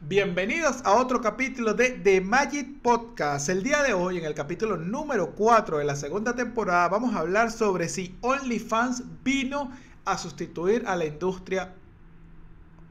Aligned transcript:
Bienvenidos 0.00 0.80
a 0.84 0.94
otro 0.94 1.20
capítulo 1.20 1.74
de 1.74 1.90
The 1.90 2.20
Magic 2.20 2.82
Podcast. 2.82 3.48
El 3.48 3.64
día 3.64 3.82
de 3.82 3.94
hoy, 3.94 4.18
en 4.18 4.24
el 4.24 4.32
capítulo 4.32 4.76
número 4.76 5.32
4 5.34 5.78
de 5.78 5.84
la 5.84 5.96
segunda 5.96 6.36
temporada, 6.36 6.88
vamos 6.88 7.16
a 7.16 7.18
hablar 7.18 7.50
sobre 7.50 7.88
si 7.88 8.16
OnlyFans 8.20 9.02
vino 9.24 9.72
a 10.04 10.16
sustituir 10.16 10.84
a 10.86 10.94
la 10.94 11.04
industria 11.04 11.74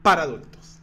para 0.02 0.24
adultos. 0.24 0.80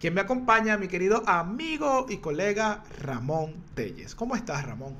Quien 0.00 0.14
me 0.14 0.20
acompaña, 0.20 0.76
mi 0.76 0.88
querido 0.88 1.22
amigo 1.26 2.06
y 2.08 2.16
colega 2.16 2.82
Ramón 2.98 3.54
Telles. 3.74 4.16
¿Cómo 4.16 4.34
estás, 4.34 4.66
Ramón? 4.66 4.96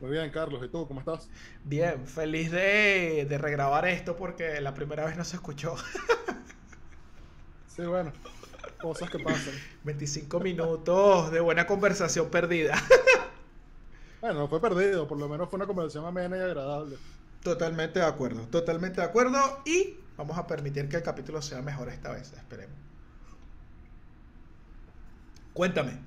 Muy 0.00 0.12
bien, 0.12 0.30
Carlos. 0.30 0.64
¿Y 0.64 0.68
tú 0.68 0.86
cómo 0.86 1.00
estás? 1.00 1.28
Bien, 1.64 2.06
feliz 2.06 2.52
de, 2.52 3.26
de 3.28 3.36
regrabar 3.36 3.84
esto 3.88 4.16
porque 4.16 4.60
la 4.60 4.74
primera 4.74 5.04
vez 5.04 5.16
no 5.16 5.24
se 5.24 5.34
escuchó. 5.34 5.74
sí, 7.66 7.82
bueno, 7.82 8.12
cosas 8.80 9.10
que 9.10 9.18
pasan. 9.18 9.54
25 9.84 10.40
minutos 10.40 11.30
de 11.30 11.40
buena 11.40 11.66
conversación 11.66 12.30
perdida. 12.30 12.74
bueno, 14.20 14.40
no 14.40 14.48
fue 14.48 14.60
perdido, 14.60 15.06
por 15.06 15.18
lo 15.18 15.28
menos 15.28 15.48
fue 15.48 15.58
una 15.58 15.66
conversación 15.66 16.06
amena 16.06 16.36
y 16.36 16.40
agradable. 16.40 16.96
Totalmente 17.42 18.00
de 18.00 18.06
acuerdo, 18.06 18.42
totalmente 18.48 19.00
de 19.00 19.06
acuerdo. 19.06 19.38
Y 19.64 19.96
vamos 20.16 20.38
a 20.38 20.46
permitir 20.46 20.88
que 20.88 20.96
el 20.96 21.02
capítulo 21.02 21.42
sea 21.42 21.62
mejor 21.62 21.88
esta 21.88 22.12
vez, 22.12 22.32
esperemos. 22.32 22.76
Cuéntame. 25.52 25.98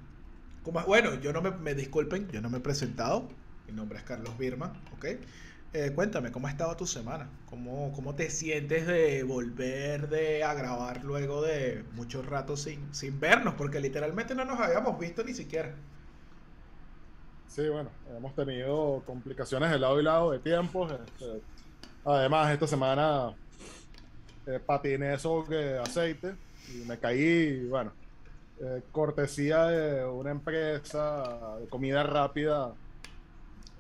¿cómo, 0.64 0.82
bueno, 0.84 1.16
yo 1.16 1.34
no 1.34 1.42
me, 1.42 1.52
me, 1.52 1.74
disculpen, 1.74 2.30
yo 2.30 2.42
no 2.42 2.50
me 2.50 2.58
he 2.58 2.62
presentado. 2.62 3.28
Mi 3.68 3.74
nombre 3.74 3.98
es 3.98 4.04
Carlos 4.04 4.38
Birma, 4.38 4.74
¿ok? 4.96 5.06
Eh, 5.74 5.94
cuéntame, 5.96 6.34
¿cómo 6.34 6.48
ha 6.48 6.50
estado 6.50 6.76
tu 6.76 6.86
semana? 6.86 7.30
¿Cómo, 7.50 7.94
¿Cómo 7.94 8.14
te 8.14 8.30
sientes 8.30 8.86
de 8.88 9.24
volver 9.24 10.10
de 10.10 10.44
a 10.44 10.54
grabar 10.54 11.02
luego 11.06 11.42
de 11.42 11.86
mucho 11.94 12.22
rato 12.22 12.58
sin, 12.58 12.94
sin 12.94 13.22
vernos? 13.22 13.54
Porque 13.54 13.80
literalmente 13.80 14.36
no 14.36 14.44
nos 14.44 14.60
habíamos 14.60 15.00
visto 15.00 15.24
ni 15.24 15.34
siquiera. 15.34 15.74
Sí, 17.48 17.70
bueno, 17.70 17.90
hemos 18.18 18.36
tenido 18.36 19.02
complicaciones 19.06 19.72
de 19.72 19.80
lado 19.80 19.98
y 20.02 20.04
lado 20.04 20.32
de 20.32 20.40
tiempos. 20.40 20.92
Este, 20.92 21.42
además, 22.04 22.52
esta 22.52 22.68
semana 22.68 23.34
eh, 24.48 24.60
patiné 24.66 25.18
sobre 25.20 25.78
aceite 25.80 26.36
y 26.68 26.86
me 26.86 26.98
caí, 26.98 27.66
bueno, 27.68 27.94
eh, 28.60 28.82
cortesía 28.92 29.68
de 29.68 30.06
una 30.06 30.32
empresa 30.32 31.58
de 31.62 31.68
comida 31.68 32.04
rápida 32.04 32.74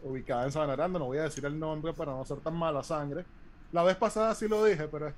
ubicada 0.03 0.45
en 0.45 0.51
Sabana 0.51 0.87
no 0.87 1.05
voy 1.05 1.17
a 1.17 1.23
decir 1.23 1.45
el 1.45 1.59
nombre 1.59 1.93
para 1.93 2.11
no 2.11 2.25
ser 2.25 2.39
tan 2.39 2.55
mala 2.55 2.83
sangre. 2.83 3.25
La 3.71 3.83
vez 3.83 3.95
pasada 3.95 4.35
sí 4.35 4.47
lo 4.47 4.63
dije, 4.63 4.87
pero 4.87 5.13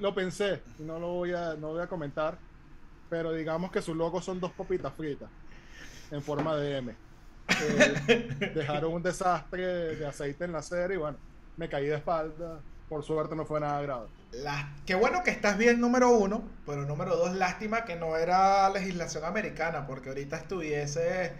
lo 0.00 0.14
pensé 0.14 0.62
y 0.78 0.82
no 0.82 0.98
lo 0.98 1.08
voy 1.08 1.32
a, 1.32 1.54
no 1.54 1.68
voy 1.68 1.82
a 1.82 1.86
comentar. 1.86 2.38
Pero 3.08 3.32
digamos 3.32 3.70
que 3.70 3.80
su 3.80 3.94
logo 3.94 4.20
son 4.20 4.38
dos 4.38 4.52
papitas 4.52 4.92
fritas 4.92 5.30
en 6.10 6.22
forma 6.22 6.56
de 6.56 6.78
M. 6.78 6.94
Eh, 7.48 8.52
dejaron 8.54 8.92
un 8.92 9.02
desastre 9.02 9.96
de 9.96 10.06
aceite 10.06 10.44
en 10.44 10.52
la 10.52 10.62
serie 10.62 10.96
y 10.96 10.98
bueno, 10.98 11.16
me 11.56 11.68
caí 11.68 11.86
de 11.86 11.96
espalda. 11.96 12.60
Por 12.88 13.02
suerte 13.02 13.34
no 13.34 13.44
fue 13.44 13.60
nada 13.60 13.80
grave. 13.82 14.08
La... 14.32 14.74
Qué 14.86 14.94
bueno 14.94 15.22
que 15.22 15.30
estás 15.30 15.58
bien, 15.58 15.80
número 15.80 16.10
uno, 16.10 16.42
pero 16.66 16.84
número 16.86 17.16
dos, 17.16 17.34
lástima 17.34 17.84
que 17.84 17.96
no 17.96 18.16
era 18.16 18.68
legislación 18.70 19.24
americana, 19.24 19.86
porque 19.86 20.10
ahorita 20.10 20.36
estuviese 20.36 21.32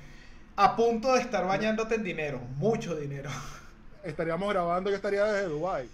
a 0.61 0.75
punto 0.75 1.15
de 1.15 1.21
estar 1.21 1.47
bañándote 1.47 1.95
en 1.95 2.03
dinero, 2.03 2.41
mucho 2.57 2.97
dinero. 2.97 3.31
Estaríamos 4.03 4.49
grabando, 4.49 4.91
yo 4.91 4.97
estaría 4.97 5.25
desde 5.25 5.49
Dubai. 5.49 5.89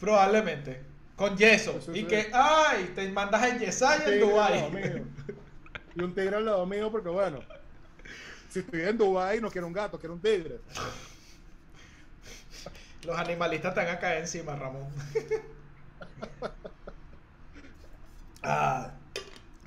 Probablemente. 0.00 0.82
Con 1.14 1.36
yeso. 1.36 1.78
y 1.92 2.04
que, 2.04 2.30
ay, 2.32 2.92
te 2.94 3.06
mandas 3.10 3.50
en 3.50 3.58
Yesaya 3.58 4.12
en 4.12 4.20
Dubai. 4.20 5.04
Y 5.94 6.02
un 6.02 6.14
tigre 6.14 6.36
al 6.36 6.46
lado 6.46 6.64
mío, 6.64 6.90
porque 6.90 7.10
bueno, 7.10 7.40
si 8.48 8.60
estoy 8.60 8.80
en 8.80 8.96
Dubai 8.96 9.42
no 9.42 9.50
quiero 9.50 9.66
un 9.66 9.74
gato, 9.74 9.98
quiero 9.98 10.14
un 10.14 10.22
tigre. 10.22 10.58
Los 13.04 13.18
animalistas 13.18 13.76
están 13.76 13.94
acá 13.94 14.16
encima, 14.16 14.56
Ramón. 14.56 14.88
ah, 18.42 18.90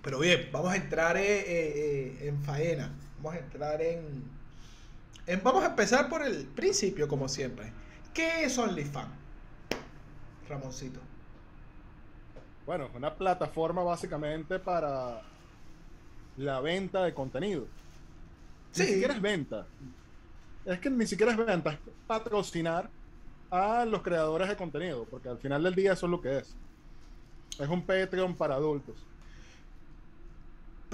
pero 0.01 0.17
bien, 0.17 0.50
vamos 0.51 0.73
a 0.73 0.77
entrar 0.77 1.16
eh, 1.16 1.41
eh, 1.41 2.17
eh, 2.21 2.27
en 2.27 2.44
faena 2.44 2.91
vamos 3.25 3.41
a 3.41 3.44
entrar 3.44 3.81
en, 3.81 4.24
Vamos 5.44 5.63
a 5.63 5.68
empezar 5.68 6.08
por 6.08 6.22
el 6.22 6.46
principio, 6.46 7.08
como 7.08 7.28
siempre. 7.28 7.74
¿Qué 8.13 8.44
es 8.44 8.56
OnlyFans? 8.59 9.09
Ramoncito. 10.47 11.00
Bueno, 12.68 12.91
una 12.94 13.16
plataforma 13.16 13.81
básicamente 13.81 14.59
para 14.59 15.24
la 16.38 16.59
venta 16.59 17.03
de 17.03 17.16
contenido. 17.16 17.66
Sí. 18.72 18.84
Ni 18.84 18.88
siquiera 18.90 19.16
es 19.16 19.22
venta. 19.22 19.66
Es 20.63 20.80
que 20.80 20.92
ni 20.92 21.07
siquiera 21.07 21.31
es 21.31 21.38
venta, 21.40 21.72
es 21.72 21.80
patrocinar 22.06 22.88
a 23.50 23.84
los 23.86 24.03
creadores 24.03 24.47
de 24.47 24.56
contenido, 24.56 25.06
porque 25.06 25.30
al 25.30 25.40
final 25.40 25.63
del 25.63 25.74
día 25.74 25.94
eso 25.94 26.06
es 26.06 26.12
lo 26.12 26.22
que 26.22 26.38
es. 26.38 26.56
Es 27.59 27.68
un 27.68 27.81
Patreon 27.81 28.36
para 28.36 28.53
adultos. 28.56 28.96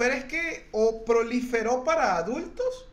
Pero 0.02 0.14
es 0.14 0.24
que 0.24 0.66
o 0.72 1.04
proliferó 1.04 1.84
para 1.84 2.16
adultos 2.16 2.86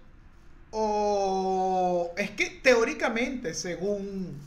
o 0.70 2.14
es 2.16 2.30
que 2.30 2.52
teóricamente, 2.62 3.56
según... 3.56 4.40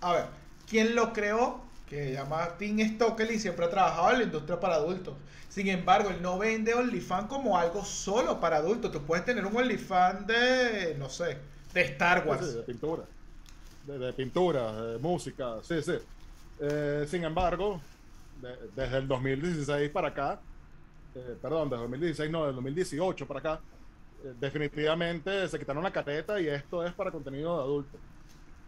A 0.00 0.12
ver, 0.12 0.24
¿quién 0.68 0.94
lo 0.94 1.12
creó? 1.12 1.62
Que 1.88 2.04
se 2.04 2.12
llama 2.12 2.56
Tim 2.58 2.78
Stockley 2.94 3.40
siempre 3.40 3.64
ha 3.64 3.70
trabajado 3.70 4.12
en 4.12 4.18
la 4.18 4.24
industria 4.26 4.60
para 4.60 4.76
adultos. 4.76 5.14
Sin 5.48 5.66
embargo, 5.66 6.10
él 6.10 6.22
no 6.22 6.38
vende 6.38 6.74
OnlyFans 6.74 7.26
como 7.26 7.58
algo 7.58 7.84
solo 7.84 8.38
para 8.38 8.58
adultos. 8.58 8.92
Tú 8.92 9.02
puedes 9.02 9.24
tener 9.24 9.44
un 9.44 9.56
OnlyFans 9.56 10.28
de, 10.28 10.94
no 10.96 11.08
sé, 11.08 11.38
de 11.72 11.80
Star 11.80 12.24
Wars. 12.24 12.54
de 12.54 12.62
pintura. 12.62 13.02
De, 13.84 14.12
pintura, 14.12 14.80
de 14.80 14.98
música, 14.98 15.56
sí, 15.64 15.82
sí. 15.82 15.94
Eh, 16.60 17.04
sin 17.10 17.24
embargo, 17.24 17.80
desde 18.76 18.98
el 18.98 19.08
2016 19.08 19.90
para 19.90 20.06
acá, 20.10 20.38
eh, 21.14 21.36
perdón, 21.40 21.70
de 21.70 21.76
2016, 21.76 22.30
no, 22.30 22.46
del 22.46 22.54
2018 22.56 23.26
para 23.26 23.40
acá, 23.40 23.60
eh, 24.24 24.32
definitivamente 24.38 25.48
se 25.48 25.58
quitaron 25.58 25.82
la 25.82 25.92
careta 25.92 26.40
y 26.40 26.48
esto 26.48 26.84
es 26.84 26.92
para 26.92 27.10
contenido 27.10 27.56
de 27.56 27.62
adulto. 27.62 27.98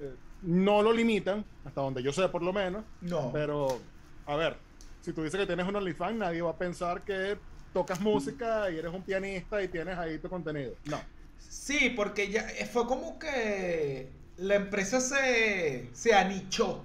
Eh, 0.00 0.14
no 0.42 0.82
lo 0.82 0.92
limitan, 0.92 1.44
hasta 1.64 1.80
donde 1.80 2.02
yo 2.02 2.12
sé 2.12 2.28
por 2.28 2.42
lo 2.42 2.52
menos. 2.52 2.84
No. 3.00 3.30
Pero, 3.32 3.80
a 4.26 4.36
ver, 4.36 4.56
si 5.00 5.12
tú 5.12 5.22
dices 5.22 5.40
que 5.40 5.46
tienes 5.46 5.66
un 5.66 5.74
OnlyFans, 5.74 6.16
nadie 6.16 6.42
va 6.42 6.50
a 6.50 6.56
pensar 6.56 7.02
que 7.02 7.36
tocas 7.72 8.00
música 8.00 8.70
y 8.70 8.78
eres 8.78 8.92
un 8.92 9.02
pianista 9.02 9.62
y 9.62 9.68
tienes 9.68 9.98
ahí 9.98 10.18
tu 10.18 10.28
contenido. 10.28 10.74
No. 10.84 11.00
Sí, 11.38 11.92
porque 11.96 12.30
ya 12.30 12.46
fue 12.70 12.86
como 12.86 13.18
que 13.18 14.10
la 14.36 14.54
empresa 14.54 15.00
se, 15.00 15.90
se 15.92 16.14
anichó 16.14 16.84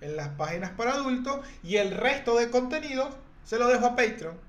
en 0.00 0.16
las 0.16 0.30
páginas 0.30 0.70
para 0.72 0.92
adultos 0.92 1.40
y 1.62 1.76
el 1.76 1.92
resto 1.92 2.36
de 2.36 2.50
contenido 2.50 3.08
se 3.44 3.58
lo 3.58 3.68
dejó 3.68 3.86
a 3.86 3.96
Patreon 3.96 4.45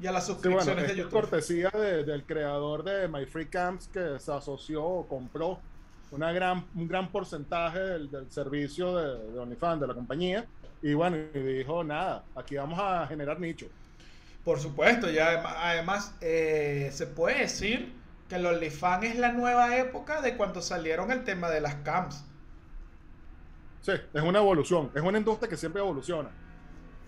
y 0.00 0.06
a 0.06 0.12
las 0.12 0.26
suscripciones 0.26 0.88
de 0.88 0.96
YouTube. 0.96 1.12
cortesía 1.12 1.70
del 1.70 2.24
creador 2.24 2.82
de 2.82 3.08
My 3.08 3.26
Free 3.26 3.46
Camps 3.46 3.88
que 3.88 4.18
se 4.18 4.32
asoció 4.32 4.84
o 4.84 5.06
compró 5.06 5.60
una 6.10 6.32
gran, 6.32 6.64
un 6.74 6.88
gran 6.88 7.10
porcentaje 7.10 7.78
del, 7.78 8.30
servicio 8.30 8.96
de, 8.96 9.32
de, 9.32 9.38
OnlyFans, 9.38 9.80
de 9.80 9.86
la 9.86 9.94
compañía. 9.94 10.46
Y 10.82 10.94
bueno, 10.94 11.16
y 11.16 11.38
dijo, 11.38 11.84
nada, 11.84 12.24
aquí 12.34 12.56
vamos 12.56 12.78
a 12.80 13.06
generar 13.06 13.38
nicho. 13.38 13.66
Por 14.44 14.58
supuesto, 14.58 15.10
y 15.10 15.18
además, 15.18 16.16
eh, 16.20 16.88
se 16.92 17.06
puede 17.06 17.40
decir 17.40 17.92
que 18.28 18.36
el 18.36 18.46
OnlyFans 18.46 19.04
es 19.04 19.18
la 19.18 19.32
nueva 19.32 19.76
época 19.76 20.22
de 20.22 20.36
cuando 20.36 20.62
salieron 20.62 21.12
el 21.12 21.24
tema 21.24 21.50
de 21.50 21.60
las 21.60 21.74
cams. 21.76 22.24
Sí, 23.82 23.92
es 23.92 24.22
una 24.22 24.38
evolución, 24.38 24.90
es 24.94 25.02
una 25.02 25.18
industria 25.18 25.48
que 25.48 25.56
siempre 25.56 25.80
evoluciona. 25.80 26.30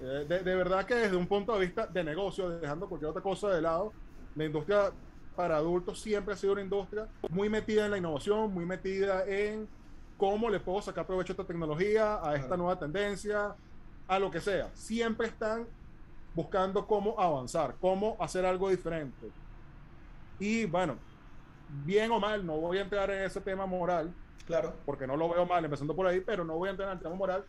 Eh, 0.02 0.26
de, 0.28 0.56
verdad 0.56 0.84
que 0.84 0.96
desde 0.96 1.16
un 1.16 1.28
punto 1.28 1.54
de 1.54 1.60
vista 1.60 1.86
de 1.86 2.02
negocio, 2.02 2.48
dejando 2.50 2.88
cualquier 2.88 3.10
otra 3.10 3.22
cosa 3.22 3.50
de 3.50 3.62
lado, 3.62 3.92
la 4.34 4.44
industria 4.44 4.90
para 5.36 5.56
adultos 5.56 6.00
siempre 6.00 6.34
ha 6.34 6.36
sido 6.36 6.54
una 6.54 6.62
industria 6.62 7.06
muy 7.30 7.48
metida 7.48 7.84
en 7.84 7.92
la 7.92 7.98
innovación, 7.98 8.52
muy 8.52 8.66
metida 8.66 9.24
en 9.26 9.68
cómo 10.16 10.50
le 10.50 10.58
puedo 10.58 10.82
sacar 10.82 11.06
provecho 11.06 11.32
a 11.32 11.34
esta 11.34 11.44
tecnología, 11.44 12.18
a 12.20 12.34
esta 12.34 12.56
nueva 12.56 12.78
tendencia, 12.78 13.54
a 14.08 14.18
lo 14.18 14.30
que 14.30 14.40
sea. 14.40 14.70
Siempre 14.74 15.28
están 15.28 15.66
buscando 16.34 16.84
cómo 16.86 17.18
avanzar, 17.20 17.76
cómo 17.80 18.16
hacer 18.18 18.44
algo 18.44 18.70
diferente. 18.70 19.30
Y 20.40 20.64
bueno, 20.64 20.96
bien 21.84 22.10
o 22.10 22.18
mal, 22.18 22.44
no 22.44 22.56
voy 22.56 22.78
a 22.78 22.82
entrar 22.82 23.08
en 23.10 23.22
ese 23.22 23.40
tema 23.40 23.66
moral, 23.66 24.12
claro, 24.46 24.74
porque 24.84 25.06
no 25.06 25.16
lo 25.16 25.28
veo 25.28 25.46
mal 25.46 25.64
empezando 25.64 25.94
por 25.94 26.08
ahí, 26.08 26.20
pero 26.20 26.44
no 26.44 26.56
voy 26.56 26.68
a 26.68 26.72
entrar 26.72 26.88
en 26.88 26.96
el 26.96 27.02
tema 27.02 27.14
moral. 27.14 27.44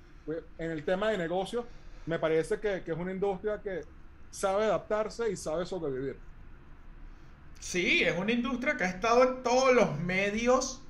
En 0.58 0.72
el 0.72 0.86
tema 0.86 1.10
de 1.10 1.18
negocio, 1.18 1.66
me 2.06 2.20
parece 2.20 2.60
que, 2.60 2.84
es 2.86 2.98
una 2.98 3.12
industria 3.12 3.62
que 3.62 3.82
sabe 4.30 4.66
adaptarse 4.66 5.32
y 5.32 5.36
sabe 5.36 5.66
sobrevivir. 5.66 6.18
Sí, 7.60 8.04
es 8.04 8.18
una 8.18 8.32
industria 8.32 8.76
que 8.76 8.84
ha 8.84 8.90
estado 8.90 9.24
en 9.24 9.44
todos 9.44 9.74
los 9.74 10.00
medios 10.00 10.82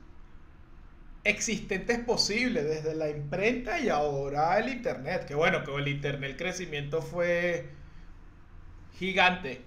existentes 1.24 2.00
posibles, 2.00 2.64
desde 2.66 2.96
la 2.96 3.10
imprenta 3.10 3.80
y 3.80 3.90
ahora 3.90 4.58
el 4.58 4.70
Internet. 4.70 5.26
Que 5.26 5.36
bueno, 5.36 5.64
que 5.64 5.74
el 5.76 5.88
Internet 5.88 6.32
el 6.32 6.38
crecimiento 6.38 7.02
fue 7.02 7.70
gigante. 8.98 9.62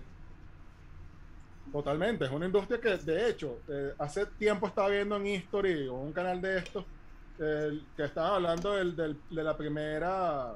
Totalmente, 1.70 2.24
es 2.24 2.30
una 2.30 2.46
industria 2.46 2.80
que 2.80 2.96
de 2.96 3.28
hecho 3.28 3.60
eh, 3.68 3.92
hace 3.98 4.26
tiempo 4.26 4.66
estaba 4.66 4.88
viendo 4.88 5.16
en 5.16 5.26
History 5.26 5.88
o 5.88 5.94
un 5.94 6.12
canal 6.12 6.40
de 6.40 6.58
estos 6.58 6.84
que 7.36 8.02
estaba 8.02 8.36
hablando 8.36 8.72
del, 8.72 8.96
del, 8.96 9.20
de 9.28 9.44
la 9.44 9.54
primera 9.54 10.54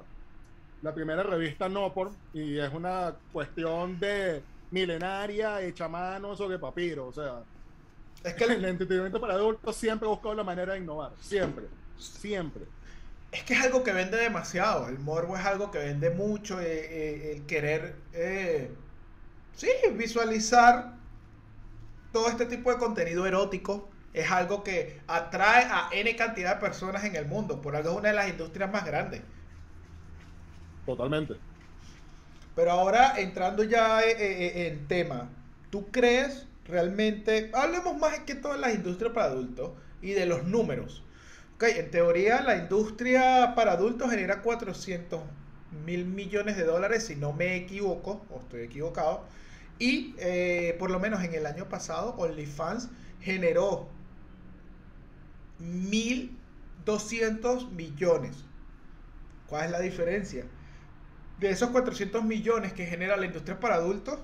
la 0.82 0.94
primera 0.94 1.23
revista 1.23 1.69
Nopor 1.69 2.11
y 2.32 2.59
es 2.59 2.73
una 2.73 3.15
cuestión 3.32 3.99
de 4.00 4.43
milenaria 4.71 5.61
hecha 5.61 5.87
a 5.87 5.88
mano 5.88 6.37
sobre 6.37 6.59
papiro, 6.59 7.09
o 7.09 7.12
sea, 7.12 7.43
es 8.23 8.35
que 8.35 8.44
el, 8.44 8.65
entretenimiento 8.65 9.21
para 9.21 9.35
adultos 9.35 9.77
siempre 9.77 10.06
ha 10.06 10.11
buscado 10.11 10.35
la 10.35 10.44
manera 10.44 10.75
de 10.75 10.81
innovar, 10.81 11.12
siempre, 11.21 11.67
siempre. 11.99 12.65
Es 13.32 13.44
que 13.44 13.55
es 13.55 13.62
algo 13.62 13.85
que 13.85 13.93
vende 13.93 14.17
demasiado, 14.17 14.88
el 14.88 14.99
morbo 14.99 15.37
es 15.37 15.44
algo 15.44 15.71
que 15.71 15.79
vende 15.79 16.11
mucho, 16.11 16.61
eh, 16.61 16.67
eh, 16.67 17.32
el 17.37 17.47
querer, 17.47 17.97
eh, 18.12 18.71
sí, 19.55 19.69
visualizar 19.93 20.94
todo 22.12 22.29
este 22.29 22.47
tipo 22.47 22.73
de 22.73 22.79
contenido 22.79 23.27
erótico 23.27 23.88
es 24.12 24.29
algo 24.31 24.65
que 24.65 25.00
atrae 25.06 25.65
a 25.65 25.88
N 25.93 26.17
cantidad 26.17 26.56
de 26.56 26.61
personas 26.61 27.05
en 27.05 27.15
el 27.15 27.27
mundo, 27.27 27.62
por 27.62 27.77
algo 27.77 27.91
es 27.91 27.97
una 27.97 28.09
de 28.09 28.15
las 28.15 28.29
industrias 28.29 28.71
más 28.71 28.85
grandes. 28.85 29.23
Totalmente. 30.87 31.35
Pero 32.55 32.73
ahora 32.73 33.19
entrando 33.19 33.65
ya 33.65 34.03
en 34.03 34.87
tema, 34.88 35.29
¿tú 35.71 35.87
crees 35.91 36.47
realmente, 36.71 37.50
hablemos 37.53 37.99
más 37.99 38.21
que 38.21 38.35
todo 38.35 38.53
de 38.53 38.59
las 38.59 38.75
industrias 38.75 39.12
para 39.12 39.27
adultos 39.27 39.73
y 40.00 40.12
de 40.12 40.27
los 40.27 40.44
números. 40.44 41.03
Ok, 41.56 41.65
en 41.65 41.91
teoría 41.91 42.43
la 42.43 42.56
industria 42.56 43.55
para 43.55 43.73
adultos 43.73 44.11
genera 44.11 44.43
400 44.43 45.21
mil 45.85 46.06
millones 46.06 46.56
de 46.56 46.65
dólares, 46.65 47.06
si 47.06 47.17
no 47.17 47.32
me 47.32 47.56
equivoco, 47.56 48.25
o 48.31 48.41
estoy 48.41 48.62
equivocado. 48.62 49.25
Y 49.79 50.15
eh, 50.19 50.77
por 50.79 50.91
lo 50.91 51.00
menos 51.00 51.23
en 51.23 51.35
el 51.35 51.47
año 51.47 51.69
pasado, 51.69 52.15
OnlyFans 52.17 52.88
generó 53.21 53.88
1.200 55.61 57.71
millones. 57.73 58.44
¿Cuál 59.47 59.67
es 59.67 59.71
la 59.71 59.81
diferencia? 59.81 60.44
De 61.41 61.51
esos 61.51 61.71
400 61.71 62.23
millones 62.23 62.73
que 62.73 62.87
genera 62.87 63.17
la 63.17 63.27
industria 63.27 63.59
para 63.59 63.77
adultos, 63.77 64.19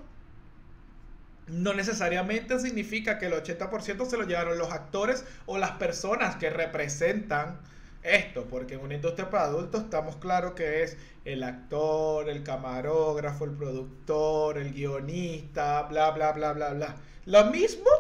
no 1.48 1.74
necesariamente 1.74 2.58
significa 2.58 3.18
que 3.18 3.26
el 3.26 3.32
80% 3.32 4.06
se 4.06 4.16
lo 4.16 4.24
llevaron 4.24 4.58
los 4.58 4.72
actores 4.72 5.24
o 5.46 5.58
las 5.58 5.72
personas 5.72 6.36
que 6.36 6.50
representan 6.50 7.58
esto, 8.02 8.46
porque 8.46 8.74
en 8.74 8.80
una 8.80 8.94
industria 8.94 9.30
para 9.30 9.44
adultos 9.44 9.84
estamos 9.84 10.16
claros 10.16 10.52
que 10.52 10.82
es 10.82 10.96
el 11.24 11.42
actor, 11.42 12.28
el 12.28 12.42
camarógrafo, 12.42 13.44
el 13.44 13.52
productor, 13.52 14.58
el 14.58 14.72
guionista, 14.72 15.82
bla, 15.82 16.10
bla, 16.10 16.32
bla, 16.32 16.52
bla, 16.52 16.72
bla. 16.72 16.96
Lo 17.24 17.46
mismo 17.46 17.90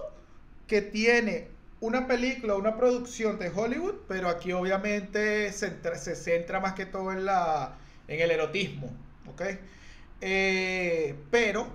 que 0.66 0.82
tiene 0.82 1.48
una 1.80 2.06
película, 2.06 2.54
una 2.54 2.76
producción 2.76 3.38
de 3.38 3.50
Hollywood, 3.50 3.94
pero 4.08 4.28
aquí 4.28 4.52
obviamente 4.52 5.52
se, 5.52 5.72
se 5.96 6.14
centra 6.14 6.60
más 6.60 6.74
que 6.74 6.86
todo 6.86 7.12
en, 7.12 7.24
la, 7.24 7.76
en 8.08 8.20
el 8.20 8.30
erotismo, 8.30 8.92
¿ok? 9.28 9.42
Eh, 10.20 11.14
pero 11.30 11.68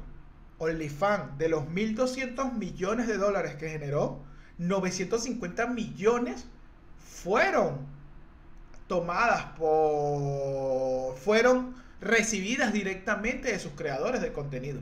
OnlyFans, 0.57 1.37
de 1.37 1.49
los 1.49 1.63
1.200 1.63 2.53
millones 2.53 3.07
de 3.07 3.17
dólares 3.17 3.55
que 3.55 3.69
generó, 3.69 4.23
950 4.57 5.67
millones 5.67 6.45
fueron 6.99 7.87
tomadas 8.87 9.45
por... 9.57 11.17
fueron 11.17 11.75
recibidas 11.99 12.73
directamente 12.73 13.51
de 13.51 13.59
sus 13.59 13.71
creadores 13.73 14.21
de 14.21 14.33
contenido. 14.33 14.81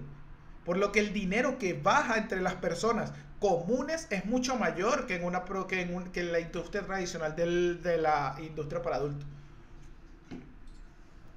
Por 0.65 0.77
lo 0.77 0.92
que 0.92 1.00
el 1.00 1.13
dinero 1.13 1.57
que 1.57 1.74
baja 1.74 2.18
entre 2.18 2.42
las 2.42 2.56
personas 2.56 3.13
comunes 3.39 4.07
es 4.10 4.25
mucho 4.25 4.57
mayor 4.57 5.07
que 5.07 5.15
en, 5.15 5.24
una, 5.24 5.44
que 5.68 5.81
en, 5.81 6.12
que 6.12 6.19
en 6.22 6.31
la 6.31 6.39
industria 6.39 6.86
tradicional 6.86 7.36
de 7.36 7.98
la 7.98 8.36
industria 8.39 8.81
para 8.81 8.98
adultos. 8.98 9.27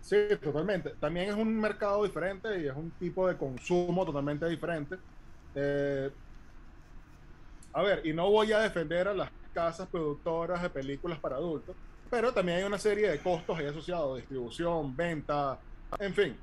Sí, 0.02 0.16
totalmente. 0.42 0.90
También 1.00 1.30
es 1.30 1.36
un 1.36 1.60
mercado 1.60 2.02
diferente 2.02 2.60
y 2.60 2.66
es 2.66 2.74
un 2.74 2.90
tipo 2.92 3.28
de 3.28 3.36
consumo 3.36 4.04
totalmente 4.04 4.48
diferente. 4.48 4.96
Eh, 5.54 6.10
a 7.72 7.82
ver, 7.82 8.04
y 8.04 8.12
no 8.12 8.28
voy 8.28 8.52
a 8.52 8.58
defender 8.58 9.08
a 9.08 9.14
las 9.14 9.30
casas 9.54 9.88
productoras 9.88 10.60
de 10.60 10.70
películas 10.70 11.18
para 11.20 11.36
adultos, 11.36 11.76
pero 12.10 12.32
también 12.32 12.58
hay 12.58 12.64
una 12.64 12.78
serie 12.78 13.08
de 13.08 13.18
costos 13.20 13.56
ahí 13.58 13.66
asociados, 13.66 14.18
distribución, 14.18 14.94
venta, 14.96 15.58
en 15.98 16.12
fin. 16.12 16.36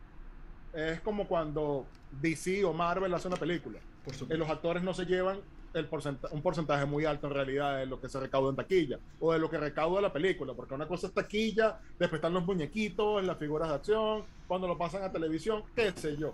Es 0.74 1.02
como 1.02 1.28
cuando 1.28 1.86
DC 2.22 2.64
o 2.64 2.74
Marvel 2.74 3.14
hace 3.14 3.28
una 3.28 3.38
película. 3.38 3.80
Por 4.06 4.38
los 4.38 4.50
actores 4.50 4.82
no 4.82 4.94
se 4.94 5.06
llevan 5.06 5.40
un 5.74 6.42
porcentaje 6.42 6.86
muy 6.86 7.06
alto 7.06 7.28
en 7.28 7.34
realidad 7.34 7.78
de 7.78 7.86
lo 7.86 8.00
que 8.02 8.10
se 8.10 8.20
recauda 8.20 8.50
en 8.50 8.56
taquilla 8.56 9.00
o 9.20 9.34
de 9.34 9.40
lo 9.40 9.50
que 9.50 9.58
recauda 9.58 10.02
la 10.02 10.12
película, 10.12 10.54
porque 10.54 10.74
una 10.74 10.88
cosa 10.88 11.08
es 11.08 11.14
taquilla, 11.14 11.80
después 12.00 12.20
están 12.20 12.34
los 12.34 12.46
muñequitos, 12.46 13.24
las 13.24 13.38
figuras 13.38 13.70
de 13.70 13.76
acción, 13.76 14.24
cuando 14.48 14.68
lo 14.68 14.78
pasan 14.78 15.04
a 15.04 15.12
televisión, 15.12 15.64
qué 15.76 15.92
sé 15.92 16.18
yo. 16.18 16.34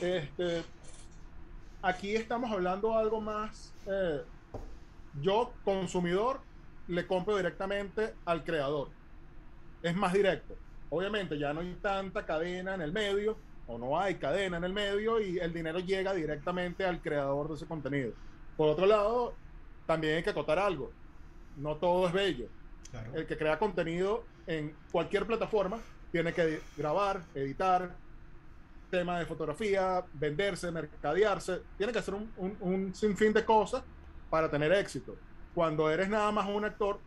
Este, 0.00 0.62
aquí 1.82 2.14
estamos 2.14 2.50
hablando 2.50 2.96
algo 2.96 3.20
más. 3.20 3.72
Eh, 3.86 4.22
yo, 5.20 5.52
consumidor, 5.64 6.40
le 6.88 7.06
compro 7.06 7.36
directamente 7.36 8.14
al 8.24 8.44
creador. 8.44 8.88
Es 9.82 9.94
más 9.94 10.12
directo. 10.12 10.54
Obviamente 10.88 11.38
ya 11.38 11.52
no 11.52 11.60
hay 11.60 11.76
tanta 11.80 12.24
cadena 12.24 12.74
en 12.74 12.80
el 12.80 12.92
medio, 12.92 13.36
o 13.66 13.78
no 13.78 13.98
hay 13.98 14.16
cadena 14.16 14.56
en 14.56 14.64
el 14.64 14.72
medio, 14.72 15.20
y 15.20 15.38
el 15.38 15.52
dinero 15.52 15.78
llega 15.78 16.12
directamente 16.12 16.84
al 16.84 17.00
creador 17.00 17.48
de 17.48 17.54
ese 17.54 17.66
contenido. 17.66 18.12
Por 18.60 18.68
otro 18.68 18.84
lado, 18.84 19.32
también 19.86 20.16
hay 20.16 20.22
que 20.22 20.28
acotar 20.28 20.58
algo. 20.58 20.92
No 21.56 21.76
todo 21.76 22.06
es 22.06 22.12
bello. 22.12 22.46
El 23.14 23.26
que 23.26 23.38
crea 23.38 23.58
contenido 23.58 24.24
en 24.46 24.76
cualquier 24.92 25.26
plataforma 25.26 25.78
tiene 26.12 26.34
que 26.34 26.60
grabar, 26.76 27.22
editar, 27.34 27.96
tema 28.90 29.18
de 29.18 29.24
fotografía, 29.24 30.04
venderse, 30.12 30.70
mercadearse. 30.70 31.62
Tiene 31.78 31.90
que 31.90 32.00
hacer 32.00 32.12
un, 32.12 32.94
sinfín 32.94 33.32
de 33.32 33.46
cosas 33.46 33.82
para 34.28 34.50
tener 34.50 34.70
éxito. 34.72 35.16
Cuando 35.54 35.88
eres 35.90 36.10
nada 36.10 36.30
más 36.30 36.46
un 36.46 36.66
actor, 36.66 37.00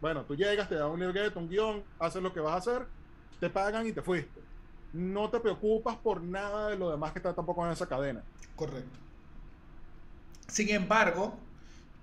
bueno, 0.00 0.24
tú 0.24 0.34
llegas, 0.34 0.68
te 0.68 0.74
dan 0.74 0.90
un 0.90 0.98
libreto, 0.98 1.38
un 1.38 1.48
guion, 1.48 1.84
haces 2.00 2.20
lo 2.20 2.32
que 2.32 2.40
vas 2.40 2.54
a 2.54 2.56
hacer, 2.56 2.86
te 3.38 3.48
pagan 3.48 3.86
y 3.86 3.92
te 3.92 4.02
fuiste. 4.02 4.40
No 4.92 5.30
te 5.30 5.38
preocupas 5.38 5.96
por 5.98 6.20
nada 6.20 6.70
de 6.70 6.76
lo 6.76 6.90
demás 6.90 7.12
que 7.12 7.20
está 7.20 7.32
tampoco 7.32 7.64
en 7.64 7.70
esa 7.70 7.86
cadena. 7.86 8.24
Correcto. 8.56 9.03
Sin 10.48 10.70
embargo, 10.70 11.38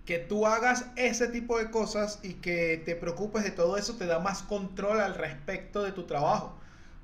que 0.05 0.17
tú 0.19 0.45
hagas 0.47 0.87
ese 0.95 1.27
tipo 1.27 1.57
de 1.57 1.69
cosas 1.69 2.19
y 2.23 2.33
que 2.35 2.81
te 2.85 2.95
preocupes 2.95 3.43
de 3.43 3.51
todo 3.51 3.77
eso 3.77 3.95
te 3.95 4.05
da 4.07 4.19
más 4.19 4.41
control 4.43 4.99
al 4.99 5.15
respecto 5.15 5.83
de 5.83 5.91
tu 5.91 6.03
trabajo. 6.03 6.57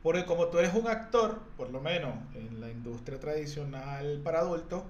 Porque 0.03 0.25
como 0.25 0.47
tú 0.47 0.59
eres 0.59 0.73
un 0.73 0.87
actor, 0.87 1.39
por 1.57 1.69
lo 1.69 1.81
menos 1.81 2.13
en 2.35 2.59
la 2.59 2.69
industria 2.69 3.19
tradicional 3.19 4.19
para 4.23 4.39
adultos, 4.39 4.83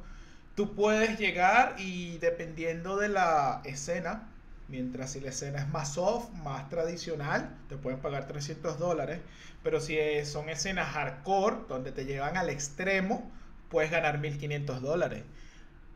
tú 0.55 0.73
puedes 0.73 1.19
llegar 1.19 1.75
y 1.77 2.17
dependiendo 2.19 2.97
de 2.97 3.09
la 3.09 3.61
escena, 3.65 4.29
mientras 4.67 5.11
si 5.11 5.19
la 5.19 5.29
escena 5.29 5.59
es 5.59 5.69
más 5.69 5.93
soft, 5.93 6.31
más 6.43 6.69
tradicional, 6.69 7.55
te 7.69 7.77
pueden 7.77 7.99
pagar 7.99 8.27
300 8.27 8.79
dólares, 8.79 9.19
pero 9.63 9.79
si 9.79 9.97
son 10.25 10.49
escenas 10.49 10.93
hardcore, 10.93 11.57
donde 11.67 11.91
te 11.91 12.05
llevan 12.05 12.37
al 12.37 12.49
extremo, 12.49 13.29
puedes 13.69 13.91
ganar 13.91 14.19
1500 14.19 14.81
dólares 14.81 15.23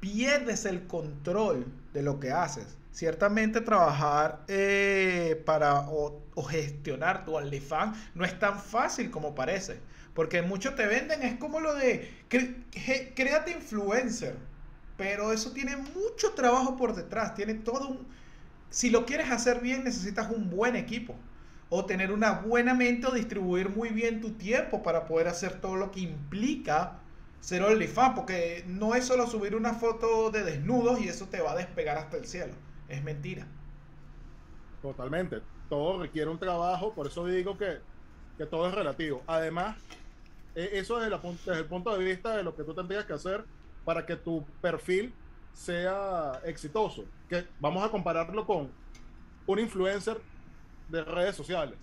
pierdes 0.01 0.65
el 0.65 0.87
control 0.87 1.65
de 1.93 2.01
lo 2.01 2.19
que 2.19 2.31
haces. 2.31 2.75
Ciertamente 2.91 3.61
trabajar 3.61 4.43
eh, 4.49 5.41
para 5.45 5.87
o, 5.89 6.21
gestionar 6.49 7.23
tu 7.23 7.35
OnlyFans 7.35 7.97
no 8.15 8.25
es 8.25 8.37
tan 8.37 8.59
fácil 8.59 9.09
como 9.09 9.33
parece. 9.33 9.79
Porque 10.13 10.41
muchos 10.41 10.75
te 10.75 10.85
venden, 10.87 11.21
es 11.23 11.37
como 11.37 11.61
lo 11.61 11.73
de 11.73 12.11
créate 12.27 13.51
influencer. 13.51 14.35
Pero 14.97 15.31
eso 15.31 15.51
tiene 15.51 15.77
mucho 15.77 16.33
trabajo 16.35 16.75
por 16.75 16.93
detrás. 16.93 17.33
Tiene 17.33 17.53
todo 17.53 17.87
un. 17.87 18.07
Si 18.69 18.89
lo 18.89 19.05
quieres 19.05 19.31
hacer 19.31 19.61
bien, 19.61 19.85
necesitas 19.85 20.29
un 20.29 20.49
buen 20.49 20.75
equipo. 20.75 21.15
O 21.69 21.85
tener 21.85 22.11
una 22.11 22.33
buena 22.33 22.73
mente 22.73 23.07
o 23.07 23.11
distribuir 23.11 23.69
muy 23.69 23.89
bien 23.89 24.19
tu 24.19 24.31
tiempo 24.31 24.83
para 24.83 25.05
poder 25.05 25.29
hacer 25.29 25.61
todo 25.61 25.77
lo 25.77 25.91
que 25.91 26.01
implica 26.01 26.99
ser 27.41 27.63
OnlyFans, 27.63 28.15
porque 28.15 28.63
no 28.67 28.95
es 28.95 29.05
solo 29.05 29.27
subir 29.27 29.55
una 29.55 29.73
foto 29.73 30.29
de 30.31 30.43
desnudos 30.43 31.01
y 31.01 31.09
eso 31.09 31.25
te 31.25 31.41
va 31.41 31.51
a 31.51 31.55
despegar 31.55 31.97
hasta 31.97 32.17
el 32.17 32.25
cielo. 32.25 32.53
Es 32.87 33.03
mentira. 33.03 33.47
Totalmente. 34.81 35.41
Todo 35.67 35.99
requiere 35.99 36.29
un 36.29 36.39
trabajo, 36.39 36.93
por 36.93 37.07
eso 37.07 37.25
digo 37.25 37.57
que, 37.57 37.79
todo 38.49 38.67
es 38.67 38.73
relativo. 38.73 39.23
Además, 39.27 39.77
e, 40.55 40.69
eso 40.73 40.99
desde, 40.99 41.15
desde 41.45 41.59
el 41.59 41.65
punto 41.65 41.95
de 41.97 42.03
vista 42.03 42.35
de 42.35 42.43
lo 42.43 42.55
que 42.55 42.63
tú 42.63 42.73
tendrías 42.73 43.05
que 43.05 43.13
hacer 43.13 43.43
para 43.85 44.05
que 44.05 44.15
tu 44.15 44.45
perfil 44.61 45.13
sea 45.53 46.41
exitoso. 46.45 47.05
Que 47.27 47.47
vamos 47.59 47.83
a 47.83 47.89
compararlo 47.89 48.45
con 48.45 48.71
un 49.47 49.59
influencer 49.59 50.21
de 50.89 51.03
redes 51.03 51.35
sociales. 51.35 51.77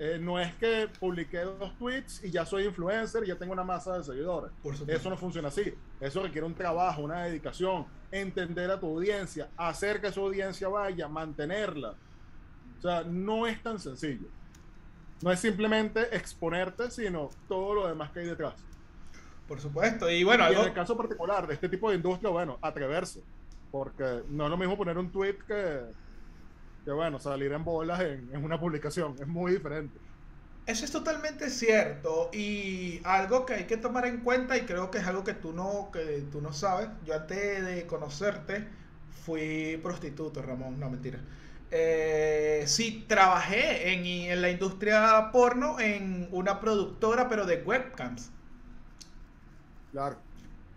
Eh, 0.00 0.16
no 0.20 0.38
es 0.38 0.54
que 0.54 0.88
publiqué 1.00 1.38
dos 1.38 1.76
tweets 1.76 2.22
y 2.22 2.30
ya 2.30 2.46
soy 2.46 2.66
influencer 2.66 3.24
y 3.24 3.28
ya 3.28 3.36
tengo 3.36 3.52
una 3.52 3.64
masa 3.64 3.98
de 3.98 4.04
seguidores. 4.04 4.52
Eso 4.86 5.10
no 5.10 5.16
funciona 5.16 5.48
así. 5.48 5.74
Eso 6.00 6.22
requiere 6.22 6.46
un 6.46 6.54
trabajo, 6.54 7.02
una 7.02 7.24
dedicación, 7.24 7.86
entender 8.12 8.70
a 8.70 8.78
tu 8.78 8.86
audiencia, 8.86 9.48
hacer 9.56 10.00
que 10.00 10.12
su 10.12 10.20
audiencia 10.20 10.68
vaya, 10.68 11.08
mantenerla. 11.08 11.96
O 12.78 12.80
sea, 12.80 13.02
no 13.02 13.46
es 13.48 13.60
tan 13.60 13.80
sencillo. 13.80 14.28
No 15.20 15.32
es 15.32 15.40
simplemente 15.40 16.14
exponerte, 16.16 16.92
sino 16.92 17.30
todo 17.48 17.74
lo 17.74 17.88
demás 17.88 18.12
que 18.12 18.20
hay 18.20 18.26
detrás. 18.26 18.54
Por 19.48 19.60
supuesto. 19.60 20.08
Y 20.08 20.22
bueno, 20.22 20.46
en 20.46 20.58
el 20.58 20.72
caso 20.72 20.96
particular 20.96 21.46
de 21.48 21.54
este 21.54 21.68
tipo 21.68 21.90
de 21.90 21.96
industria, 21.96 22.30
bueno, 22.30 22.56
atreverse. 22.62 23.24
Porque 23.72 24.22
no 24.28 24.44
es 24.44 24.50
lo 24.50 24.56
mismo 24.56 24.76
poner 24.76 24.96
un 24.96 25.10
tweet 25.10 25.38
que 25.46 25.80
que 26.88 26.94
bueno, 26.94 27.18
salir 27.18 27.52
en 27.52 27.64
bolas 27.64 28.00
en, 28.00 28.30
en 28.32 28.42
una 28.42 28.58
publicación, 28.58 29.14
es 29.20 29.26
muy 29.26 29.52
diferente. 29.52 29.98
Eso 30.64 30.86
es 30.86 30.90
totalmente 30.90 31.50
cierto 31.50 32.30
y 32.32 33.02
algo 33.04 33.44
que 33.44 33.52
hay 33.52 33.64
que 33.64 33.76
tomar 33.76 34.06
en 34.06 34.20
cuenta 34.20 34.56
y 34.56 34.62
creo 34.62 34.90
que 34.90 34.96
es 34.96 35.06
algo 35.06 35.22
que 35.22 35.34
tú 35.34 35.52
no, 35.52 35.90
que 35.92 36.24
tú 36.32 36.40
no 36.40 36.54
sabes. 36.54 36.88
Yo 37.04 37.14
antes 37.14 37.62
de 37.66 37.86
conocerte 37.86 38.66
fui 39.26 39.78
prostituto, 39.82 40.40
Ramón, 40.40 40.80
no 40.80 40.88
mentira. 40.88 41.20
Eh, 41.70 42.64
sí, 42.66 43.04
trabajé 43.06 43.92
en, 43.92 44.06
en, 44.06 44.40
la 44.40 44.48
industria 44.48 45.28
porno 45.30 45.78
en 45.80 46.26
una 46.32 46.58
productora, 46.58 47.28
pero 47.28 47.44
de 47.44 47.62
webcams. 47.64 48.30
Claro. 49.92 50.16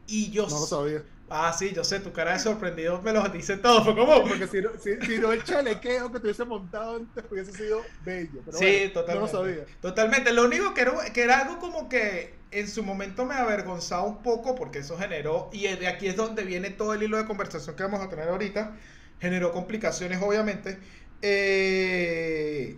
Y 0.07 0.29
yo 0.29 0.45
no 0.49 0.59
lo 0.59 0.65
sabía. 0.65 1.03
Ah, 1.33 1.53
sí, 1.53 1.71
yo 1.73 1.85
sé, 1.85 2.01
tu 2.01 2.11
cara 2.11 2.33
de 2.33 2.39
sorprendido 2.39 3.01
me 3.01 3.13
lo 3.13 3.23
dice 3.29 3.55
todo. 3.55 3.83
Fue 3.85 3.95
como. 3.95 4.27
Porque 4.27 4.47
si 4.47 4.61
no, 4.61 4.69
si, 4.77 5.17
no 5.17 5.31
el 5.31 5.43
chalequeo 5.43 6.11
que 6.11 6.19
te 6.19 6.25
hubiese 6.25 6.43
montado 6.43 6.97
antes 6.97 7.23
hubiese 7.31 7.53
sido 7.53 7.81
bello. 8.03 8.41
Pero 8.45 8.57
sí, 8.57 8.91
totalmente. 8.93 9.31
No 9.33 9.39
lo 9.39 9.45
sabía. 9.45 9.65
Totalmente. 9.79 10.33
Lo 10.33 10.43
único 10.43 10.73
que 10.73 10.81
era, 10.81 11.13
que 11.13 11.21
era 11.23 11.39
algo 11.39 11.59
como 11.59 11.87
que 11.87 12.35
en 12.51 12.67
su 12.67 12.83
momento 12.83 13.25
me 13.25 13.35
avergonzaba 13.35 14.03
un 14.03 14.21
poco 14.21 14.55
porque 14.55 14.79
eso 14.79 14.97
generó. 14.97 15.49
Y 15.53 15.67
de 15.67 15.87
aquí 15.87 16.07
es 16.07 16.17
donde 16.17 16.43
viene 16.43 16.69
todo 16.69 16.93
el 16.93 17.03
hilo 17.03 17.17
de 17.17 17.25
conversación 17.25 17.77
que 17.77 17.83
vamos 17.83 18.01
a 18.01 18.09
tener 18.09 18.27
ahorita. 18.27 18.75
Generó 19.21 19.53
complicaciones, 19.53 20.21
obviamente. 20.21 20.79
Eh 21.21 22.75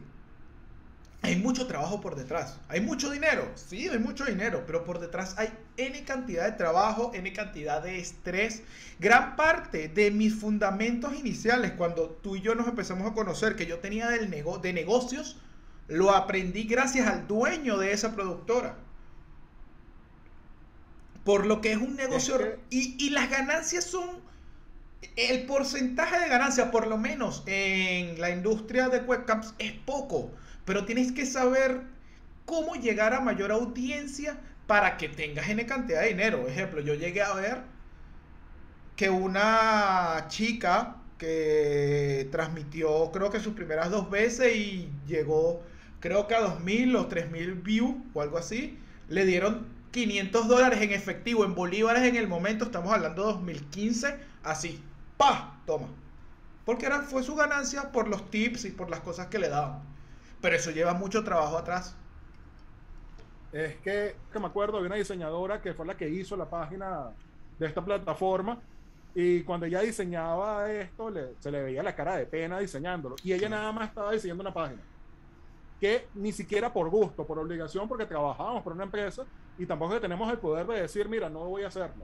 hay 1.24 1.38
mucho 1.38 1.68
trabajo 1.68 2.02
por 2.02 2.16
detrás. 2.16 2.60
Hay 2.68 2.82
mucho 2.82 3.10
dinero, 3.10 3.50
sí, 3.56 3.88
hay 3.88 3.98
mucho 3.98 4.26
dinero, 4.26 4.64
pero 4.68 4.84
por 4.84 5.00
detrás 5.00 5.36
hay 5.38 5.50
N 5.78 6.04
cantidad 6.04 6.44
de 6.44 6.52
trabajo, 6.52 7.12
N 7.14 7.32
cantidad 7.32 7.82
de 7.82 7.98
estrés. 7.98 8.62
Gran 9.00 9.38
parte 9.38 9.88
de 9.88 10.12
mis 10.12 10.36
fundamentos 10.36 11.16
iniciales, 11.16 11.72
cuando 11.72 12.10
tú 12.10 12.36
y 12.36 12.42
yo 12.42 12.56
nos 12.56 12.68
empezamos 12.68 13.10
a 13.10 13.14
conocer, 13.14 13.56
que 13.56 13.66
yo 13.66 13.80
tenía 13.80 14.10
del 14.10 14.30
de 14.30 14.74
negocios, 14.74 15.38
lo 15.88 16.12
aprendí 16.12 16.66
gracias 16.66 17.08
al 17.08 17.26
dueño 17.26 17.78
de 17.78 17.94
esa 17.94 18.14
productora. 18.14 18.76
Por 21.24 21.46
lo 21.46 21.62
que 21.62 21.72
es 21.72 21.78
un 21.78 21.96
negocio... 21.96 22.38
Y, 22.70 22.98
y 23.02 23.12
las 23.12 23.30
ganancias 23.30 23.86
son... 23.86 24.22
El 25.16 25.46
porcentaje 25.46 26.20
de 26.20 26.28
ganancia, 26.28 26.70
por 26.70 26.88
lo 26.88 26.98
menos 26.98 27.44
en 27.46 28.20
la 28.20 28.30
industria 28.30 28.90
de 28.90 29.00
webcams, 29.00 29.54
es 29.58 29.72
poco 29.72 30.32
pero 30.66 30.86
tienes 30.86 31.12
que 31.12 31.26
saber 31.26 31.82
cómo 32.46 32.76
llegar 32.76 33.14
a 33.14 33.22
mayor 33.22 33.52
audiencia 33.52 34.40
para 34.68 34.98
que 34.98 35.10
tengas 35.10 35.50
N 35.50 35.66
cantidad 35.66 36.02
de 36.02 36.10
dinero. 36.10 36.48
Ejemplo, 36.48 36.82
yo 36.82 36.94
llegué 36.94 37.22
a 37.22 37.34
ver 37.34 37.62
que 38.96 39.10
una 39.10 40.26
chica 40.28 40.98
que 41.18 42.28
transmitió 42.32 43.12
creo 43.12 43.30
que 43.30 43.40
sus 43.40 43.54
primeras 43.54 43.90
dos 43.90 44.10
veces 44.10 44.56
y 44.56 44.90
llegó 45.08 45.64
creo 46.04 46.28
que 46.28 46.36
a 46.36 46.42
2.000 46.42 46.98
o 46.98 47.08
3.000 47.08 47.64
views 47.64 47.96
o 48.14 48.22
algo 48.22 48.38
así, 48.38 48.78
le 49.08 49.26
dieron 49.26 49.68
500 49.92 50.50
dólares 50.50 50.82
en 50.82 50.92
efectivo, 50.92 51.46
en 51.46 51.56
bolívares 51.56 52.04
en 52.04 52.18
el 52.18 52.28
momento, 52.28 52.66
estamos 52.66 52.94
hablando 52.94 53.26
de 53.26 53.34
2015, 53.34 54.20
así, 54.44 54.84
pa, 55.16 55.62
toma. 55.66 55.88
Porque 56.66 56.88
era, 56.88 57.04
fue 57.04 57.24
su 57.24 57.36
ganancia 57.36 57.94
por 57.94 58.10
los 58.10 58.30
tips 58.30 58.66
y 58.66 58.72
por 58.72 58.90
las 58.90 59.00
cosas 59.00 59.28
que 59.28 59.40
le 59.40 59.48
daban. 59.48 59.93
Pero 60.44 60.58
eso 60.58 60.72
lleva 60.72 60.94
mucho 60.94 61.24
trabajo 61.24 61.58
atrás. 61.58 61.96
Es 63.54 63.78
que, 63.78 64.18
que 64.30 64.40
me 64.40 64.48
acuerdo, 64.48 64.82
de 64.82 64.88
una 64.88 64.98
diseñadora 64.98 65.62
que 65.62 65.74
fue 65.74 65.86
la 65.86 65.96
que 65.96 66.10
hizo 66.10 66.36
la 66.36 66.50
página 66.50 67.12
de 67.58 67.66
esta 67.66 67.84
plataforma 67.84 68.60
y 69.16 69.44
cuando 69.44 69.68
ella 69.68 69.80
diseñaba 69.80 70.70
esto, 70.70 71.14
se 71.40 71.50
le 71.50 71.64
veía 71.64 71.82
la 71.82 71.96
cara 71.96 72.18
de 72.18 72.26
pena 72.26 72.60
diseñándolo. 72.60 73.16
Y 73.24 73.32
ella 73.32 73.48
nada 73.48 73.72
más 73.72 73.88
estaba 73.88 74.12
diseñando 74.12 74.42
una 74.42 74.54
página. 74.54 74.82
Que 75.80 76.08
ni 76.14 76.34
siquiera 76.34 76.74
por 76.74 76.90
gusto, 76.90 77.26
por 77.26 77.40
obligación, 77.40 77.88
porque 77.88 78.06
trabajábamos 78.06 78.64
por 78.64 78.74
una 78.74 78.84
empresa 78.84 79.24
y 79.58 79.66
tampoco 79.66 79.98
tenemos 80.02 80.30
el 80.30 80.40
poder 80.40 80.68
de 80.68 80.82
decir, 80.82 81.08
mira, 81.08 81.30
no 81.30 81.46
voy 81.46 81.64
a 81.64 81.70
hacerlo. 81.70 82.04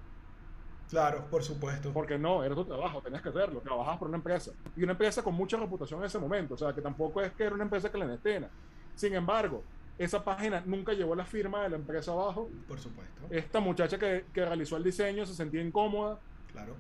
Claro, 0.90 1.26
por 1.30 1.44
supuesto. 1.44 1.92
Porque 1.94 2.18
no, 2.18 2.44
era 2.44 2.56
tu 2.56 2.66
trabajo, 2.66 3.02
tenías 3.02 3.22
que 3.22 3.30
hacerlo, 3.30 3.62
trabajabas 3.62 4.00
por 4.00 4.08
una 4.08 4.18
empresa. 4.18 4.52
Y 4.76 4.84
una 4.84 4.94
empresa 4.94 5.24
con 5.24 5.36
mucha 5.36 5.58
reputación 5.58 6.00
en 6.00 6.08
ese 6.08 6.18
momento, 6.18 6.56
o 6.56 6.58
sea, 6.58 6.74
que 6.74 6.82
tampoco 6.82 7.22
es 7.22 7.32
que 7.34 7.44
era 7.44 7.54
una 7.54 7.64
empresa 7.64 7.92
clandestina. 7.92 8.50
Sin 8.96 9.14
embargo, 9.14 9.64
esa 10.00 10.24
página 10.24 10.64
nunca 10.66 10.94
llevó 10.94 11.14
la 11.14 11.26
firma 11.26 11.64
de 11.64 11.70
la 11.70 11.76
empresa 11.76 12.12
abajo. 12.12 12.50
Por 12.68 12.80
supuesto. 12.80 13.22
Esta 13.30 13.60
muchacha 13.60 14.00
que, 14.00 14.26
que 14.34 14.44
realizó 14.44 14.78
el 14.78 14.84
diseño 14.84 15.26
se 15.26 15.36
sentía 15.36 15.62
incómoda. 15.62 16.20
Claro. 16.52 16.76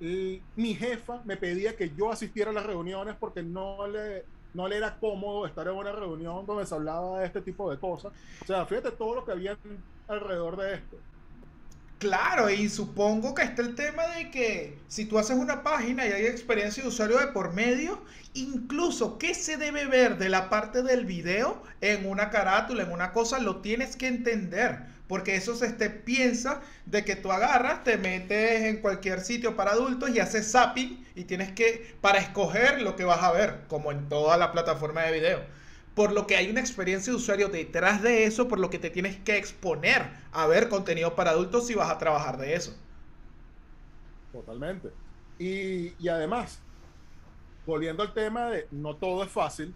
Y 0.00 0.42
mi 0.56 0.74
jefa 0.74 1.22
me 1.24 1.36
pedía 1.36 1.76
que 1.76 1.90
yo 1.94 2.10
asistiera 2.10 2.50
a 2.50 2.54
las 2.54 2.66
reuniones 2.66 3.16
porque 3.18 3.42
no 3.42 3.86
le, 3.86 4.24
no 4.54 4.66
le 4.66 4.76
era 4.76 4.98
cómodo 4.98 5.46
estar 5.46 5.66
en 5.66 5.74
una 5.74 5.92
reunión 5.92 6.46
donde 6.46 6.66
se 6.66 6.74
hablaba 6.74 7.20
de 7.20 7.26
este 7.26 7.40
tipo 7.40 7.70
de 7.70 7.78
cosas. 7.78 8.12
O 8.42 8.46
sea, 8.46 8.64
fíjate 8.66 8.92
todo 8.92 9.14
lo 9.14 9.24
que 9.24 9.32
había 9.32 9.56
alrededor 10.08 10.56
de 10.56 10.74
esto. 10.74 10.96
Claro, 11.98 12.48
y 12.48 12.68
supongo 12.68 13.34
que 13.34 13.42
está 13.42 13.60
el 13.60 13.74
tema 13.74 14.06
de 14.06 14.30
que 14.30 14.78
si 14.86 15.04
tú 15.04 15.18
haces 15.18 15.36
una 15.36 15.64
página 15.64 16.06
y 16.06 16.12
hay 16.12 16.26
experiencia 16.26 16.82
de 16.82 16.88
usuario 16.90 17.18
de 17.18 17.26
por 17.28 17.52
medio, 17.54 18.00
incluso 18.34 19.18
qué 19.18 19.34
se 19.34 19.56
debe 19.56 19.84
ver 19.86 20.16
de 20.16 20.28
la 20.28 20.48
parte 20.48 20.84
del 20.84 21.06
video 21.06 21.60
en 21.80 22.06
una 22.06 22.30
carátula, 22.30 22.84
en 22.84 22.92
una 22.92 23.12
cosa, 23.12 23.40
lo 23.40 23.56
tienes 23.62 23.96
que 23.96 24.06
entender. 24.06 24.86
Porque 25.08 25.34
eso 25.34 25.56
se 25.56 25.72
te 25.72 25.90
piensa 25.90 26.60
de 26.86 27.04
que 27.04 27.16
tú 27.16 27.32
agarras, 27.32 27.82
te 27.82 27.96
metes 27.96 28.62
en 28.62 28.76
cualquier 28.80 29.20
sitio 29.20 29.56
para 29.56 29.72
adultos 29.72 30.10
y 30.10 30.20
haces 30.20 30.52
zapping 30.52 31.04
y 31.16 31.24
tienes 31.24 31.50
que, 31.50 31.96
para 32.00 32.18
escoger 32.18 32.80
lo 32.82 32.94
que 32.94 33.04
vas 33.04 33.22
a 33.24 33.32
ver, 33.32 33.62
como 33.68 33.90
en 33.90 34.08
toda 34.08 34.36
la 34.36 34.52
plataforma 34.52 35.02
de 35.02 35.12
video 35.12 35.57
por 35.98 36.12
lo 36.12 36.28
que 36.28 36.36
hay 36.36 36.48
una 36.48 36.60
experiencia 36.60 37.12
de 37.12 37.16
usuario 37.16 37.48
detrás 37.48 38.02
de 38.02 38.22
eso, 38.22 38.46
por 38.46 38.60
lo 38.60 38.70
que 38.70 38.78
te 38.78 38.88
tienes 38.88 39.16
que 39.16 39.36
exponer 39.36 40.08
a 40.30 40.46
ver 40.46 40.68
contenido 40.68 41.16
para 41.16 41.32
adultos 41.32 41.66
si 41.66 41.74
vas 41.74 41.90
a 41.90 41.98
trabajar 41.98 42.38
de 42.38 42.54
eso. 42.54 42.72
Totalmente. 44.30 44.92
Y, 45.40 45.94
y 46.00 46.08
además, 46.08 46.60
volviendo 47.66 48.04
al 48.04 48.14
tema 48.14 48.48
de 48.48 48.68
no 48.70 48.94
todo 48.94 49.24
es 49.24 49.28
fácil, 49.28 49.74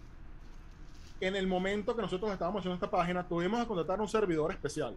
en 1.19 1.35
el 1.35 1.45
momento 1.45 1.93
que 1.93 2.01
nosotros 2.01 2.31
estábamos 2.31 2.59
haciendo 2.59 2.75
esta 2.75 2.89
página, 2.89 3.27
tuvimos 3.27 3.59
que 3.59 3.67
contratar 3.67 3.99
un 3.99 4.07
servidor 4.07 4.53
especial. 4.53 4.95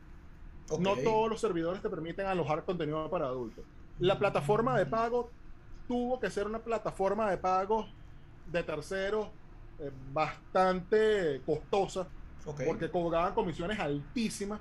No 0.78 0.94
todos 0.94 1.28
los 1.28 1.40
servidores 1.40 1.82
te 1.82 1.90
permiten 1.90 2.26
alojar 2.26 2.64
contenido 2.64 3.10
para 3.10 3.26
adultos. 3.26 3.64
La 3.98 4.16
plataforma 4.16 4.78
de 4.78 4.86
pago 4.86 5.28
tuvo 5.88 6.20
que 6.20 6.30
ser 6.30 6.46
una 6.46 6.60
plataforma 6.60 7.28
de 7.28 7.36
pago 7.36 7.88
de 8.46 8.62
terceros 8.62 9.26
eh, 9.78 9.90
bastante 10.12 11.40
costosa, 11.44 12.06
porque 12.64 12.90
cobraban 12.90 13.34
comisiones 13.34 13.78
altísimas, 13.78 14.60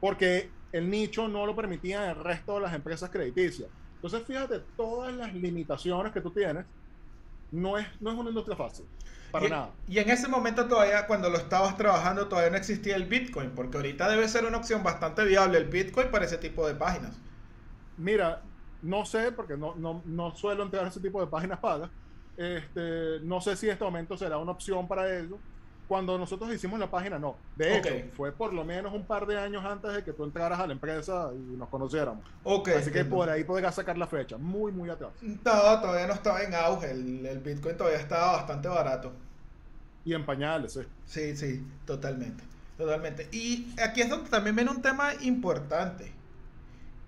porque 0.00 0.50
el 0.72 0.90
nicho 0.90 1.28
no 1.28 1.46
lo 1.46 1.56
permitía 1.56 2.10
el 2.10 2.22
resto 2.22 2.54
de 2.54 2.60
las 2.60 2.74
empresas 2.74 3.10
crediticias. 3.10 3.68
Entonces, 3.94 4.22
fíjate, 4.26 4.60
todas 4.76 5.14
las 5.14 5.34
limitaciones 5.34 6.12
que 6.12 6.20
tú 6.20 6.30
tienes, 6.30 6.64
no 7.50 7.78
es, 7.78 7.86
no 8.00 8.12
es 8.12 8.18
una 8.18 8.28
industria 8.28 8.56
fácil. 8.56 8.86
Para 9.30 9.48
nada. 9.48 9.70
Y 9.86 9.98
en 9.98 10.08
ese 10.10 10.28
momento 10.28 10.66
todavía, 10.66 11.06
cuando 11.06 11.28
lo 11.28 11.38
estabas 11.38 11.76
trabajando, 11.76 12.28
todavía 12.28 12.50
no 12.50 12.56
existía 12.56 12.96
el 12.96 13.04
Bitcoin, 13.04 13.50
porque 13.50 13.76
ahorita 13.76 14.08
debe 14.08 14.28
ser 14.28 14.44
una 14.46 14.58
opción 14.58 14.82
bastante 14.82 15.24
viable 15.24 15.58
el 15.58 15.68
Bitcoin 15.68 16.10
para 16.10 16.24
ese 16.24 16.38
tipo 16.38 16.66
de 16.66 16.74
páginas. 16.74 17.18
Mira, 17.96 18.42
no 18.82 19.04
sé, 19.04 19.32
porque 19.32 19.56
no, 19.56 19.74
no, 19.74 20.02
no 20.04 20.34
suelo 20.34 20.62
entrar 20.62 20.84
a 20.84 20.88
ese 20.88 21.00
tipo 21.00 21.20
de 21.20 21.26
páginas 21.26 21.58
pagas, 21.58 21.90
este, 22.38 23.18
no 23.24 23.40
sé 23.40 23.56
si 23.56 23.68
este 23.68 23.84
momento 23.84 24.16
será 24.16 24.38
una 24.38 24.52
opción 24.52 24.86
para 24.86 25.18
ello. 25.18 25.38
Cuando 25.88 26.16
nosotros 26.18 26.52
hicimos 26.52 26.78
la 26.78 26.88
página, 26.88 27.18
no. 27.18 27.36
De 27.56 27.78
hecho, 27.78 27.90
fue 28.14 28.30
por 28.30 28.52
lo 28.52 28.62
menos 28.62 28.92
un 28.94 29.04
par 29.04 29.26
de 29.26 29.38
años 29.38 29.64
antes 29.64 29.92
de 29.92 30.04
que 30.04 30.12
tú 30.12 30.22
entraras 30.22 30.60
a 30.60 30.66
la 30.66 30.74
empresa 30.74 31.30
y 31.34 31.56
nos 31.56 31.68
conociéramos. 31.68 32.22
Así 32.76 32.92
que 32.92 33.04
por 33.06 33.28
ahí 33.28 33.42
podrás 33.42 33.74
sacar 33.74 33.98
la 33.98 34.06
fecha. 34.06 34.36
Muy, 34.36 34.70
muy 34.70 34.88
atrás. 34.88 35.10
No, 35.20 35.40
todavía 35.42 36.06
no 36.06 36.12
estaba 36.12 36.42
en 36.42 36.54
auge. 36.54 36.90
El, 36.90 37.40
Bitcoin 37.40 37.76
todavía 37.76 37.98
estaba 37.98 38.32
bastante 38.32 38.68
barato. 38.68 39.12
Y 40.04 40.14
en 40.14 40.24
pañales, 40.24 40.74
sí. 40.74 40.80
Sí, 41.06 41.36
sí, 41.36 41.66
totalmente. 41.86 42.44
Totalmente. 42.76 43.28
Y 43.32 43.74
aquí 43.82 44.02
es 44.02 44.10
donde 44.10 44.30
también 44.30 44.54
viene 44.54 44.70
un 44.70 44.82
tema 44.82 45.14
importante. 45.22 46.12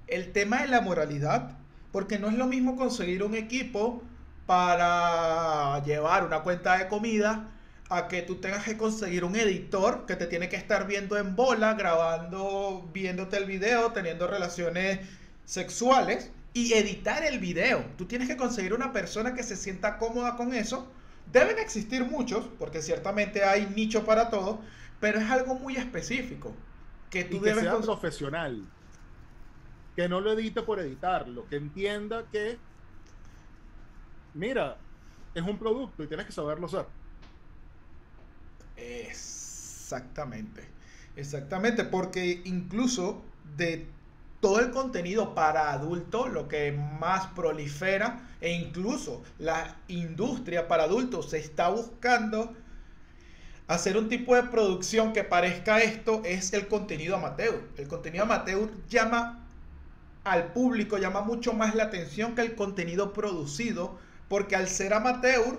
El 0.09 0.33
tema 0.33 0.63
de 0.63 0.69
la 0.69 0.81
moralidad. 0.81 1.57
Porque 1.93 2.19
no 2.19 2.29
es 2.29 2.35
lo 2.35 2.47
mismo 2.47 2.77
conseguir 2.77 3.23
un 3.23 3.35
equipo 3.35 4.03
para 4.51 5.81
llevar 5.85 6.25
una 6.25 6.41
cuenta 6.41 6.77
de 6.77 6.89
comida 6.89 7.51
a 7.89 8.09
que 8.09 8.23
tú 8.23 8.41
tengas 8.41 8.65
que 8.65 8.77
conseguir 8.77 9.23
un 9.23 9.37
editor 9.37 10.07
que 10.07 10.17
te 10.17 10.27
tiene 10.27 10.49
que 10.49 10.57
estar 10.57 10.89
viendo 10.89 11.17
en 11.17 11.37
bola, 11.37 11.75
grabando, 11.75 12.91
viéndote 12.93 13.37
el 13.37 13.45
video, 13.45 13.93
teniendo 13.93 14.27
relaciones 14.27 15.09
sexuales 15.45 16.33
y 16.53 16.73
editar 16.73 17.23
el 17.23 17.39
video. 17.39 17.85
Tú 17.97 18.07
tienes 18.07 18.27
que 18.27 18.37
conseguir 18.37 18.75
una 18.75 18.93
persona 18.93 19.35
que 19.35 19.45
se 19.45 19.55
sienta 19.55 19.99
cómoda 19.99 20.35
con 20.35 20.53
eso. 20.53 20.91
Deben 21.31 21.61
existir 21.61 22.05
muchos, 22.05 22.45
porque 22.59 22.83
ciertamente 22.83 23.45
hay 23.45 23.73
nicho 23.77 24.05
para 24.05 24.31
todo, 24.31 24.59
pero 24.99 25.21
es 25.21 25.31
algo 25.31 25.55
muy 25.55 25.77
específico. 25.77 26.53
Que 27.09 27.23
tú 27.23 27.39
debes 27.39 27.63
sea 27.63 27.79
profesional. 27.79 28.65
Que 29.95 30.09
no 30.09 30.21
lo 30.21 30.33
edite 30.33 30.63
por 30.63 30.81
editarlo, 30.81 31.47
que 31.49 31.55
entienda 31.55 32.25
que, 32.33 32.59
mira, 34.35 34.77
es 35.35 35.43
un 35.43 35.59
producto 35.59 36.03
y 36.03 36.07
tienes 36.07 36.27
que 36.27 36.33
saberlo 36.33 36.67
hacer. 36.67 36.87
Exactamente. 38.77 40.69
Exactamente, 41.17 41.85
porque 41.85 42.43
incluso 42.45 43.23
de 43.57 43.87
todo 44.41 44.61
el 44.61 44.71
contenido 44.71 45.35
para 45.35 45.73
adultos, 45.73 46.31
lo 46.31 46.49
que 46.49 46.73
más 46.73 47.27
prolifera, 47.29 48.29
e 48.41 48.53
incluso 48.53 49.23
la 49.39 49.77
industria 49.89 50.67
para 50.67 50.85
adultos 50.85 51.31
se 51.31 51.39
está 51.39 51.69
buscando 51.69 52.55
hacer 53.67 53.97
un 53.97 54.09
tipo 54.09 54.35
de 54.35 54.45
producción 54.45 55.13
que 55.13 55.25
parezca 55.25 55.81
esto, 55.81 56.23
es 56.25 56.53
el 56.55 56.69
contenido 56.69 57.17
amateur. 57.17 57.69
El 57.77 57.87
contenido 57.87 58.25
amateur 58.25 58.71
llama 58.89 59.47
al 60.25 60.53
público, 60.53 60.99
llama 60.99 61.21
mucho 61.21 61.53
más 61.53 61.75
la 61.75 61.85
atención 61.85 62.35
que 62.35 62.43
el 62.43 62.55
contenido 62.55 63.13
producido, 63.13 63.99
porque 64.31 64.55
al 64.55 64.69
ser 64.69 64.95
amateur, 64.95 65.59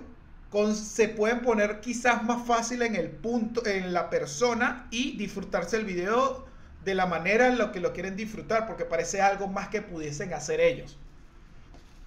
se 0.74 1.10
pueden 1.10 1.42
poner 1.42 1.82
quizás 1.82 2.24
más 2.24 2.48
fácil 2.48 2.82
en 2.84 2.96
el 2.96 3.10
punto, 3.10 3.66
en 3.66 3.92
la 3.92 4.10
persona 4.10 4.88
y 4.90 5.18
disfrutarse 5.18 5.76
el 5.76 5.84
video 5.84 6.46
de 6.86 6.96
la 6.96 7.06
manera 7.06 7.50
en 7.50 7.58
la 7.58 7.74
que 7.74 7.82
lo 7.82 7.92
quieren 7.92 8.16
disfrutar, 8.16 8.68
porque 8.68 8.86
parece 8.86 9.22
algo 9.22 9.48
más 9.48 9.68
que 9.68 9.82
pudiesen 9.82 10.34
hacer 10.34 10.62
ellos. 10.62 10.98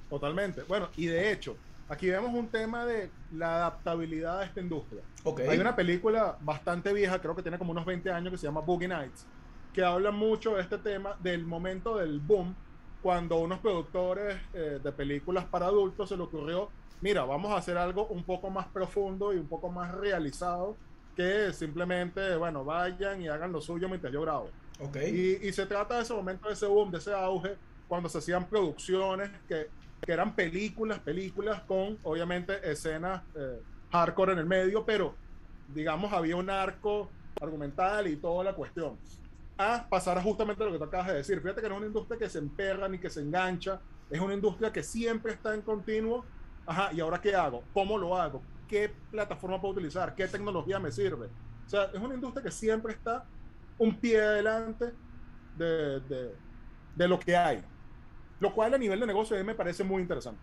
Totalmente. 0.09 0.63
Bueno, 0.63 0.89
y 0.97 1.05
de 1.05 1.33
hecho, 1.33 1.55
aquí 1.91 2.09
vemos 2.09 2.33
un 2.33 2.49
tema 2.49 2.87
de 2.87 3.11
la 3.31 3.57
adaptabilidad 3.57 4.41
a 4.41 4.45
esta 4.47 4.63
industria. 4.63 5.03
Hay 5.47 5.59
una 5.59 5.77
película 5.77 6.39
bastante 6.41 6.95
vieja, 6.95 7.21
creo 7.21 7.37
que 7.37 7.43
tiene 7.43 7.59
como 7.59 7.73
unos 7.73 7.85
20 7.85 8.11
años, 8.11 8.31
que 8.31 8.39
se 8.39 8.47
llama 8.47 8.63
Boogie 8.63 8.89
Nights, 8.89 9.27
que 9.75 9.85
habla 9.85 10.11
mucho 10.13 10.57
de 10.57 10.63
este 10.63 10.79
tema 10.79 11.15
del 11.21 11.45
momento 11.45 11.99
del 11.99 12.21
boom, 12.21 12.57
cuando 13.05 13.37
unos 13.37 13.61
productores 13.61 14.37
eh, 14.53 14.81
de 14.83 14.91
películas 14.91 15.45
para 15.45 15.67
adultos 15.67 16.09
se 16.09 16.17
le 16.17 16.25
ocurrió 16.25 16.69
mira, 17.05 17.23
vamos 17.25 17.53
a 17.53 17.59
hacer 17.59 17.77
algo 17.77 18.07
un 18.07 18.25
poco 18.25 18.49
más 18.49 18.67
profundo 18.69 19.35
y 19.35 19.37
un 19.37 19.47
poco 19.47 19.71
más 19.71 19.95
realizado 19.95 20.75
que 21.15 21.53
simplemente, 21.53 22.35
bueno, 22.37 22.65
vayan 22.65 23.21
y 23.21 23.29
hagan 23.29 23.53
lo 23.53 23.61
suyo 23.61 23.91
mientras 23.91 24.11
yo 24.11 24.23
grabo. 24.23 24.49
Okay. 24.81 25.39
Y, 25.43 25.53
se 25.53 25.67
trata 25.67 25.97
de 25.97 26.03
ese 26.03 26.15
momento, 26.15 26.49
de 26.49 26.55
ese 26.55 26.67
boom, 26.67 26.91
de 26.91 26.99
ese 26.99 27.13
auge, 27.13 27.57
cuando 27.89 28.09
se 28.09 28.19
hacían 28.19 28.47
producciones 28.49 29.31
que, 29.47 29.69
que 30.01 30.13
eran 30.13 30.35
películas, 30.35 30.99
películas 30.99 31.61
con, 31.65 31.99
obviamente, 32.05 32.59
escenas 32.69 33.23
eh, 33.37 33.61
hardcore 33.93 34.33
en 34.33 34.39
el 34.39 34.47
medio, 34.47 34.87
pero, 34.87 35.15
digamos, 35.75 36.11
había 36.11 36.37
un 36.37 36.49
arco 36.49 37.11
argumental 37.39 38.09
y 38.09 38.17
toda 38.17 38.45
la 38.45 38.55
cuestión. 38.55 38.97
A 39.57 39.87
pasar 39.89 40.19
a 40.19 40.23
justamente 40.23 40.65
lo 40.65 40.73
que 40.73 40.79
tú 40.79 40.85
acabas 40.85 41.09
de 41.09 41.15
decir. 41.15 41.41
Fíjate 41.41 41.61
que 41.61 41.69
no 41.69 41.75
es 41.75 41.79
una 41.79 41.87
industria 41.87 42.19
que 42.19 42.29
se 42.29 42.39
emperra 42.39 42.89
ni 42.89 42.99
que 42.99 43.09
se 43.09 43.21
engancha, 43.21 43.81
es 44.11 44.21
una 44.21 44.35
industria 44.35 44.73
que 44.73 44.83
siempre 44.83 45.33
está 45.33 45.55
en 45.55 45.63
continuo 45.63 46.25
Ajá, 46.67 46.91
¿y 46.93 47.01
ahora 47.01 47.21
qué 47.21 47.35
hago? 47.35 47.63
¿Cómo 47.73 47.99
lo 47.99 48.17
hago? 48.17 48.43
¿Qué 48.69 48.91
plataforma 49.11 49.61
puedo 49.61 49.75
utilizar? 49.75 50.15
¿Qué 50.15 50.27
tecnología 50.27 50.79
me 50.79 50.91
sirve? 50.91 51.27
O 51.67 51.69
sea, 51.69 51.85
es 51.85 52.01
una 52.01 52.15
industria 52.15 52.43
que 52.43 52.51
siempre 52.51 52.93
está 52.93 53.25
un 53.79 53.97
pie 53.97 54.21
adelante 54.21 54.93
de, 55.57 56.01
de, 56.97 57.09
lo 57.09 57.19
que 57.19 57.37
hay. 57.37 57.63
Lo 58.41 58.55
cual 58.55 58.75
a 58.75 58.79
nivel 58.79 59.01
de 59.01 59.07
negocio 59.07 59.43
me 59.45 59.55
parece 59.55 59.85
muy 59.85 60.03
interesante. 60.03 60.41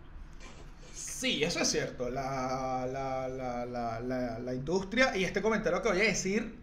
Sí, 0.94 1.42
eso 1.42 1.60
es 1.60 1.68
cierto. 1.68 2.08
La, 2.10 2.86
la, 2.86 3.28
la, 3.28 4.38
la, 4.38 4.54
industria 4.54 5.16
y 5.16 5.24
este 5.24 5.42
comentario 5.42 5.82
que 5.82 5.88
voy 5.88 6.00
a 6.00 6.04
decir, 6.04 6.56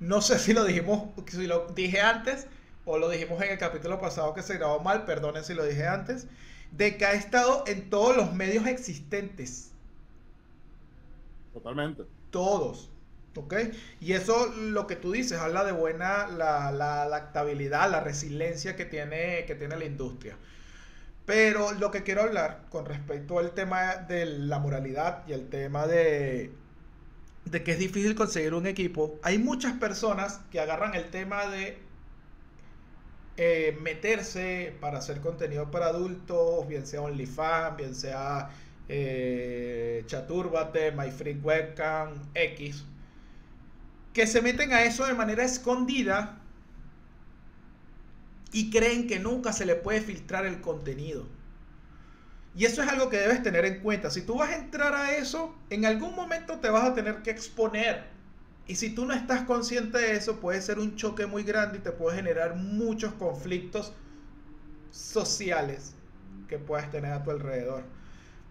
no 0.00 0.20
sé 0.20 0.38
si 0.38 0.52
lo 0.52 0.64
dijimos, 0.64 1.08
si 1.26 1.46
lo 1.46 1.66
dije 1.68 2.00
antes 2.00 2.46
o 2.84 2.98
lo 2.98 3.08
dijimos 3.08 3.42
en 3.42 3.50
el 3.50 3.58
capítulo 3.58 4.00
pasado 4.00 4.34
que 4.34 4.42
se 4.42 4.56
grabó 4.56 4.80
mal, 4.80 5.04
perdonen 5.04 5.44
si 5.44 5.54
lo 5.54 5.64
dije 5.64 5.86
antes 5.86 6.26
de 6.72 6.96
que 6.96 7.06
ha 7.06 7.12
estado 7.12 7.64
en 7.66 7.90
todos 7.90 8.16
los 8.16 8.32
medios 8.34 8.66
existentes. 8.66 9.72
Totalmente. 11.52 12.04
Todos. 12.30 12.90
¿Ok? 13.36 13.54
Y 14.00 14.12
eso 14.12 14.48
lo 14.48 14.86
que 14.86 14.96
tú 14.96 15.12
dices, 15.12 15.38
habla 15.38 15.64
de 15.64 15.72
buena 15.72 16.26
la, 16.26 16.72
la 16.72 17.02
adaptabilidad, 17.02 17.90
la 17.90 18.00
resiliencia 18.00 18.74
que 18.74 18.84
tiene, 18.84 19.44
que 19.46 19.54
tiene 19.54 19.76
la 19.76 19.84
industria. 19.84 20.36
Pero 21.24 21.72
lo 21.72 21.90
que 21.90 22.02
quiero 22.02 22.22
hablar 22.22 22.64
con 22.70 22.86
respecto 22.86 23.38
al 23.38 23.52
tema 23.52 23.96
de 23.96 24.26
la 24.26 24.58
moralidad 24.58 25.24
y 25.28 25.34
el 25.34 25.48
tema 25.48 25.86
de, 25.86 26.52
de 27.50 27.62
que 27.62 27.72
es 27.72 27.78
difícil 27.78 28.14
conseguir 28.14 28.54
un 28.54 28.66
equipo, 28.66 29.18
hay 29.22 29.38
muchas 29.38 29.74
personas 29.74 30.40
que 30.50 30.60
agarran 30.60 30.94
el 30.94 31.10
tema 31.10 31.46
de 31.46 31.78
eh, 33.36 33.78
meterse 33.82 34.74
para 34.80 34.98
hacer 34.98 35.20
contenido 35.20 35.70
para 35.70 35.86
adultos, 35.86 36.66
bien 36.66 36.86
sea 36.86 37.02
OnlyFans, 37.02 37.76
bien 37.76 37.94
sea 37.94 38.50
eh, 38.88 40.02
Chaturbate, 40.06 40.92
MyFreeWebcam, 40.92 42.30
X, 42.34 42.84
que 44.12 44.26
se 44.26 44.42
meten 44.42 44.72
a 44.72 44.82
eso 44.82 45.06
de 45.06 45.14
manera 45.14 45.44
escondida 45.44 46.40
y 48.52 48.70
creen 48.70 49.06
que 49.06 49.20
nunca 49.20 49.52
se 49.52 49.66
le 49.66 49.76
puede 49.76 50.00
filtrar 50.00 50.46
el 50.46 50.60
contenido. 50.60 51.37
Y 52.58 52.64
eso 52.64 52.82
es 52.82 52.88
algo 52.88 53.08
que 53.08 53.18
debes 53.18 53.40
tener 53.42 53.64
en 53.64 53.80
cuenta. 53.80 54.10
Si 54.10 54.22
tú 54.22 54.38
vas 54.38 54.50
a 54.50 54.56
entrar 54.56 54.92
a 54.92 55.16
eso, 55.16 55.54
en 55.70 55.86
algún 55.86 56.16
momento 56.16 56.58
te 56.58 56.68
vas 56.68 56.84
a 56.84 56.92
tener 56.92 57.22
que 57.22 57.30
exponer 57.30 58.18
y 58.66 58.74
si 58.74 58.90
tú 58.90 59.06
no 59.06 59.14
estás 59.14 59.42
consciente 59.42 59.96
de 59.96 60.16
eso, 60.16 60.40
puede 60.40 60.60
ser 60.60 60.78
un 60.78 60.96
choque 60.96 61.26
muy 61.26 61.44
grande 61.44 61.78
y 61.78 61.80
te 61.80 61.92
puede 61.92 62.16
generar 62.16 62.56
muchos 62.56 63.14
conflictos 63.14 63.94
sociales 64.90 65.94
que 66.48 66.58
puedes 66.58 66.90
tener 66.90 67.12
a 67.12 67.22
tu 67.22 67.30
alrededor. 67.30 67.84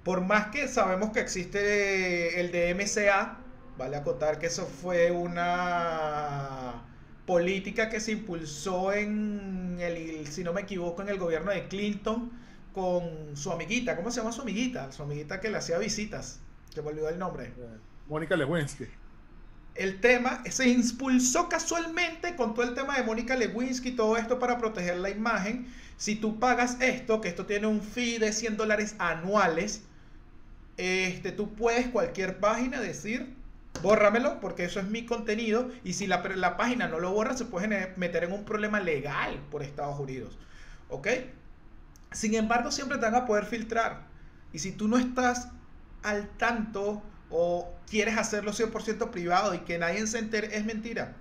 Por 0.03 0.21
más 0.21 0.47
que 0.47 0.69
sabemos 0.69 1.11
que 1.11 1.19
existe 1.19 2.39
el 2.39 2.51
DMCA, 2.51 3.39
vale 3.77 3.97
acotar 3.97 4.39
que 4.39 4.47
eso 4.47 4.65
fue 4.65 5.11
una 5.11 6.81
política 7.25 7.89
que 7.89 7.99
se 7.99 8.13
impulsó 8.13 8.93
en 8.93 9.77
el, 9.81 10.25
si 10.27 10.45
no 10.45 10.53
me 10.53 10.61
equivoco, 10.61 11.01
en 11.01 11.09
el 11.09 11.19
gobierno 11.19 11.51
de 11.51 11.67
Clinton 11.67 12.46
con 12.77 13.35
su 13.35 13.51
amiguita. 13.51 13.95
¿Cómo 13.95 14.11
se 14.11 14.19
llama 14.19 14.31
su 14.31 14.43
amiguita? 14.43 14.91
Su 14.91 15.01
amiguita 15.01 15.41
que 15.41 15.49
le 15.49 15.57
hacía 15.57 15.79
visitas. 15.79 16.39
Se 16.71 16.83
me 16.83 16.89
olvidó 16.89 17.09
el 17.09 17.17
nombre. 17.17 17.51
Mónica 18.07 18.35
Lewinsky 18.35 18.85
el 19.77 19.99
tema 19.99 20.43
se 20.49 20.67
impulsó 20.69 21.49
casualmente 21.49 22.35
con 22.35 22.53
todo 22.53 22.65
el 22.65 22.73
tema 22.73 22.97
de 22.97 23.03
Mónica 23.03 23.35
Lewinsky 23.35 23.89
y 23.89 23.95
todo 23.95 24.17
esto 24.17 24.39
para 24.39 24.57
proteger 24.57 24.97
la 24.97 25.09
imagen. 25.09 25.67
Si 25.97 26.15
tú 26.15 26.39
pagas 26.39 26.77
esto, 26.81 27.21
que 27.21 27.29
esto 27.29 27.45
tiene 27.45 27.67
un 27.67 27.81
fee 27.81 28.17
de 28.17 28.33
100 28.33 28.57
dólares 28.57 28.95
anuales, 28.99 29.83
este, 30.77 31.31
tú 31.31 31.53
puedes 31.53 31.87
cualquier 31.87 32.39
página 32.39 32.81
decir, 32.81 33.35
bórramelo 33.81 34.39
porque 34.39 34.65
eso 34.65 34.79
es 34.79 34.87
mi 34.87 35.05
contenido 35.05 35.69
y 35.83 35.93
si 35.93 36.07
la, 36.07 36.23
la 36.35 36.57
página 36.57 36.87
no 36.87 36.99
lo 36.99 37.11
borra 37.11 37.37
se 37.37 37.45
puede 37.45 37.93
meter 37.97 38.23
en 38.23 38.31
un 38.31 38.45
problema 38.45 38.79
legal 38.79 39.39
por 39.51 39.63
Estados 39.63 39.99
Unidos. 39.99 40.37
¿Ok? 40.89 41.07
Sin 42.11 42.35
embargo, 42.35 42.71
siempre 42.71 42.97
te 42.97 43.05
van 43.05 43.15
a 43.15 43.25
poder 43.25 43.45
filtrar. 43.45 44.07
Y 44.53 44.59
si 44.59 44.71
tú 44.71 44.87
no 44.87 44.97
estás 44.97 45.49
al 46.03 46.29
tanto 46.37 47.01
o 47.29 47.73
quieres 47.89 48.17
hacerlo 48.17 48.51
100% 48.51 49.09
privado 49.11 49.53
y 49.53 49.59
que 49.59 49.77
nadie 49.77 50.05
se 50.07 50.19
entere, 50.19 50.55
es 50.55 50.65
mentira. 50.65 51.15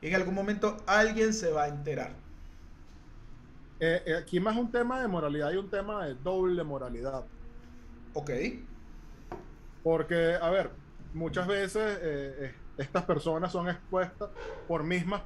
En 0.00 0.14
algún 0.14 0.34
momento 0.34 0.76
alguien 0.86 1.32
se 1.32 1.50
va 1.50 1.64
a 1.64 1.68
enterar. 1.68 2.12
Eh, 3.80 4.02
eh, 4.06 4.16
aquí 4.16 4.40
más 4.40 4.56
un 4.56 4.70
tema 4.70 5.00
de 5.00 5.08
moralidad 5.08 5.52
y 5.52 5.56
un 5.56 5.70
tema 5.70 6.06
de 6.06 6.14
doble 6.14 6.64
moralidad. 6.64 7.24
Ok. 8.14 8.30
Porque, 9.82 10.36
a 10.40 10.50
ver, 10.50 10.70
muchas 11.14 11.46
veces 11.46 11.98
eh, 12.00 12.54
estas 12.76 13.04
personas 13.04 13.52
son 13.52 13.68
expuestas 13.68 14.30
por 14.66 14.82
mismas 14.82 15.22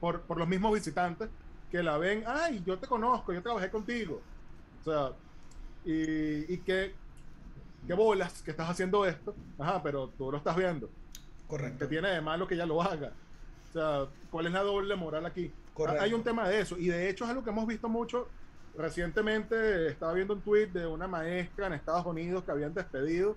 por, 0.00 0.22
por, 0.22 0.38
los 0.38 0.48
mismos 0.48 0.74
visitantes 0.74 1.28
que 1.74 1.82
la 1.82 1.98
ven, 1.98 2.22
ay, 2.24 2.62
yo 2.64 2.78
te 2.78 2.86
conozco, 2.86 3.32
yo 3.32 3.42
trabajé 3.42 3.68
contigo. 3.68 4.22
O 4.80 4.84
sea, 4.84 5.10
y, 5.84 6.54
y 6.54 6.58
que 6.58 6.94
qué 7.84 7.94
bolas 7.94 8.42
que 8.42 8.52
estás 8.52 8.70
haciendo 8.70 9.04
esto, 9.04 9.34
ajá, 9.58 9.82
pero 9.82 10.06
tú 10.16 10.30
lo 10.30 10.36
estás 10.36 10.56
viendo. 10.56 10.88
Correcto. 11.48 11.80
Que 11.80 11.86
tiene 11.88 12.10
de 12.10 12.20
malo 12.20 12.46
que 12.46 12.54
ella 12.54 12.64
lo 12.64 12.80
haga. 12.80 13.10
O 13.70 13.72
sea, 13.72 14.06
¿cuál 14.30 14.46
es 14.46 14.52
la 14.52 14.62
doble 14.62 14.94
moral 14.94 15.26
aquí? 15.26 15.50
Correcto. 15.74 16.00
Hay 16.00 16.12
un 16.12 16.22
tema 16.22 16.48
de 16.48 16.60
eso, 16.60 16.78
y 16.78 16.86
de 16.86 17.10
hecho 17.10 17.24
es 17.24 17.30
algo 17.30 17.42
que 17.42 17.50
hemos 17.50 17.66
visto 17.66 17.88
mucho. 17.88 18.28
Recientemente 18.78 19.88
estaba 19.88 20.12
viendo 20.12 20.34
un 20.34 20.42
tweet 20.42 20.68
de 20.68 20.86
una 20.86 21.08
maestra 21.08 21.66
en 21.66 21.72
Estados 21.72 22.06
Unidos 22.06 22.44
que 22.44 22.52
habían 22.52 22.72
despedido 22.72 23.34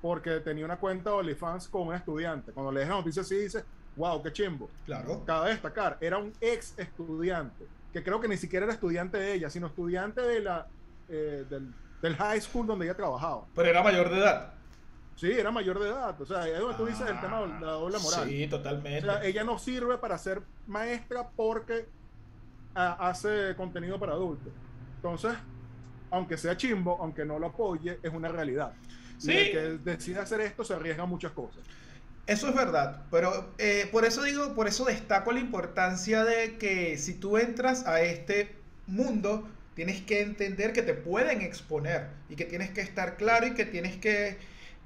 porque 0.00 0.38
tenía 0.38 0.64
una 0.64 0.78
cuenta 0.78 1.10
de 1.10 1.16
OnlyFans 1.16 1.66
con 1.66 1.88
un 1.88 1.94
estudiante. 1.94 2.52
Cuando 2.52 2.70
lees 2.70 2.88
la 2.88 2.94
noticia 2.94 3.22
así 3.22 3.34
dice, 3.34 3.64
wow, 3.96 4.22
qué 4.22 4.32
chimbo. 4.32 4.68
Claro. 4.86 5.22
Cabe 5.26 5.50
destacar, 5.50 5.98
era 6.00 6.18
un 6.18 6.32
ex 6.40 6.74
estudiante, 6.78 7.66
que 7.92 8.02
creo 8.02 8.20
que 8.20 8.28
ni 8.28 8.36
siquiera 8.36 8.64
era 8.64 8.74
estudiante 8.74 9.18
de 9.18 9.34
ella, 9.34 9.50
sino 9.50 9.66
estudiante 9.66 10.20
de 10.22 10.40
la, 10.40 10.66
eh, 11.08 11.44
del, 11.48 11.72
del 12.00 12.16
high 12.16 12.40
school 12.40 12.66
donde 12.66 12.86
ella 12.86 12.94
trabajaba. 12.96 13.44
Pero 13.54 13.68
era 13.68 13.82
mayor 13.82 14.10
de 14.10 14.18
edad. 14.18 14.54
Sí, 15.14 15.30
era 15.30 15.50
mayor 15.50 15.78
de 15.78 15.90
edad. 15.90 16.18
O 16.20 16.24
sea, 16.26 16.48
es 16.48 16.58
donde 16.58 16.76
tú 16.76 16.86
dices 16.86 17.06
el 17.08 17.20
tema 17.20 17.42
de 17.42 17.48
la 17.66 17.72
doble 17.72 17.98
moral. 17.98 18.28
Sí, 18.28 18.44
O 18.44 18.48
totalmente. 18.50 19.02
sea, 19.02 19.22
ella 19.24 19.44
no 19.44 19.58
sirve 19.58 19.98
para 19.98 20.16
ser 20.18 20.42
maestra 20.66 21.28
porque 21.36 21.86
ah, 22.74 22.96
hace 23.08 23.54
contenido 23.56 24.00
para 24.00 24.12
adultos. 24.14 24.52
Entonces, 24.96 25.34
aunque 26.10 26.36
sea 26.38 26.56
chimbo, 26.56 26.96
aunque 27.00 27.24
no 27.24 27.38
lo 27.38 27.48
apoye, 27.48 27.98
es 28.02 28.12
una 28.12 28.28
realidad. 28.28 28.72
Y 29.18 29.20
Sí. 29.20 29.32
el 29.32 29.52
que 29.52 29.90
decide 29.90 30.18
hacer 30.18 30.40
esto 30.40 30.64
se 30.64 30.74
arriesga 30.74 31.02
a 31.04 31.06
muchas 31.06 31.32
cosas. 31.32 31.60
Eso 32.26 32.48
es 32.48 32.54
verdad, 32.54 33.06
pero 33.10 33.54
eh, 33.58 33.88
por 33.90 34.04
eso 34.04 34.22
digo, 34.22 34.54
por 34.54 34.68
eso 34.68 34.84
destaco 34.84 35.32
la 35.32 35.40
importancia 35.40 36.24
de 36.24 36.56
que 36.56 36.96
si 36.96 37.14
tú 37.14 37.36
entras 37.36 37.86
a 37.86 38.00
este 38.02 38.62
mundo, 38.86 39.48
tienes 39.74 40.02
que 40.02 40.22
entender 40.22 40.72
que 40.72 40.82
te 40.82 40.94
pueden 40.94 41.40
exponer 41.42 42.10
y 42.28 42.36
que 42.36 42.44
tienes 42.44 42.70
que 42.70 42.80
estar 42.80 43.16
claro 43.16 43.48
y 43.48 43.54
que 43.54 43.66
tienes 43.66 43.96
que 43.96 44.38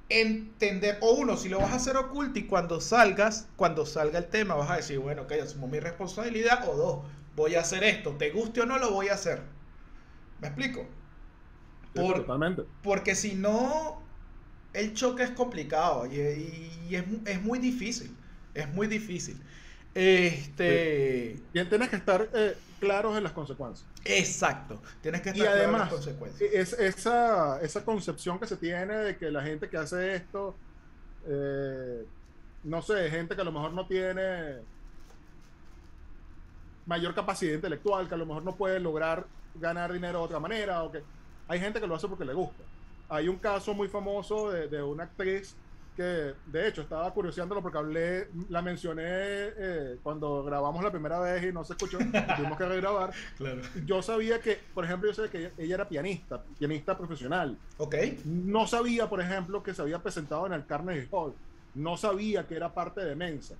entender, 0.08 0.98
o 1.02 1.12
uno, 1.14 1.36
si 1.36 1.48
lo 1.50 1.60
vas 1.60 1.72
a 1.72 1.76
hacer 1.76 1.96
oculto 1.98 2.38
y 2.38 2.46
cuando 2.46 2.80
salgas, 2.80 3.48
cuando 3.56 3.84
salga 3.84 4.18
el 4.18 4.28
tema, 4.30 4.54
vas 4.54 4.70
a 4.70 4.76
decir, 4.76 4.98
bueno, 4.98 5.22
ok, 5.22 5.32
asumo 5.42 5.68
mi 5.68 5.78
responsabilidad, 5.80 6.66
o 6.68 6.76
dos, 6.76 7.06
voy 7.34 7.54
a 7.56 7.60
hacer 7.60 7.84
esto, 7.84 8.16
te 8.16 8.30
guste 8.30 8.62
o 8.62 8.66
no, 8.66 8.78
lo 8.78 8.90
voy 8.92 9.08
a 9.08 9.14
hacer. 9.14 9.42
¿Me 10.38 10.48
explico? 10.48 10.88
Por- 11.94 12.26
Totalmente. 12.26 12.68
Porque 12.82 13.14
si 13.14 13.34
no, 13.34 14.05
el 14.76 14.94
choque 14.94 15.22
es 15.22 15.30
complicado 15.30 16.06
y, 16.06 16.16
y 16.88 16.94
es, 16.94 17.04
es 17.24 17.42
muy 17.42 17.58
difícil. 17.58 18.14
Es 18.54 18.68
muy 18.68 18.86
difícil. 18.86 19.40
Este. 19.94 21.36
Y 21.54 21.64
tienes 21.64 21.88
que 21.88 21.96
estar 21.96 22.28
eh, 22.34 22.56
claros 22.78 23.16
en 23.16 23.24
las 23.24 23.32
consecuencias. 23.32 23.88
Exacto. 24.04 24.80
Tienes 25.00 25.22
que 25.22 25.30
Y 25.30 25.40
estar 25.40 25.54
claro 25.54 25.72
en 25.72 25.78
las 25.78 25.88
consecuencias. 25.90 26.50
es, 26.52 26.72
esa, 26.74 27.60
esa 27.62 27.84
concepción 27.84 28.38
que 28.38 28.46
se 28.46 28.56
tiene 28.56 28.94
de 28.94 29.16
que 29.16 29.30
la 29.30 29.42
gente 29.42 29.68
que 29.68 29.76
hace 29.78 30.14
esto, 30.14 30.54
eh, 31.26 32.04
no 32.64 32.82
sé, 32.82 33.10
gente 33.10 33.34
que 33.34 33.40
a 33.40 33.44
lo 33.44 33.52
mejor 33.52 33.72
no 33.72 33.86
tiene 33.86 34.56
mayor 36.84 37.14
capacidad 37.14 37.54
intelectual, 37.54 38.06
que 38.08 38.14
a 38.14 38.18
lo 38.18 38.26
mejor 38.26 38.44
no 38.44 38.54
puede 38.54 38.78
lograr 38.78 39.26
ganar 39.54 39.92
dinero 39.92 40.18
de 40.18 40.24
otra 40.26 40.40
manera, 40.40 40.82
o 40.82 40.92
que 40.92 41.02
hay 41.48 41.58
gente 41.58 41.80
que 41.80 41.86
lo 41.86 41.94
hace 41.94 42.06
porque 42.06 42.24
le 42.24 42.34
gusta. 42.34 42.62
Hay 43.08 43.28
un 43.28 43.36
caso 43.38 43.74
muy 43.74 43.88
famoso 43.88 44.50
de, 44.50 44.68
de 44.68 44.82
una 44.82 45.04
actriz 45.04 45.54
que, 45.96 46.34
de 46.46 46.68
hecho, 46.68 46.82
estaba 46.82 47.10
curioseándolo 47.14 47.62
porque 47.62 47.78
hablé, 47.78 48.28
la 48.50 48.60
mencioné 48.60 49.02
eh, 49.06 49.96
cuando 50.02 50.44
grabamos 50.44 50.84
la 50.84 50.90
primera 50.90 51.18
vez 51.20 51.42
y 51.44 51.52
no 51.52 51.64
se 51.64 51.72
escuchó, 51.72 51.96
tuvimos 52.36 52.58
que 52.58 52.66
regrabar 52.66 53.12
Claro. 53.38 53.62
yo 53.86 54.02
sabía 54.02 54.40
que, 54.40 54.58
por 54.74 54.84
ejemplo, 54.84 55.08
yo 55.08 55.14
sabía 55.14 55.30
que 55.30 55.38
ella, 55.38 55.50
ella 55.56 55.74
era 55.76 55.88
pianista, 55.88 56.42
pianista 56.58 56.98
profesional. 56.98 57.56
Ok. 57.78 57.94
No 58.26 58.66
sabía, 58.66 59.08
por 59.08 59.22
ejemplo, 59.22 59.62
que 59.62 59.72
se 59.72 59.80
había 59.80 60.00
presentado 60.02 60.46
en 60.46 60.52
el 60.52 60.66
Carnegie 60.66 61.08
Hall. 61.12 61.32
No 61.74 61.96
sabía 61.96 62.46
que 62.46 62.56
era 62.56 62.74
parte 62.74 63.02
de 63.02 63.16
Mensa. 63.16 63.54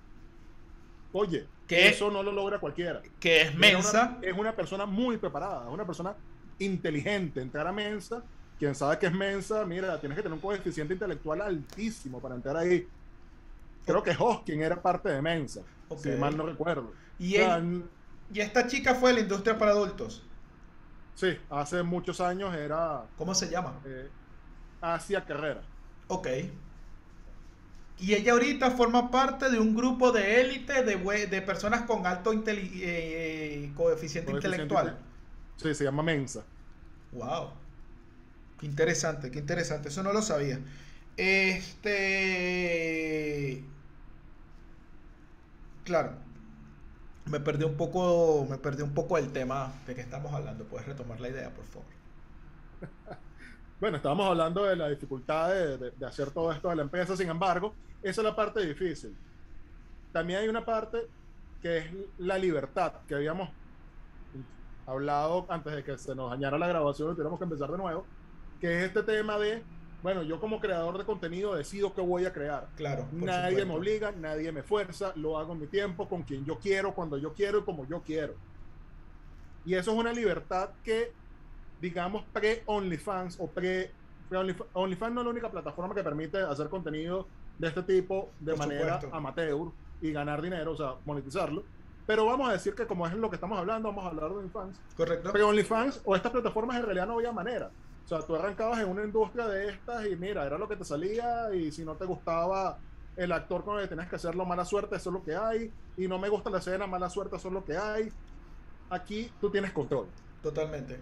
Oye, 1.13 1.47
¿Qué? 1.67 1.87
eso 1.87 2.11
no 2.11 2.21
lo 2.21 2.31
logra 2.31 2.59
cualquiera. 2.59 3.01
Que 3.19 3.41
es 3.43 3.55
mensa. 3.55 4.17
una- 4.19 4.27
es 4.27 4.37
una 4.37 4.55
persona 4.55 4.85
muy 4.85 5.17
preparada, 5.17 5.65
es 5.67 5.73
una 5.73 5.85
persona 5.85 6.13
inteligente. 6.59 7.41
Entrar 7.41 7.65
a 7.65 7.71
Mensa, 7.71 8.21
quien 8.57 8.75
sabe 8.75 8.99
que 8.99 9.07
es 9.07 9.13
Mensa, 9.13 9.65
mira, 9.65 9.99
tienes 9.99 10.15
que 10.17 10.23
tener 10.23 10.33
un 10.35 10.41
coeficiente 10.41 10.93
intelectual 10.93 11.41
altísimo 11.41 12.21
para 12.21 12.35
entrar 12.35 12.57
ahí. 12.57 12.91
Creo 13.85 14.03
que 14.03 14.15
Hoskin 14.17 14.61
era 14.61 14.81
parte 14.81 15.09
de 15.09 15.21
Mensa, 15.21 15.67
si 15.95 16.15
mal 16.15 16.35
no 16.37 16.45
recuerdo. 16.45 16.99
Y, 17.17 17.37
O 17.37 17.37
sea, 17.37 17.57
él- 17.57 17.59
n- 17.59 17.89
y 18.29 18.39
esta 18.41 18.67
chica 18.67 18.95
fue 18.95 19.09
de 19.11 19.15
la 19.15 19.21
industria 19.21 19.57
para 19.57 19.71
adultos. 19.71 20.23
sí, 21.13 21.37
hace 21.49 21.83
muchos 21.83 22.21
años 22.21 22.53
era 22.55 23.11
¿Cómo 23.17 23.33
se 23.33 23.49
llama? 23.49 23.79
eh, 23.85 24.09
hacia 24.81 25.25
carrera. 25.25 25.61
Ok. 26.07 26.27
Y 27.99 28.13
ella 28.13 28.33
ahorita 28.33 28.71
forma 28.71 29.09
parte 29.09 29.49
de 29.49 29.59
un 29.59 29.75
grupo 29.75 30.11
de 30.11 30.39
élite 30.41 30.83
de, 30.83 31.41
personas 31.41 31.83
con 31.87 32.05
alto 32.05 32.31
eh, 32.31 33.71
coeficiente 33.75 34.31
Coeficiente 34.31 34.31
intelectual. 34.33 34.99
Sí, 35.55 35.73
se 35.73 35.83
llama 35.83 36.03
Mensa. 36.03 36.45
Wow. 37.11 37.51
Qué 38.57 38.65
interesante, 38.65 39.31
qué 39.31 39.39
interesante. 39.39 39.89
Eso 39.89 40.03
no 40.03 40.13
lo 40.13 40.21
sabía. 40.21 40.65
Este. 41.15 41.93
Claro. 45.83 46.27
Me 47.25 47.39
perdí 47.39 47.63
un 47.65 47.77
poco. 47.77 48.45
Me 48.49 48.57
perdí 48.57 48.81
un 48.83 48.93
poco 48.95 49.17
el 49.19 49.31
tema 49.33 49.83
de 49.85 49.93
que 49.95 50.01
estamos 50.01 50.33
hablando. 50.33 50.67
Puedes 50.67 50.87
retomar 50.87 51.19
la 51.19 51.29
idea, 51.29 51.53
por 51.53 51.67
favor. 51.67 51.93
Bueno, 53.79 53.97
estábamos 53.97 54.27
hablando 54.27 54.63
de 54.63 54.75
la 54.75 54.89
dificultad 54.89 55.49
de, 55.53 55.77
de- 55.95 56.05
hacer 56.07 56.31
todo 56.31 56.51
esto 56.51 56.69
de 56.69 56.75
la 56.77 56.81
empresa, 56.83 57.15
sin 57.15 57.29
embargo, 57.29 57.77
esa 58.01 58.21
es 58.21 58.25
la 58.25 58.35
parte 58.35 58.65
difícil. 58.65 59.19
También 60.11 60.41
hay 60.41 60.49
una 60.49 60.65
parte 60.65 60.99
que 61.61 61.77
es 61.79 61.85
la 62.17 62.37
libertad, 62.39 63.05
que 63.07 63.15
habíamos 63.15 63.49
hablado 64.85 65.45
antes 65.51 65.73
de 65.75 65.83
que 65.83 65.97
se 65.97 66.15
nos 66.15 66.29
dañara 66.31 66.57
la 66.57 66.67
grabación 66.67 67.09
y 67.11 67.13
tuviéramos 67.15 67.39
que 67.39 67.43
empezar 67.45 67.69
de 67.71 67.77
nuevo, 67.77 68.09
que 68.59 68.79
es 68.79 68.83
este 68.85 69.03
tema 69.03 69.37
de, 69.37 69.63
bueno, 70.03 70.23
yo 70.23 70.39
como 70.39 70.59
creador 70.59 70.97
de 70.97 71.05
contenido 71.05 71.55
decido 71.55 71.93
qué 71.93 72.01
voy 72.01 72.25
a 72.25 72.33
crear. 72.33 72.67
Claro. 72.75 73.07
Nadie 73.11 73.49
supuesto. 73.49 73.67
me 73.67 73.73
obliga, 73.75 74.11
nadie 74.11 74.51
me 74.51 74.63
fuerza, 74.63 75.13
lo 75.15 75.37
hago 75.37 75.53
en 75.53 75.61
mi 75.61 75.67
tiempo, 75.67 76.07
con 76.07 76.23
quien 76.23 76.45
yo 76.45 76.59
quiero, 76.59 76.93
cuando 76.93 77.17
yo 77.17 77.33
quiero 77.33 77.59
y 77.59 77.63
como 77.63 77.87
yo 77.87 78.01
quiero. 78.01 78.35
Y 79.65 79.73
eso 79.73 79.91
es 79.91 79.97
una 79.97 80.13
libertad 80.13 80.69
que, 80.83 81.11
digamos, 81.81 82.23
pre-OnlyFans 82.33 83.37
o 83.39 83.47
pre... 83.47 83.91
pre-OnlyFans 84.29 84.69
OnlyFans 84.73 85.13
no 85.13 85.21
es 85.21 85.25
la 85.25 85.31
única 85.31 85.51
plataforma 85.51 85.93
que 85.93 86.03
permite 86.03 86.39
hacer 86.39 86.69
contenido 86.69 87.27
de 87.57 87.67
este 87.67 87.83
tipo 87.83 88.29
de 88.39 88.53
Por 88.53 88.59
manera 88.59 88.95
supuesto. 88.95 89.15
amateur 89.15 89.71
y 90.01 90.11
ganar 90.11 90.41
dinero, 90.41 90.71
o 90.71 90.77
sea, 90.77 90.93
monetizarlo. 91.05 91.63
Pero 92.05 92.25
vamos 92.25 92.47
a 92.47 92.53
decir 92.53 92.73
que 92.75 92.87
como 92.87 93.05
es 93.05 93.13
lo 93.13 93.29
que 93.29 93.35
estamos 93.35 93.59
hablando, 93.59 93.89
vamos 93.89 94.05
a 94.05 94.07
hablar 94.07 94.29
de 94.29 94.37
OnlyFans. 94.37 94.79
Correcto. 94.95 95.31
Pero 95.33 95.49
OnlyFans 95.49 96.01
o 96.05 96.15
estas 96.15 96.31
plataformas 96.31 96.77
en 96.77 96.83
realidad 96.83 97.07
no 97.07 97.15
había 97.15 97.33
manera. 97.33 97.69
O 98.07 98.09
sea, 98.09 98.25
tú 98.25 98.37
arrancabas 98.37 98.79
en 98.79 98.87
una 98.87 99.03
industria 99.03 99.47
de 99.47 99.67
estas 99.67 100.07
y 100.07 100.15
mira, 100.15 100.45
era 100.45 100.57
lo 100.57 100.65
que 100.69 100.77
te 100.77 100.85
salía 100.85 101.53
y 101.53 101.73
si 101.73 101.83
no 101.83 101.97
te 101.97 102.05
gustaba 102.05 102.79
el 103.17 103.33
actor 103.33 103.65
con 103.65 103.75
el 103.75 103.83
que 103.83 103.89
tenías 103.89 104.07
que 104.07 104.15
hacerlo, 104.15 104.45
mala 104.45 104.63
suerte, 104.63 104.95
eso 104.95 105.09
es 105.09 105.13
lo 105.13 105.23
que 105.25 105.35
hay. 105.35 105.73
Y 105.97 106.07
no 106.07 106.17
me 106.17 106.29
gusta 106.29 106.49
la 106.49 106.59
escena, 106.59 106.87
mala 106.87 107.09
suerte, 107.09 107.35
eso 107.35 107.49
es 107.49 107.53
lo 107.53 107.65
que 107.65 107.75
hay. 107.75 108.09
Aquí 108.89 109.29
tú 109.41 109.51
tienes 109.51 109.73
control. 109.73 110.07
Totalmente. 110.41 111.01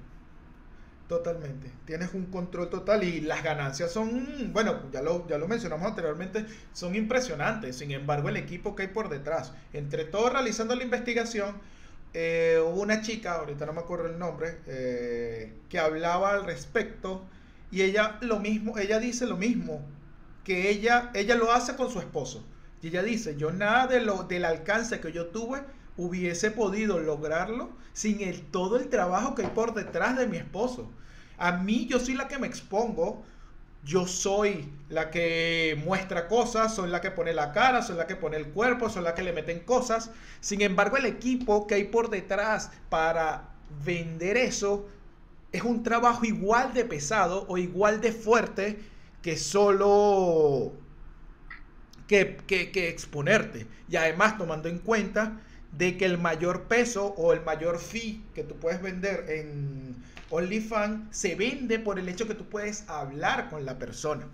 Totalmente. 1.08 1.72
Tienes 1.86 2.16
un 2.16 2.26
control 2.32 2.72
total 2.72 3.04
y 3.04 3.22
las 3.22 3.44
ganancias 3.44 3.92
son, 3.92 4.52
bueno, 4.52 4.90
ya 4.92 5.04
lo, 5.04 5.28
ya 5.28 5.38
lo 5.38 5.48
mencionamos 5.48 5.86
anteriormente, 5.88 6.48
son 6.72 6.96
impresionantes. 6.96 7.78
Sin 7.78 7.92
embargo, 7.92 8.30
el 8.30 8.38
equipo 8.38 8.76
que 8.76 8.82
hay 8.84 8.88
por 8.88 9.10
detrás, 9.10 9.54
entre 9.74 10.06
todos 10.06 10.34
realizando 10.34 10.74
la 10.76 10.84
investigación, 10.84 11.62
eh, 12.18 12.62
hubo 12.66 12.82
una 12.82 13.02
chica, 13.02 13.34
ahorita 13.34 13.66
no 13.66 13.74
me 13.74 13.82
acuerdo 13.82 14.08
el 14.08 14.18
nombre, 14.18 14.60
eh, 14.68 15.54
que 15.68 15.80
hablaba 15.80 16.32
al 16.32 16.46
respecto 16.46 17.26
y 17.72 17.82
ella 17.82 18.18
lo 18.22 18.40
mismo, 18.40 18.78
ella 18.78 19.00
dice 19.00 19.26
lo 19.26 19.36
mismo, 19.36 19.86
que 20.46 20.70
ella, 20.70 21.12
ella 21.14 21.36
lo 21.36 21.52
hace 21.52 21.76
con 21.76 21.92
su 21.92 22.00
esposo. 22.00 22.46
Y 22.82 22.88
ella 22.88 23.04
dice, 23.04 23.36
yo 23.36 23.52
nada 23.52 23.88
de 23.88 24.00
lo, 24.00 24.24
del 24.24 24.46
alcance 24.46 25.02
que 25.02 25.12
yo 25.12 25.28
tuve 25.28 25.62
hubiese 25.98 26.52
podido 26.52 27.00
lograrlo 27.00 27.72
sin 27.92 28.22
el, 28.22 28.44
todo 28.44 28.78
el 28.78 28.88
trabajo 28.88 29.36
que 29.36 29.42
hay 29.42 29.50
por 29.50 29.74
detrás 29.74 30.18
de 30.18 30.28
mi 30.28 30.38
esposo. 30.38 30.90
A 31.38 31.52
mí 31.58 31.86
yo 31.86 32.00
soy 32.00 32.14
la 32.14 32.30
que 32.30 32.38
me 32.38 32.48
expongo, 32.48 33.26
yo 33.86 34.08
soy 34.08 34.68
la 34.90 35.12
que 35.12 35.80
muestra 35.86 36.28
cosas, 36.28 36.74
soy 36.74 36.90
la 36.90 37.02
que 37.02 37.12
pone 37.12 37.34
la 37.34 37.52
cara, 37.52 37.84
soy 37.84 37.96
la 37.96 38.08
que 38.08 38.16
pone 38.16 38.36
el 38.36 38.48
cuerpo, 38.48 38.90
soy 38.90 39.04
la 39.04 39.14
que 39.14 39.22
le 39.22 39.32
meten 39.32 39.60
cosas. 39.60 40.10
Sin 40.42 40.62
embargo, 40.62 40.98
el 40.98 41.06
equipo 41.06 41.68
que 41.68 41.76
hay 41.76 41.84
por 41.86 42.10
detrás 42.10 42.72
para 42.90 43.50
vender 43.86 44.38
eso 44.38 44.88
es 45.52 45.62
un 45.64 45.84
trabajo 45.84 46.26
igual 46.26 46.74
de 46.74 46.84
pesado 46.84 47.46
o 47.48 47.58
igual 47.58 48.02
de 48.02 48.12
fuerte 48.12 48.80
que 49.22 49.38
solo 49.38 50.74
que, 52.08 52.38
que, 52.48 52.90
exponerte. 52.90 53.68
Y 53.88 53.98
además 53.98 54.38
tomando 54.38 54.68
en 54.68 54.80
cuenta 54.80 55.40
de 55.72 55.96
que 55.98 56.06
el 56.06 56.18
mayor 56.18 56.64
peso 56.64 57.14
o 57.18 57.34
el 57.34 57.42
mayor 57.42 57.80
fee 57.80 58.24
que 58.34 58.44
tú 58.44 58.56
puedes 58.56 58.82
vender 58.82 59.26
en 59.30 59.96
OnlyFans 60.36 61.16
se 61.16 61.36
vende 61.36 61.80
por 61.80 61.98
el 61.98 62.10
hecho 62.10 62.28
que 62.28 62.36
tú 62.36 62.46
puedes 62.46 62.90
hablar 62.90 63.50
con 63.50 63.66
la 63.66 63.78
persona. 63.78 64.28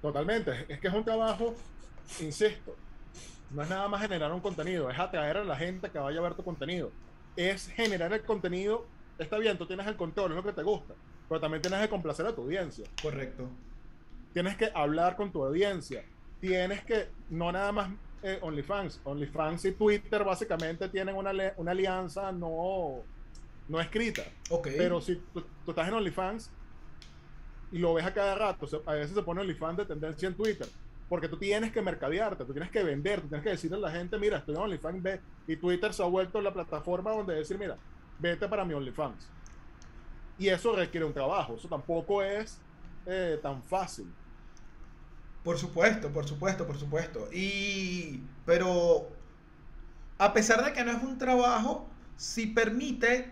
Totalmente. 0.00 0.66
Es 0.68 0.78
que 0.78 0.88
es 0.88 0.94
un 0.94 1.04
trabajo, 1.04 1.54
insisto, 2.20 2.76
no 3.50 3.62
es 3.62 3.70
nada 3.70 3.88
más 3.88 4.00
generar 4.00 4.32
un 4.32 4.40
contenido, 4.40 4.90
es 4.90 4.98
atraer 4.98 5.38
a 5.38 5.44
la 5.44 5.56
gente 5.56 5.90
que 5.90 5.98
vaya 5.98 6.18
a 6.20 6.22
ver 6.22 6.34
tu 6.34 6.44
contenido. 6.44 6.92
Es 7.36 7.68
generar 7.68 8.12
el 8.12 8.22
contenido, 8.22 8.86
está 9.18 9.38
bien, 9.38 9.58
tú 9.58 9.66
tienes 9.66 9.86
el 9.86 9.96
control, 9.96 10.32
es 10.32 10.36
lo 10.36 10.44
que 10.44 10.52
te 10.52 10.62
gusta, 10.62 10.94
pero 11.28 11.40
también 11.40 11.62
tienes 11.62 11.80
que 11.80 11.88
complacer 11.88 12.26
a 12.26 12.34
tu 12.34 12.42
audiencia. 12.42 12.86
Correcto. 13.02 13.48
Tienes 14.32 14.56
que 14.56 14.70
hablar 14.74 15.16
con 15.16 15.32
tu 15.32 15.44
audiencia. 15.44 16.04
Tienes 16.40 16.84
que, 16.84 17.08
no 17.30 17.50
nada 17.50 17.72
más 17.72 17.90
eh, 18.24 18.38
OnlyFans. 18.40 19.02
OnlyFans 19.04 19.66
y 19.66 19.72
Twitter 19.72 20.24
básicamente 20.24 20.88
tienen 20.88 21.14
una, 21.14 21.30
una 21.58 21.70
alianza 21.70 22.32
no, 22.32 23.02
no 23.68 23.80
escrita. 23.80 24.22
Okay. 24.48 24.76
Pero 24.78 25.00
si 25.02 25.16
tú, 25.16 25.44
estás 25.68 25.86
en 25.88 25.94
OnlyFans 25.94 26.50
y 27.70 27.78
lo 27.78 27.92
ves 27.92 28.06
a 28.06 28.14
cada 28.14 28.34
rato, 28.34 28.66
a 28.86 28.94
veces 28.94 29.14
se 29.14 29.22
pone 29.22 29.42
OnlyFans 29.42 29.76
de 29.76 29.84
tendencia 29.84 30.26
en 30.26 30.34
Twitter. 30.34 30.66
Porque 31.06 31.28
tú 31.28 31.36
tienes 31.36 31.70
que 31.70 31.82
mercadearte, 31.82 32.46
tú 32.46 32.52
tienes 32.52 32.70
que 32.70 32.82
vender, 32.82 33.20
tú 33.20 33.28
tienes 33.28 33.44
que 33.44 33.50
decirle 33.50 33.76
a 33.76 33.80
la 33.80 33.90
gente, 33.90 34.18
mira, 34.18 34.38
estoy 34.38 34.54
en 34.54 34.62
OnlyFans, 34.62 35.02
ve. 35.02 35.20
Y 35.46 35.56
Twitter 35.56 35.92
se 35.92 36.02
ha 36.02 36.06
vuelto 36.06 36.40
la 36.40 36.54
plataforma 36.54 37.10
donde 37.10 37.34
decir, 37.34 37.58
mira, 37.58 37.76
vete 38.18 38.48
para 38.48 38.64
mi 38.64 38.72
OnlyFans. 38.72 39.28
Y 40.38 40.48
eso 40.48 40.74
requiere 40.74 41.04
un 41.04 41.12
trabajo, 41.12 41.56
eso 41.56 41.68
tampoco 41.68 42.22
es 42.22 42.58
eh, 43.04 43.38
tan 43.42 43.62
fácil. 43.62 44.10
Por 45.44 45.58
supuesto, 45.58 46.10
por 46.10 46.26
supuesto, 46.26 46.66
por 46.66 46.78
supuesto. 46.78 47.28
Y, 47.32 48.22
pero, 48.46 49.08
a 50.18 50.32
pesar 50.32 50.64
de 50.64 50.72
que 50.72 50.84
no 50.84 50.92
es 50.92 51.02
un 51.02 51.18
trabajo, 51.18 51.86
sí 52.16 52.46
permite 52.46 53.30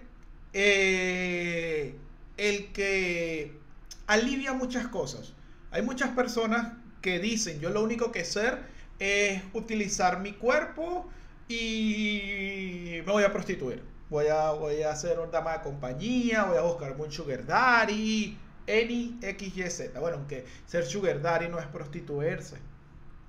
eh, 0.53 1.97
el 2.37 2.73
que 2.73 3.59
alivia 4.07 4.53
muchas 4.53 4.89
cosas. 4.89 5.33
Hay 5.71 5.83
muchas 5.83 6.11
personas 6.11 6.75
que 7.01 7.19
dicen, 7.19 7.61
yo 7.61 7.71
lo 7.71 7.83
único 7.83 8.13
que 8.13 8.25
ser 8.27 8.59
es 8.99 9.43
utilizar 9.55 10.21
mi 10.21 10.33
cuerpo 10.33 11.09
y 11.49 12.99
me 13.07 13.13
voy 13.13 13.25
a 13.25 13.33
prostituir. 13.33 13.83
Voy 14.11 14.27
a, 14.27 14.51
voy 14.51 14.83
a 14.83 14.91
hacer 14.91 15.19
un 15.19 15.31
dama 15.31 15.55
de 15.55 15.61
compañía, 15.63 16.45
voy 16.45 16.59
a 16.59 16.63
buscar 16.63 16.95
un 16.99 17.11
sugar 17.11 17.47
daddy, 17.47 18.37
any 18.69 19.19
XYZ. 19.21 19.93
Bueno, 19.99 20.19
aunque 20.19 20.45
ser 20.67 20.85
sugar 20.85 21.21
daddy 21.21 21.49
no 21.49 21.59
es 21.59 21.67
prostituirse. 21.67 22.57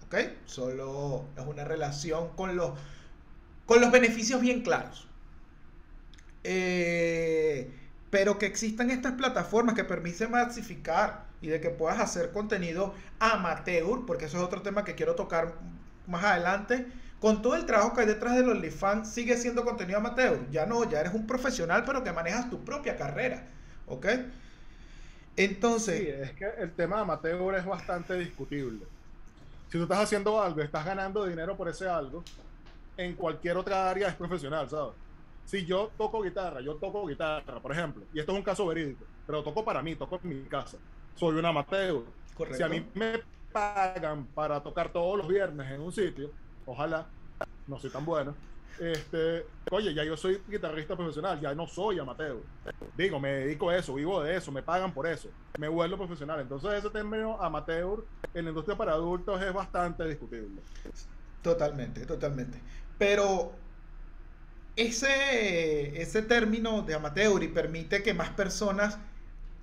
¿Ok? 0.05 0.15
Solo 0.45 1.25
es 1.37 1.45
una 1.45 1.63
relación 1.63 2.29
con 2.35 2.55
los, 2.55 2.71
con 3.65 3.81
los 3.81 3.91
beneficios 3.91 4.41
bien 4.41 4.61
claros. 4.61 5.07
Eh, 6.43 7.71
pero 8.09 8.37
que 8.37 8.45
existan 8.45 8.91
estas 8.91 9.13
plataformas 9.13 9.75
que 9.75 9.83
permiten 9.83 10.29
masificar 10.31 11.25
y 11.41 11.47
de 11.47 11.59
que 11.59 11.69
puedas 11.69 11.99
hacer 11.99 12.31
contenido 12.31 12.93
amateur, 13.19 14.05
porque 14.05 14.25
eso 14.25 14.37
es 14.37 14.43
otro 14.43 14.61
tema 14.61 14.85
que 14.85 14.95
quiero 14.95 15.15
tocar 15.15 15.55
más 16.07 16.23
adelante. 16.23 16.87
Con 17.19 17.41
todo 17.41 17.55
el 17.55 17.65
trabajo 17.65 17.93
que 17.93 18.01
hay 18.01 18.07
detrás 18.07 18.35
del 18.35 18.49
OnlyFans, 18.49 19.09
sigue 19.09 19.37
siendo 19.37 19.63
contenido 19.63 19.97
amateur. 19.97 20.47
Ya 20.51 20.65
no, 20.65 20.89
ya 20.89 20.99
eres 20.99 21.13
un 21.13 21.25
profesional, 21.25 21.83
pero 21.85 22.03
que 22.03 22.11
manejas 22.11 22.49
tu 22.49 22.63
propia 22.63 22.97
carrera. 22.97 23.47
¿Ok? 23.87 24.05
Entonces. 25.35 25.99
Sí, 25.99 26.07
es 26.07 26.31
que 26.31 26.45
el 26.59 26.71
tema 26.73 26.99
amateur 26.99 27.55
es 27.55 27.65
bastante 27.65 28.17
discutible. 28.17 28.85
Si 29.69 29.77
tú 29.77 29.83
estás 29.83 29.99
haciendo 29.99 30.41
algo, 30.41 30.61
estás 30.61 30.85
ganando 30.85 31.25
dinero 31.25 31.57
por 31.57 31.67
ese 31.67 31.87
algo, 31.87 32.23
en 32.95 33.15
cualquier 33.15 33.57
otra 33.57 33.89
área 33.89 34.07
es 34.07 34.15
profesional, 34.15 34.69
¿sabes? 34.69 34.93
Si 35.45 35.65
yo 35.65 35.91
toco 35.97 36.21
guitarra, 36.21 36.61
yo 36.61 36.75
toco 36.75 37.07
guitarra, 37.07 37.59
por 37.59 37.71
ejemplo, 37.71 38.03
y 38.13 38.19
esto 38.19 38.31
es 38.31 38.37
un 38.37 38.43
caso 38.43 38.65
verídico, 38.67 39.03
pero 39.25 39.43
toco 39.43 39.65
para 39.65 39.81
mí, 39.81 39.95
toco 39.95 40.19
en 40.23 40.29
mi 40.29 40.45
casa. 40.45 40.77
Soy 41.15 41.35
un 41.35 41.45
amateur. 41.45 42.03
Correcto. 42.35 42.57
Si 42.57 42.63
a 42.63 42.69
mí 42.69 42.85
me 42.93 43.21
pagan 43.51 44.25
para 44.27 44.61
tocar 44.61 44.89
todos 44.89 45.17
los 45.17 45.27
viernes 45.27 45.71
en 45.71 45.81
un 45.81 45.91
sitio, 45.91 46.31
ojalá, 46.65 47.07
no 47.67 47.79
soy 47.79 47.89
tan 47.89 48.05
bueno, 48.05 48.35
este, 48.79 49.45
oye, 49.71 49.93
ya 49.93 50.03
yo 50.03 50.17
soy 50.17 50.41
guitarrista 50.47 50.95
profesional, 50.95 51.39
ya 51.39 51.53
no 51.53 51.67
soy 51.67 51.99
amateur. 51.99 52.37
Digo, 52.97 53.19
me 53.19 53.29
dedico 53.29 53.69
a 53.69 53.77
eso, 53.77 53.95
vivo 53.95 54.21
de 54.21 54.35
eso, 54.35 54.51
me 54.51 54.63
pagan 54.63 54.93
por 54.93 55.07
eso, 55.07 55.29
me 55.57 55.67
vuelvo 55.67 55.97
profesional. 55.97 56.39
Entonces 56.39 56.73
ese 56.73 56.89
término 56.89 57.41
amateur 57.41 58.03
en 58.33 58.45
la 58.45 58.51
industria 58.51 58.77
para 58.77 58.93
adultos 58.93 59.41
es 59.41 59.53
bastante 59.53 60.07
discutible. 60.07 60.61
Totalmente, 61.41 62.05
totalmente. 62.05 62.61
Pero 62.97 63.53
ese, 64.75 66.01
ese 66.01 66.21
término 66.23 66.81
de 66.81 66.95
amateur 66.95 67.43
y 67.43 67.47
permite 67.49 68.01
que 68.03 68.13
más 68.13 68.29
personas 68.31 68.97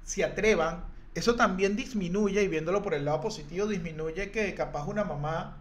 se 0.03 0.25
atrevan, 0.25 0.85
eso 1.14 1.35
también 1.37 1.77
disminuye, 1.77 2.42
y 2.42 2.49
viéndolo 2.49 2.83
por 2.83 2.94
el 2.94 3.05
lado 3.05 3.20
positivo, 3.20 3.66
disminuye 3.66 4.31
que 4.31 4.55
capaz 4.55 4.87
una 4.87 5.05
mamá 5.05 5.57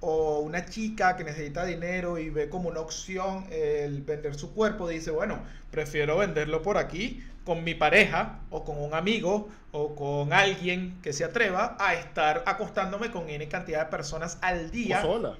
o 0.00 0.40
una 0.40 0.66
chica 0.66 1.16
que 1.16 1.24
necesita 1.24 1.64
dinero 1.64 2.18
y 2.18 2.30
ve 2.30 2.48
como 2.48 2.68
una 2.68 2.80
opción 2.80 3.46
el 3.50 4.02
vender 4.02 4.34
su 4.34 4.54
cuerpo, 4.54 4.88
dice, 4.88 5.10
bueno, 5.10 5.38
prefiero 5.70 6.18
venderlo 6.18 6.62
por 6.62 6.76
aquí 6.76 7.24
con 7.44 7.64
mi 7.64 7.74
pareja 7.74 8.40
o 8.50 8.64
con 8.64 8.78
un 8.78 8.92
amigo 8.92 9.48
o 9.72 9.94
con 9.94 10.32
alguien 10.32 10.98
que 11.02 11.12
se 11.12 11.24
atreva 11.24 11.76
a 11.78 11.94
estar 11.94 12.42
acostándome 12.46 13.10
con 13.10 13.28
N 13.30 13.48
cantidad 13.48 13.84
de 13.84 13.90
personas 13.90 14.38
al 14.42 14.70
día. 14.70 15.00
O 15.00 15.02
sola. 15.02 15.38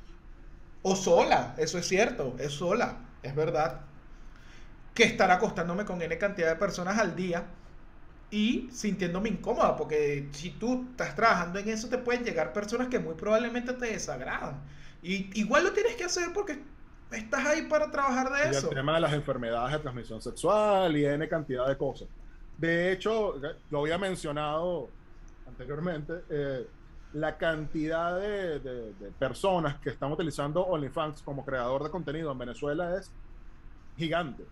O 0.83 0.97
sola, 0.97 1.55
eso 1.59 1.79
es 1.79 1.89
cierto, 1.89 2.37
es 2.39 2.53
sola, 2.53 2.99
es 3.23 3.35
verdad. 3.35 3.81
Que 4.95 5.05
estar 5.05 5.31
acostándome 5.31 5.85
con 5.85 6.01
N 6.01 6.17
cantidad 6.17 6.49
de 6.49 6.57
personas 6.57 6.99
al 6.99 7.17
día 7.17 7.45
y 8.37 8.69
sintiéndome 8.71 9.31
incómoda, 9.31 9.75
porque 9.75 10.29
si 10.33 10.51
tú 10.51 10.85
estás 10.91 11.17
trabajando 11.17 11.59
en 11.59 11.71
eso, 11.71 11.89
te 11.89 11.97
pueden 11.97 12.23
llegar 12.23 12.53
personas 12.53 12.89
que 12.89 12.99
muy 12.99 13.15
probablemente 13.15 13.73
te 13.73 13.87
desagradan. 13.87 14.63
Y 15.03 15.31
igual 15.41 15.65
lo 15.65 15.73
tienes 15.73 15.97
que 15.97 16.05
hacer 16.05 16.35
porque 16.35 16.63
estás 17.13 17.47
ahí 17.47 17.63
para 17.63 17.91
trabajar 17.91 18.31
de 18.31 18.51
eso. 18.51 18.69
El 18.69 18.75
tema 18.75 18.97
de 18.97 19.01
las 19.01 19.15
enfermedades 19.15 19.73
de 19.73 19.79
transmisión 19.79 20.21
sexual 20.21 20.95
y 20.95 21.07
N 21.07 21.27
cantidad 21.31 21.67
de 21.67 21.79
cosas. 21.79 22.09
De 22.59 22.93
hecho, 22.93 23.41
lo 23.71 23.81
había 23.81 23.97
mencionado 23.97 24.91
anteriormente, 25.49 26.13
eh, 26.29 26.67
la 27.15 27.39
cantidad 27.39 28.21
de, 28.21 28.61
de, 28.61 29.11
personas 29.19 29.77
que 29.77 29.89
están 29.89 30.13
utilizando 30.13 30.61
OnlyFans 30.61 31.23
como 31.23 31.43
creador 31.43 31.85
de 31.85 31.91
contenido 31.91 32.31
en 32.33 32.37
Venezuela 32.37 32.99
es 32.99 33.11
gigante 33.97 34.45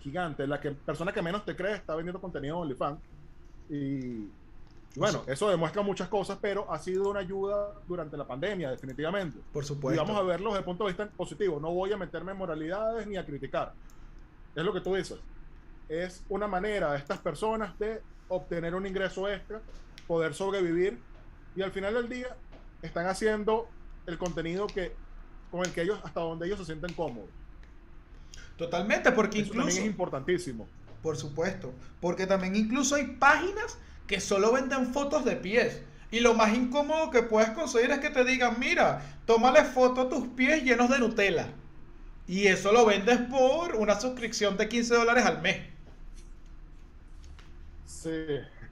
gigante. 0.00 0.46
La 0.46 0.60
que, 0.60 0.72
persona 0.72 1.12
que 1.12 1.22
menos 1.22 1.44
te 1.44 1.56
cree 1.56 1.74
está 1.74 1.94
vendiendo 1.94 2.20
contenido 2.20 2.56
en 2.56 2.62
OnlyFans. 2.62 2.98
Y, 3.70 4.28
bueno, 4.96 5.22
eso 5.26 5.48
demuestra 5.48 5.82
muchas 5.82 6.08
cosas, 6.08 6.38
pero 6.40 6.70
ha 6.72 6.78
sido 6.78 7.10
una 7.10 7.20
ayuda 7.20 7.74
durante 7.86 8.16
la 8.16 8.26
pandemia, 8.26 8.70
definitivamente. 8.70 9.38
Por 9.52 9.64
supuesto. 9.64 9.94
Y 9.94 10.04
vamos 10.04 10.20
a 10.20 10.22
verlo 10.22 10.50
desde 10.50 10.60
el 10.60 10.64
punto 10.64 10.84
de 10.84 10.90
vista 10.90 11.08
positivo. 11.16 11.60
No 11.60 11.72
voy 11.72 11.92
a 11.92 11.96
meterme 11.96 12.32
en 12.32 12.38
moralidades 12.38 13.06
ni 13.06 13.16
a 13.16 13.24
criticar. 13.24 13.74
Es 14.54 14.64
lo 14.64 14.72
que 14.72 14.80
tú 14.80 14.94
dices. 14.94 15.18
Es 15.88 16.24
una 16.28 16.46
manera 16.46 16.92
de 16.92 16.98
estas 16.98 17.18
personas 17.18 17.78
de 17.78 18.02
obtener 18.28 18.74
un 18.74 18.86
ingreso 18.86 19.28
extra, 19.28 19.60
poder 20.06 20.34
sobrevivir 20.34 20.98
y 21.56 21.62
al 21.62 21.72
final 21.72 21.94
del 21.94 22.08
día 22.08 22.36
están 22.82 23.06
haciendo 23.06 23.68
el 24.06 24.18
contenido 24.18 24.66
que 24.66 24.94
con 25.50 25.64
el 25.64 25.72
que 25.72 25.82
ellos 25.82 25.98
hasta 26.04 26.20
donde 26.20 26.46
ellos 26.46 26.58
se 26.58 26.66
sienten 26.66 26.92
cómodos. 26.94 27.30
Totalmente, 28.58 29.12
porque 29.12 29.38
incluso... 29.38 29.60
También 29.60 29.84
es 29.84 29.86
importantísimo. 29.86 30.66
Por 31.02 31.16
supuesto, 31.16 31.72
porque 32.00 32.26
también 32.26 32.56
incluso 32.56 32.96
hay 32.96 33.06
páginas 33.06 33.78
que 34.08 34.20
solo 34.20 34.52
venden 34.52 34.92
fotos 34.92 35.24
de 35.24 35.36
pies. 35.36 35.80
Y 36.10 36.20
lo 36.20 36.34
más 36.34 36.54
incómodo 36.54 37.10
que 37.10 37.22
puedes 37.22 37.50
conseguir 37.50 37.92
es 37.92 38.00
que 38.00 38.10
te 38.10 38.24
digan, 38.24 38.58
mira, 38.58 39.00
tómale 39.26 39.62
foto 39.64 40.02
a 40.02 40.08
tus 40.08 40.26
pies 40.28 40.64
llenos 40.64 40.90
de 40.90 40.98
Nutella. 40.98 41.52
Y 42.26 42.48
eso 42.48 42.72
lo 42.72 42.84
vendes 42.84 43.18
por 43.30 43.76
una 43.76 43.98
suscripción 44.00 44.56
de 44.56 44.68
15 44.68 44.94
dólares 44.94 45.24
al 45.24 45.40
mes. 45.40 45.62
Sí. 47.86 48.10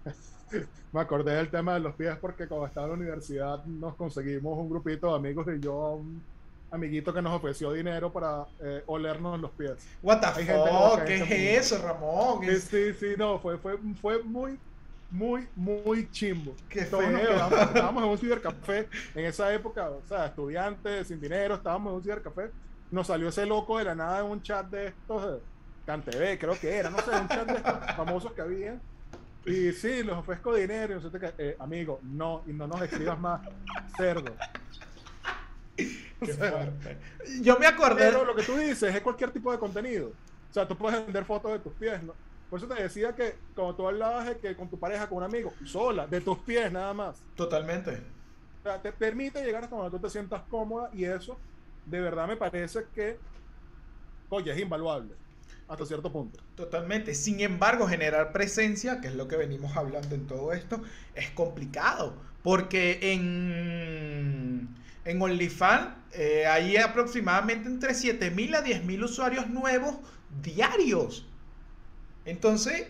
Me 0.92 1.00
acordé 1.00 1.34
del 1.34 1.50
tema 1.50 1.74
de 1.74 1.80
los 1.80 1.94
pies 1.94 2.16
porque 2.20 2.48
cuando 2.48 2.66
estaba 2.66 2.86
en 2.86 2.92
la 2.92 2.98
universidad 2.98 3.64
nos 3.66 3.94
conseguimos 3.94 4.58
un 4.58 4.68
grupito 4.68 5.08
de 5.08 5.16
amigos 5.16 5.46
y 5.56 5.60
yo 5.60 6.02
amiguito 6.76 7.12
que 7.12 7.20
nos 7.20 7.32
ofreció 7.32 7.72
dinero 7.72 8.12
para 8.12 8.46
eh, 8.60 8.82
olernos 8.86 9.40
los 9.40 9.50
pies. 9.52 9.72
What 10.02 10.20
the 10.20 10.44
fuck, 10.44 11.04
¿qué 11.04 11.56
es 11.56 11.72
eso, 11.72 11.82
Ramón? 11.82 12.40
Sí, 12.44 12.60
sí, 12.60 12.94
sí, 12.94 13.06
no, 13.18 13.38
fue, 13.38 13.58
fue, 13.58 13.78
fue 14.00 14.22
muy, 14.22 14.58
muy, 15.10 15.48
muy 15.56 16.10
chimbo. 16.10 16.54
Qué 16.68 16.84
feo. 16.84 17.00
estábamos 17.60 18.04
en 18.04 18.10
un 18.10 18.18
cibercafé 18.18 18.88
en 19.14 19.24
esa 19.24 19.52
época, 19.52 19.90
o 19.90 20.02
sea, 20.06 20.26
estudiantes 20.26 21.08
sin 21.08 21.20
dinero, 21.20 21.56
estábamos 21.56 21.90
en 21.90 21.96
un 21.96 22.02
cibercafé. 22.02 22.50
Nos 22.90 23.08
salió 23.08 23.28
ese 23.28 23.46
loco 23.46 23.78
de 23.78 23.84
la 23.84 23.94
nada 23.94 24.20
en 24.20 24.26
un 24.26 24.42
chat 24.42 24.66
de 24.70 24.88
estos, 24.88 25.40
CanTV, 25.86 26.38
creo 26.38 26.58
que 26.58 26.74
era, 26.74 26.90
no 26.90 26.98
sé, 26.98 27.10
un 27.10 27.28
chat 27.28 27.46
de 27.46 27.56
estos 27.56 27.74
famosos 27.96 28.32
que 28.32 28.42
había. 28.42 28.78
Y 29.46 29.72
sí, 29.72 30.02
les 30.02 30.14
ofrezco 30.14 30.54
dinero. 30.54 31.00
Y 31.00 31.16
eh, 31.38 31.56
amigo, 31.60 32.00
no, 32.02 32.42
y 32.46 32.52
no 32.52 32.66
nos 32.66 32.82
escribas 32.82 33.18
más, 33.18 33.40
cerdo. 33.96 34.34
Yo 37.42 37.58
me 37.58 37.66
acordé. 37.66 38.06
Pero 38.06 38.24
lo 38.24 38.34
que 38.34 38.42
tú 38.42 38.56
dices 38.56 38.94
es 38.94 39.00
cualquier 39.00 39.30
tipo 39.30 39.52
de 39.52 39.58
contenido. 39.58 40.12
O 40.50 40.52
sea, 40.52 40.66
tú 40.66 40.76
puedes 40.76 41.04
vender 41.04 41.24
fotos 41.24 41.52
de 41.52 41.58
tus 41.58 41.72
pies, 41.74 42.02
¿no? 42.02 42.14
Por 42.48 42.58
eso 42.58 42.68
te 42.68 42.80
decía 42.80 43.14
que 43.14 43.36
como 43.54 43.74
tú 43.74 43.86
hablabas 43.86 44.26
de 44.26 44.38
que 44.38 44.54
con 44.54 44.68
tu 44.70 44.78
pareja, 44.78 45.08
con 45.08 45.18
un 45.18 45.24
amigo, 45.24 45.52
sola, 45.64 46.06
de 46.06 46.20
tus 46.20 46.38
pies 46.38 46.70
nada 46.70 46.94
más. 46.94 47.22
Totalmente. 47.34 47.90
O 48.60 48.62
sea, 48.62 48.80
te 48.80 48.92
permite 48.92 49.44
llegar 49.44 49.64
hasta 49.64 49.76
donde 49.76 49.90
tú 49.90 49.98
te 49.98 50.10
sientas 50.10 50.42
cómoda 50.48 50.90
y 50.92 51.04
eso 51.04 51.36
de 51.86 52.00
verdad 52.00 52.26
me 52.28 52.36
parece 52.36 52.84
que, 52.94 53.18
oye, 54.28 54.52
es 54.52 54.58
invaluable. 54.58 55.14
hasta 55.68 55.86
cierto 55.86 56.12
punto. 56.12 56.40
Totalmente. 56.54 57.14
Sin 57.14 57.40
embargo, 57.40 57.86
generar 57.86 58.32
presencia, 58.32 59.00
que 59.00 59.08
es 59.08 59.14
lo 59.14 59.28
que 59.28 59.36
venimos 59.36 59.76
hablando 59.76 60.14
en 60.14 60.26
todo 60.26 60.52
esto, 60.52 60.82
es 61.14 61.30
complicado. 61.30 62.14
Porque 62.42 63.12
en, 63.12 63.85
en 65.06 65.22
OnlyFans 65.22 65.88
eh, 66.12 66.46
hay 66.46 66.76
aproximadamente 66.76 67.68
entre 67.68 67.92
7.000 67.92 68.56
a 68.56 68.64
10.000 68.64 69.04
usuarios 69.04 69.48
nuevos 69.48 69.96
diarios. 70.42 71.26
Entonces, 72.24 72.88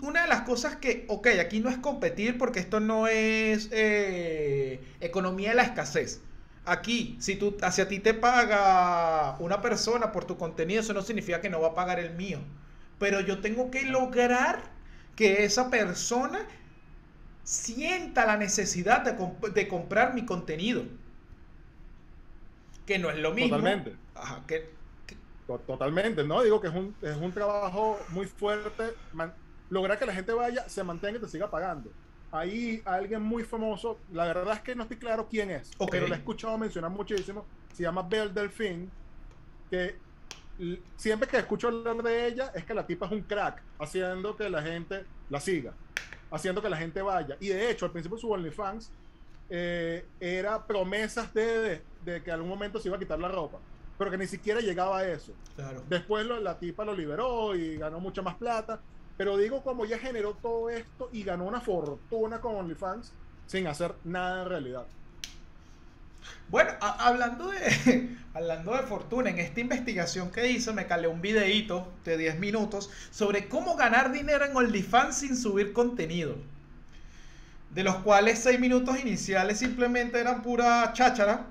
una 0.00 0.22
de 0.22 0.28
las 0.28 0.42
cosas 0.42 0.76
que, 0.76 1.04
ok, 1.08 1.26
aquí 1.40 1.60
no 1.60 1.68
es 1.68 1.76
competir 1.78 2.38
porque 2.38 2.60
esto 2.60 2.80
no 2.80 3.08
es 3.08 3.68
eh, 3.72 4.80
economía 5.00 5.50
de 5.50 5.56
la 5.56 5.64
escasez. 5.64 6.20
Aquí, 6.64 7.16
si 7.20 7.36
tú, 7.36 7.56
hacia 7.62 7.88
ti 7.88 7.98
te 7.98 8.14
paga 8.14 9.36
una 9.40 9.60
persona 9.60 10.12
por 10.12 10.24
tu 10.24 10.36
contenido, 10.36 10.80
eso 10.80 10.94
no 10.94 11.02
significa 11.02 11.40
que 11.40 11.50
no 11.50 11.60
va 11.60 11.68
a 11.68 11.74
pagar 11.74 12.00
el 12.00 12.14
mío. 12.14 12.38
Pero 12.98 13.20
yo 13.20 13.40
tengo 13.40 13.70
que 13.70 13.82
lograr 13.82 14.62
que 15.14 15.44
esa 15.44 15.70
persona 15.70 16.46
sienta 17.46 18.26
la 18.26 18.36
necesidad 18.36 19.02
de, 19.02 19.68
comprar 19.68 20.12
mi 20.12 20.26
contenido. 20.26 20.84
Que 22.84 22.98
no 22.98 23.08
es 23.08 23.18
lo 23.18 23.32
mismo. 23.32 23.56
Totalmente. 23.56 23.96
Ajá, 24.14 24.42
que, 24.46 24.76
Totalmente, 25.46 26.24
¿no? 26.24 26.42
Digo 26.42 26.60
que 26.60 26.66
es 26.66 26.74
un, 26.74 26.94
es 27.00 27.16
un 27.16 27.30
trabajo 27.30 28.00
muy 28.08 28.26
fuerte. 28.26 28.94
lograr 29.70 29.96
que 29.96 30.04
la 30.04 30.12
gente 30.12 30.32
vaya, 30.32 30.68
se 30.68 30.82
mantenga 30.82 31.18
y 31.18 31.20
te 31.20 31.28
siga 31.28 31.48
pagando 31.48 31.90
ahí 32.32 32.82
alguien 32.84 33.22
muy 33.22 33.44
famoso, 33.44 33.98
la 34.12 34.26
verdad 34.26 34.54
es 34.54 34.60
que 34.60 34.74
no 34.74 34.82
estoy 34.82 34.98
claro 34.98 35.28
quién 35.28 35.50
es, 35.50 35.70
pero 35.90 36.06
lo 36.06 36.14
he 36.14 36.18
escuchado 36.18 36.58
mencionar 36.58 36.90
muchísimo, 36.90 37.44
se 37.72 37.82
llama 37.82 38.02
Belle 38.02 38.32
Delphine, 38.32 38.88
que 39.70 39.96
siempre 40.96 41.28
que 41.28 41.38
escucho 41.38 41.68
hablar 41.68 42.02
de 42.02 42.26
ella 42.26 42.50
es 42.54 42.64
que 42.64 42.74
la 42.74 42.86
tipa 42.86 43.06
es 43.06 43.12
un 43.12 43.22
crack, 43.22 43.62
haciendo 43.78 44.36
que 44.36 44.48
la 44.48 44.62
gente 44.62 45.04
la 45.30 45.40
siga, 45.40 45.72
haciendo 46.36 46.62
que 46.62 46.68
la 46.68 46.76
gente 46.76 47.02
vaya. 47.02 47.36
Y 47.40 47.48
de 47.48 47.70
hecho, 47.70 47.86
al 47.86 47.92
principio 47.92 48.18
su 48.18 48.30
OnlyFans 48.30 48.90
eh, 49.50 50.04
era 50.20 50.66
promesas 50.66 51.32
de, 51.34 51.82
de, 52.04 52.22
que 52.22 52.30
algún 52.30 52.48
momento 52.48 52.78
se 52.78 52.88
iba 52.88 52.96
a 52.96 53.00
quitar 53.00 53.18
la 53.18 53.28
ropa, 53.28 53.58
pero 53.98 54.10
que 54.10 54.18
ni 54.18 54.26
siquiera 54.26 54.60
llegaba 54.60 54.98
a 54.98 55.08
eso. 55.08 55.32
Después 55.88 56.26
la 56.26 56.58
tipa 56.58 56.84
lo 56.84 56.94
liberó 56.94 57.54
y 57.54 57.76
ganó 57.76 58.00
mucha 58.00 58.22
más 58.22 58.36
plata. 58.36 58.80
Pero 59.16 59.36
digo, 59.38 59.62
como 59.62 59.86
ya 59.86 59.98
generó 59.98 60.34
todo 60.34 60.68
esto 60.68 61.08
y 61.10 61.22
ganó 61.22 61.44
una 61.44 61.60
fortuna 61.60 62.40
con 62.40 62.54
OnlyFans 62.56 63.12
sin 63.46 63.66
hacer 63.66 63.94
nada 64.04 64.42
en 64.42 64.48
realidad. 64.48 64.86
Bueno, 66.48 66.70
hablando 66.80 67.50
de 67.50 68.16
hablando 68.34 68.72
de 68.76 68.82
fortuna, 68.82 69.30
en 69.30 69.38
esta 69.38 69.60
investigación 69.60 70.30
que 70.30 70.50
hice 70.50 70.72
me 70.72 70.86
calé 70.86 71.08
un 71.08 71.20
videíto 71.20 71.92
de 72.04 72.16
10 72.16 72.38
minutos 72.38 72.90
sobre 73.10 73.48
cómo 73.48 73.76
ganar 73.76 74.12
dinero 74.12 74.44
en 74.44 74.56
OnlyFans 74.56 75.16
sin 75.16 75.36
subir 75.36 75.72
contenido. 75.72 76.36
De 77.70 77.82
los 77.82 77.96
cuales 77.96 78.38
6 78.40 78.60
minutos 78.60 79.00
iniciales 79.00 79.58
simplemente 79.58 80.20
eran 80.20 80.42
pura 80.42 80.92
cháchara 80.92 81.46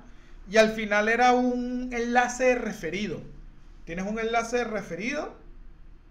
y 0.50 0.56
al 0.56 0.70
final 0.70 1.08
era 1.08 1.32
un 1.32 1.90
enlace 1.92 2.44
de 2.44 2.54
referido. 2.54 3.20
Tienes 3.84 4.06
un 4.06 4.18
enlace 4.18 4.58
de 4.58 4.64
referido 4.64 5.34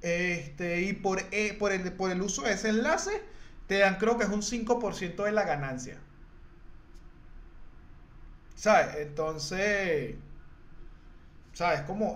este, 0.01 0.81
y 0.81 0.93
por, 0.93 1.19
eh, 1.31 1.57
el, 1.59 1.93
por 1.93 2.11
el 2.11 2.21
uso 2.21 2.43
de 2.43 2.53
ese 2.53 2.69
enlace, 2.69 3.23
te 3.67 3.79
dan 3.79 3.97
creo 3.97 4.17
que 4.17 4.25
es 4.25 4.29
un 4.29 4.41
5% 4.41 5.23
de 5.23 5.31
la 5.31 5.43
ganancia. 5.43 5.97
¿Sabes? 8.55 8.95
Entonces, 8.97 10.15
¿sabes? 11.53 11.81
Como, 11.81 12.15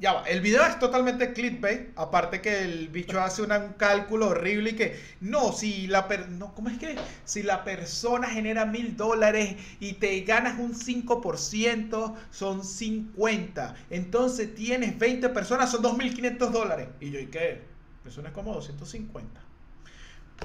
ya 0.00 0.12
va, 0.12 0.22
el 0.28 0.40
video 0.40 0.64
es 0.64 0.78
totalmente 0.78 1.32
clickbait, 1.32 1.90
aparte 1.96 2.40
que 2.40 2.62
el 2.62 2.88
bicho 2.88 3.20
hace 3.22 3.42
un 3.42 3.50
cálculo 3.76 4.28
horrible 4.28 4.70
y 4.70 4.72
que, 4.74 5.00
no, 5.20 5.52
si 5.52 5.86
la, 5.88 6.06
per 6.06 6.28
no, 6.28 6.54
¿cómo 6.54 6.68
es 6.68 6.78
que? 6.78 6.96
Si 7.24 7.42
la 7.42 7.64
persona 7.64 8.28
genera 8.28 8.64
mil 8.64 8.96
dólares 8.96 9.56
y 9.80 9.94
te 9.94 10.20
ganas 10.20 10.58
un 10.58 10.74
5%, 10.74 12.14
son 12.30 12.64
50. 12.64 13.74
Entonces 13.90 14.54
tienes 14.54 14.98
20 14.98 15.28
personas, 15.30 15.70
son 15.70 15.82
2.500 15.82 16.50
dólares. 16.50 16.88
Y 17.00 17.10
yo, 17.10 17.18
¿y 17.18 17.26
qué? 17.26 17.62
Eso 18.06 18.22
no 18.22 18.28
es 18.28 18.34
como 18.34 18.54
250. 18.54 19.40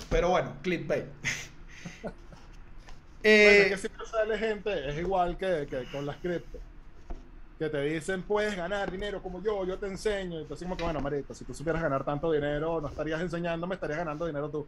Pero 0.09 0.29
bueno, 0.29 0.55
clickbait. 0.63 1.05
eh, 3.23 3.67
que 3.69 3.77
siempre 3.77 3.92
sale 4.13 4.37
gente, 4.37 4.89
es 4.89 4.97
igual 4.97 5.37
que, 5.37 5.67
que 5.69 5.85
con 5.91 6.05
las 6.05 6.17
cripto 6.17 6.59
que 7.59 7.69
te 7.69 7.81
dicen 7.81 8.23
puedes 8.23 8.55
ganar 8.55 8.91
dinero 8.91 9.21
como 9.21 9.41
yo, 9.41 9.65
yo 9.65 9.77
te 9.77 9.87
enseño. 9.87 10.41
Y 10.41 10.45
tú 10.45 10.55
como 10.55 10.77
que, 10.77 10.83
bueno, 10.83 10.99
Marita, 11.01 11.33
si 11.33 11.45
tú 11.45 11.53
supieras 11.53 11.81
ganar 11.81 12.03
tanto 12.03 12.31
dinero, 12.31 12.81
no 12.81 12.87
estarías 12.87 13.21
enseñándome, 13.21 13.75
estarías 13.75 13.99
ganando 13.99 14.25
dinero 14.25 14.49
tú. 14.49 14.67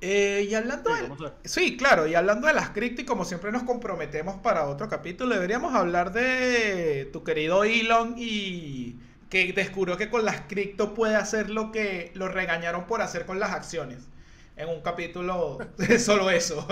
Eh, 0.00 0.48
y 0.50 0.54
hablando 0.54 0.90
de, 0.92 1.32
sí, 1.44 1.76
claro, 1.76 2.08
y 2.08 2.16
hablando 2.16 2.48
de 2.48 2.54
las 2.54 2.70
cripto 2.70 3.02
y 3.02 3.04
como 3.04 3.24
siempre 3.24 3.52
nos 3.52 3.62
comprometemos 3.62 4.34
para 4.40 4.66
otro 4.66 4.88
capítulo, 4.88 5.32
deberíamos 5.32 5.74
hablar 5.74 6.12
de 6.12 7.08
tu 7.12 7.22
querido 7.22 7.62
Elon 7.62 8.16
y 8.18 8.98
que 9.30 9.52
descubrió 9.52 9.96
que 9.96 10.10
con 10.10 10.24
las 10.24 10.40
cripto 10.42 10.92
puede 10.92 11.14
hacer 11.14 11.50
lo 11.50 11.70
que 11.70 12.10
lo 12.14 12.26
regañaron 12.26 12.88
por 12.88 13.00
hacer 13.00 13.26
con 13.26 13.38
las 13.38 13.52
acciones. 13.52 14.08
En 14.56 14.68
un 14.68 14.80
capítulo 14.82 15.58
solo 16.00 16.30
eso. 16.30 16.66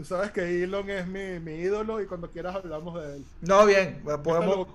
Tú 0.00 0.06
sabes 0.06 0.30
que 0.30 0.64
Elon 0.64 0.88
es 0.88 1.06
mi, 1.06 1.38
mi, 1.40 1.56
ídolo 1.56 2.00
y 2.00 2.06
cuando 2.06 2.30
quieras 2.30 2.56
hablamos 2.56 3.02
de 3.02 3.16
él. 3.16 3.24
No, 3.42 3.66
bien, 3.66 4.02
podemos... 4.24 4.66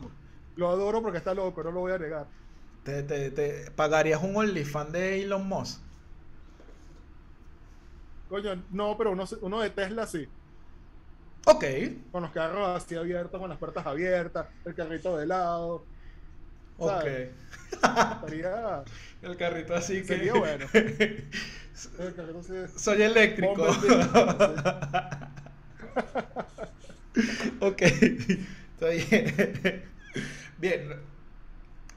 Lo 0.55 0.69
adoro 0.69 1.01
porque 1.01 1.17
está 1.17 1.33
loco, 1.33 1.63
no 1.63 1.71
lo 1.71 1.79
voy 1.79 1.93
a 1.93 1.97
negar. 1.97 2.27
¿Te, 2.83 3.01
te, 3.01 3.31
te 3.31 3.71
pagarías 3.71 4.21
un 4.21 4.37
OnlyFans 4.37 4.91
de 4.91 5.23
Elon 5.23 5.47
Musk? 5.49 5.81
Coño, 8.29 8.63
no, 8.69 8.95
pero 8.95 9.13
uno, 9.13 9.23
uno 9.41 9.61
de 9.61 9.71
Tesla 9.71 10.05
sí. 10.05 10.27
Ok. 11.47 11.65
Con 12.11 12.21
los 12.21 12.31
carros 12.31 12.83
así 12.83 12.93
abiertos, 12.93 13.41
con 13.41 13.49
las 13.49 13.57
puertas 13.57 13.83
abiertas, 13.87 14.45
el 14.63 14.75
carrito 14.75 15.17
de 15.17 15.25
lado. 15.25 15.85
Ok. 16.77 17.05
Estaría... 17.71 18.83
El 19.21 19.37
carrito 19.37 19.73
así 19.73 20.01
que. 20.01 20.05
Sería 20.05 20.33
bueno. 20.33 20.67
Soy 22.75 23.01
eléctrico. 23.01 23.63
ok. 27.59 27.81
bien. 28.79 29.83
bien. 30.59 31.01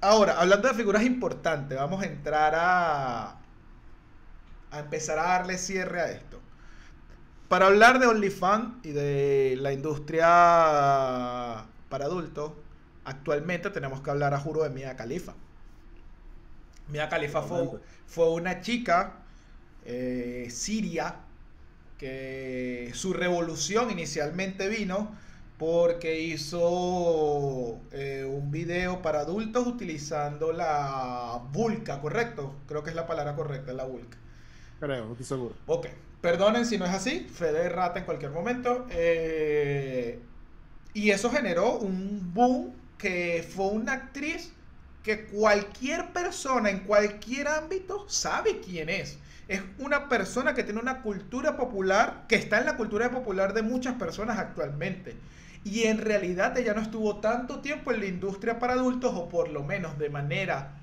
Ahora, 0.00 0.40
hablando 0.40 0.68
de 0.68 0.74
figuras 0.74 1.02
importantes, 1.02 1.76
vamos 1.76 2.02
a 2.02 2.06
entrar 2.06 2.54
a. 2.56 3.36
a 4.70 4.78
empezar 4.78 5.18
a 5.18 5.24
darle 5.24 5.58
cierre 5.58 6.00
a 6.00 6.10
esto. 6.10 6.40
Para 7.48 7.66
hablar 7.66 7.98
de 7.98 8.06
OnlyFans 8.06 8.84
y 8.84 8.92
de 8.92 9.56
la 9.60 9.72
industria 9.72 10.26
para 11.88 12.04
adultos, 12.06 12.52
actualmente 13.08 13.70
tenemos 13.70 14.00
que 14.00 14.10
hablar 14.10 14.34
a 14.34 14.38
juro 14.38 14.62
de 14.62 14.70
Mia 14.70 14.96
Khalifa. 14.96 15.34
Mia 16.88 17.08
Khalifa 17.08 17.42
fue, 17.42 17.68
fue 18.06 18.30
una 18.30 18.60
chica 18.60 19.14
eh, 19.84 20.48
siria 20.50 21.16
que 21.98 22.90
su 22.94 23.12
revolución 23.12 23.90
inicialmente 23.90 24.68
vino 24.68 25.10
porque 25.58 26.20
hizo 26.20 27.80
eh, 27.90 28.24
un 28.24 28.50
video 28.50 29.02
para 29.02 29.20
adultos 29.20 29.66
utilizando 29.66 30.52
la 30.52 31.42
vulca, 31.52 32.00
¿correcto? 32.00 32.54
Creo 32.68 32.84
que 32.84 32.90
es 32.90 32.96
la 32.96 33.06
palabra 33.06 33.34
correcta, 33.34 33.72
la 33.72 33.84
vulca. 33.84 34.16
Creo, 34.78 35.10
estoy 35.10 35.26
seguro. 35.26 35.54
Ok, 35.66 35.88
perdonen 36.20 36.64
si 36.64 36.78
no 36.78 36.84
es 36.84 36.92
así, 36.92 37.26
Fede 37.28 37.68
rata 37.68 37.98
en 37.98 38.04
cualquier 38.04 38.30
momento. 38.30 38.86
Eh, 38.90 40.20
y 40.94 41.10
eso 41.10 41.30
generó 41.30 41.78
un 41.78 42.32
boom 42.32 42.77
que 42.98 43.48
fue 43.54 43.68
una 43.68 43.92
actriz 43.92 44.52
que 45.02 45.26
cualquier 45.26 46.12
persona 46.12 46.70
en 46.70 46.80
cualquier 46.80 47.48
ámbito 47.48 48.08
sabe 48.08 48.60
quién 48.60 48.88
es. 48.88 49.18
Es 49.46 49.62
una 49.78 50.08
persona 50.08 50.52
que 50.52 50.64
tiene 50.64 50.80
una 50.80 51.00
cultura 51.00 51.56
popular, 51.56 52.26
que 52.28 52.36
está 52.36 52.58
en 52.58 52.66
la 52.66 52.76
cultura 52.76 53.10
popular 53.10 53.54
de 53.54 53.62
muchas 53.62 53.94
personas 53.94 54.38
actualmente. 54.38 55.16
Y 55.64 55.84
en 55.84 55.98
realidad 55.98 56.56
ella 56.58 56.74
no 56.74 56.82
estuvo 56.82 57.16
tanto 57.20 57.60
tiempo 57.60 57.90
en 57.92 58.00
la 58.00 58.06
industria 58.06 58.58
para 58.58 58.74
adultos, 58.74 59.12
o 59.14 59.28
por 59.28 59.48
lo 59.48 59.62
menos 59.62 59.98
de 59.98 60.10
manera 60.10 60.74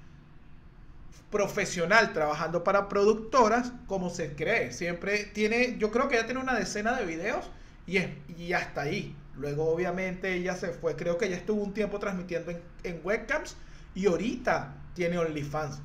profesional 1.30 2.13
trabajando 2.13 2.63
para 2.63 2.89
productoras, 2.89 3.72
como 3.88 4.09
se 4.09 4.36
cree. 4.36 4.72
Siempre 4.72 5.26
tiene, 5.26 5.78
yo 5.78 5.91
creo 5.91 6.07
que 6.07 6.16
ella 6.16 6.26
tiene 6.26 6.41
una 6.41 6.55
decena 6.55 6.93
de 6.93 7.05
videos 7.05 7.51
y, 7.86 7.97
es, 7.97 8.07
y 8.38 8.53
hasta 8.53 8.82
ahí. 8.82 9.16
Luego 9.38 9.69
obviamente 9.69 10.33
ella 10.33 10.55
se 10.55 10.69
fue, 10.71 10.95
creo 10.95 11.17
que 11.17 11.25
ella 11.25 11.38
estuvo 11.38 11.61
un 11.61 11.73
tiempo 11.73 11.99
transmitiendo 11.99 12.51
en, 12.51 12.61
en 12.83 13.01
webcams 13.03 13.57
y 13.93 14.07
ahorita 14.07 14.75
tiene 14.93 15.17
OnlyFans. 15.17 15.81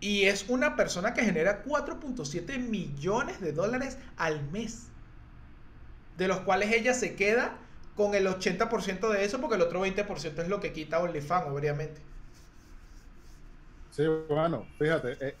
Y 0.00 0.24
es 0.24 0.48
una 0.48 0.76
persona 0.76 1.14
que 1.14 1.22
genera 1.24 1.62
4.7 1.64 2.58
millones 2.58 3.40
de 3.40 3.52
dólares 3.52 3.98
al 4.16 4.42
mes. 4.50 4.92
De 6.16 6.26
los 6.28 6.40
cuales 6.40 6.72
ella 6.72 6.94
se 6.94 7.14
queda 7.14 7.58
con 7.94 8.14
el 8.14 8.26
80% 8.26 9.08
de 9.10 9.24
eso, 9.24 9.40
porque 9.40 9.56
el 9.56 9.62
otro 9.62 9.80
20% 9.80 10.42
es 10.42 10.48
lo 10.48 10.60
que 10.60 10.72
quita 10.72 11.00
OnlyFans, 11.00 11.46
obviamente. 11.48 12.02
Sí, 13.90 14.04
bueno, 14.28 14.72
fíjate. 14.78 15.16
Eh, 15.26 15.38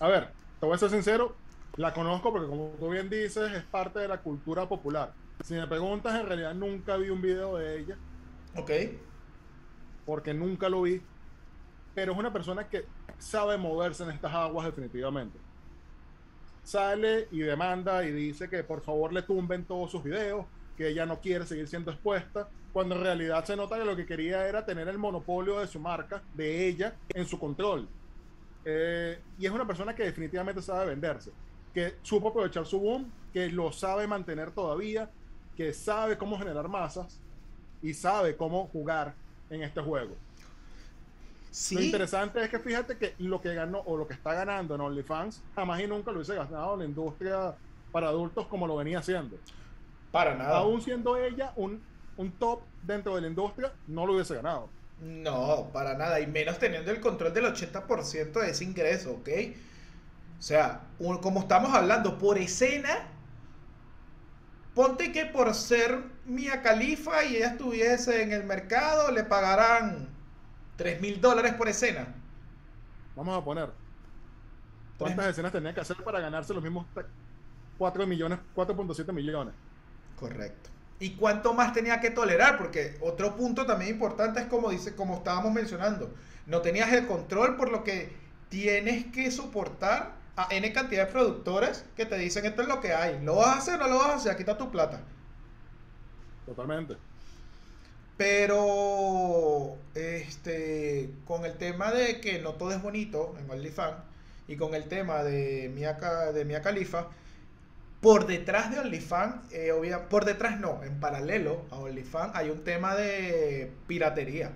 a 0.00 0.08
ver, 0.08 0.34
te 0.58 0.66
voy 0.66 0.74
a 0.74 0.78
ser 0.78 0.90
sincero, 0.90 1.40
la 1.76 1.94
conozco 1.94 2.32
porque 2.32 2.48
como 2.48 2.76
tú 2.78 2.90
bien 2.90 3.08
dices, 3.08 3.52
es 3.52 3.64
parte 3.64 4.00
de 4.00 4.08
la 4.08 4.22
cultura 4.22 4.68
popular. 4.68 5.14
Si 5.44 5.54
me 5.54 5.66
preguntas, 5.66 6.18
en 6.20 6.26
realidad 6.26 6.54
nunca 6.54 6.96
vi 6.96 7.10
un 7.10 7.20
video 7.20 7.56
de 7.56 7.80
ella. 7.80 7.96
Ok. 8.56 8.70
Porque 10.06 10.32
nunca 10.32 10.68
lo 10.68 10.82
vi. 10.82 11.00
Pero 11.94 12.12
es 12.12 12.18
una 12.18 12.32
persona 12.32 12.68
que 12.68 12.86
sabe 13.18 13.56
moverse 13.56 14.04
en 14.04 14.10
estas 14.10 14.32
aguas 14.32 14.66
definitivamente. 14.66 15.38
Sale 16.62 17.28
y 17.30 17.40
demanda 17.40 18.04
y 18.04 18.12
dice 18.12 18.48
que 18.48 18.62
por 18.62 18.82
favor 18.82 19.12
le 19.12 19.22
tumben 19.22 19.64
todos 19.64 19.90
sus 19.90 20.04
videos, 20.04 20.46
que 20.76 20.88
ella 20.88 21.06
no 21.06 21.20
quiere 21.20 21.44
seguir 21.44 21.66
siendo 21.66 21.90
expuesta, 21.90 22.48
cuando 22.72 22.94
en 22.94 23.02
realidad 23.02 23.44
se 23.44 23.56
nota 23.56 23.78
que 23.78 23.84
lo 23.84 23.96
que 23.96 24.06
quería 24.06 24.46
era 24.48 24.64
tener 24.64 24.88
el 24.88 24.98
monopolio 24.98 25.58
de 25.58 25.66
su 25.66 25.80
marca, 25.80 26.22
de 26.34 26.66
ella, 26.66 26.94
en 27.08 27.26
su 27.26 27.38
control. 27.38 27.88
Eh, 28.64 29.20
y 29.38 29.46
es 29.46 29.52
una 29.52 29.66
persona 29.66 29.94
que 29.94 30.04
definitivamente 30.04 30.62
sabe 30.62 30.86
venderse, 30.86 31.32
que 31.74 31.96
supo 32.02 32.28
aprovechar 32.28 32.64
su 32.64 32.78
boom, 32.78 33.10
que 33.32 33.48
lo 33.48 33.72
sabe 33.72 34.06
mantener 34.06 34.52
todavía, 34.52 35.10
que 35.62 35.72
sabe 35.72 36.18
cómo 36.18 36.36
generar 36.36 36.68
masas 36.68 37.20
y 37.80 37.94
sabe 37.94 38.36
cómo 38.36 38.66
jugar 38.72 39.14
en 39.48 39.62
este 39.62 39.80
juego. 39.80 40.16
Lo 41.70 41.80
interesante 41.80 42.42
es 42.42 42.50
que 42.50 42.58
fíjate 42.58 42.96
que 42.96 43.14
lo 43.18 43.40
que 43.40 43.54
ganó 43.54 43.78
o 43.80 43.96
lo 43.96 44.08
que 44.08 44.14
está 44.14 44.34
ganando 44.34 44.74
en 44.74 44.80
OnlyFans 44.80 45.40
jamás 45.54 45.80
y 45.80 45.86
nunca 45.86 46.10
lo 46.10 46.16
hubiese 46.16 46.34
ganado 46.34 46.72
en 46.74 46.78
la 46.80 46.84
industria 46.86 47.54
para 47.92 48.08
adultos 48.08 48.48
como 48.48 48.66
lo 48.66 48.74
venía 48.76 48.98
haciendo. 48.98 49.36
Para 50.10 50.34
nada. 50.34 50.58
Aún 50.58 50.80
siendo 50.80 51.16
ella 51.16 51.52
un, 51.54 51.80
un 52.16 52.32
top 52.32 52.62
dentro 52.82 53.14
de 53.14 53.20
la 53.20 53.28
industria, 53.28 53.72
no 53.86 54.04
lo 54.04 54.14
hubiese 54.14 54.34
ganado. 54.34 54.68
No, 55.00 55.68
para 55.72 55.94
nada. 55.94 56.18
Y 56.18 56.26
menos 56.26 56.58
teniendo 56.58 56.90
el 56.90 57.00
control 57.00 57.32
del 57.32 57.44
80% 57.44 58.32
de 58.32 58.50
ese 58.50 58.64
ingreso, 58.64 59.12
¿ok? 59.12 59.28
O 60.40 60.42
sea, 60.42 60.80
como 60.98 61.38
estamos 61.38 61.72
hablando, 61.72 62.18
por 62.18 62.36
escena, 62.36 63.11
ponte 64.74 65.12
que 65.12 65.26
por 65.26 65.54
ser 65.54 66.02
Mia 66.24 66.62
Califa 66.62 67.24
y 67.24 67.36
ella 67.36 67.48
estuviese 67.48 68.22
en 68.22 68.32
el 68.32 68.44
mercado, 68.44 69.10
le 69.10 69.24
pagarán 69.24 70.08
3 70.76 71.00
mil 71.00 71.20
dólares 71.20 71.54
por 71.54 71.68
escena. 71.68 72.14
Vamos 73.14 73.38
a 73.38 73.44
poner. 73.44 73.70
¿Cuántas 74.98 75.26
escenas 75.26 75.52
tenía 75.52 75.74
que 75.74 75.80
hacer 75.80 75.96
para 75.96 76.20
ganarse 76.20 76.54
los 76.54 76.62
mismos 76.62 76.86
4 77.78 78.06
millones, 78.06 78.38
4.7 78.54 79.12
millones? 79.12 79.54
Correcto. 80.18 80.70
¿Y 81.00 81.16
cuánto 81.16 81.52
más 81.52 81.72
tenía 81.72 82.00
que 82.00 82.10
tolerar? 82.10 82.56
Porque 82.56 82.96
otro 83.00 83.34
punto 83.36 83.66
también 83.66 83.90
importante 83.90 84.40
es 84.40 84.46
como 84.46 84.70
dice, 84.70 84.94
como 84.94 85.16
estábamos 85.16 85.52
mencionando, 85.52 86.14
no 86.46 86.60
tenías 86.60 86.92
el 86.92 87.08
control 87.08 87.56
por 87.56 87.72
lo 87.72 87.82
que 87.82 88.14
tienes 88.48 89.06
que 89.06 89.30
soportar 89.32 90.21
a 90.36 90.48
N 90.50 90.72
cantidad 90.72 91.06
de 91.06 91.12
productores 91.12 91.84
que 91.96 92.06
te 92.06 92.16
dicen 92.16 92.46
esto 92.46 92.62
es 92.62 92.68
lo 92.68 92.80
que 92.80 92.94
hay. 92.94 93.20
¿Lo 93.22 93.36
vas 93.36 93.48
a 93.48 93.58
hacer 93.58 93.74
o 93.74 93.84
no 93.84 93.88
lo 93.88 93.98
vas 93.98 94.08
a 94.08 94.14
hacer? 94.16 94.32
Aquí 94.32 94.42
está 94.42 94.56
tu 94.56 94.70
plata. 94.70 95.00
Totalmente. 96.46 96.96
Pero 98.16 99.76
este 99.94 101.10
con 101.24 101.44
el 101.44 101.54
tema 101.54 101.90
de 101.90 102.20
que 102.20 102.40
no 102.40 102.54
todo 102.54 102.72
es 102.72 102.82
bonito 102.82 103.34
en 103.38 103.50
OnlyFans 103.50 103.96
y 104.48 104.56
con 104.56 104.74
el 104.74 104.84
tema 104.84 105.22
de 105.22 105.70
Mia, 105.74 105.94
de 105.94 106.44
Mia 106.44 106.62
Khalifa, 106.62 107.08
por 108.00 108.26
detrás 108.26 108.70
de 108.70 108.80
OnlyFans, 108.80 109.52
eh, 109.52 109.72
por 110.10 110.24
detrás 110.24 110.58
no, 110.60 110.82
en 110.82 110.98
paralelo 111.00 111.64
a 111.70 111.76
OnlyFans 111.76 112.34
hay 112.34 112.50
un 112.50 112.64
tema 112.64 112.94
de 112.94 113.72
piratería, 113.86 114.50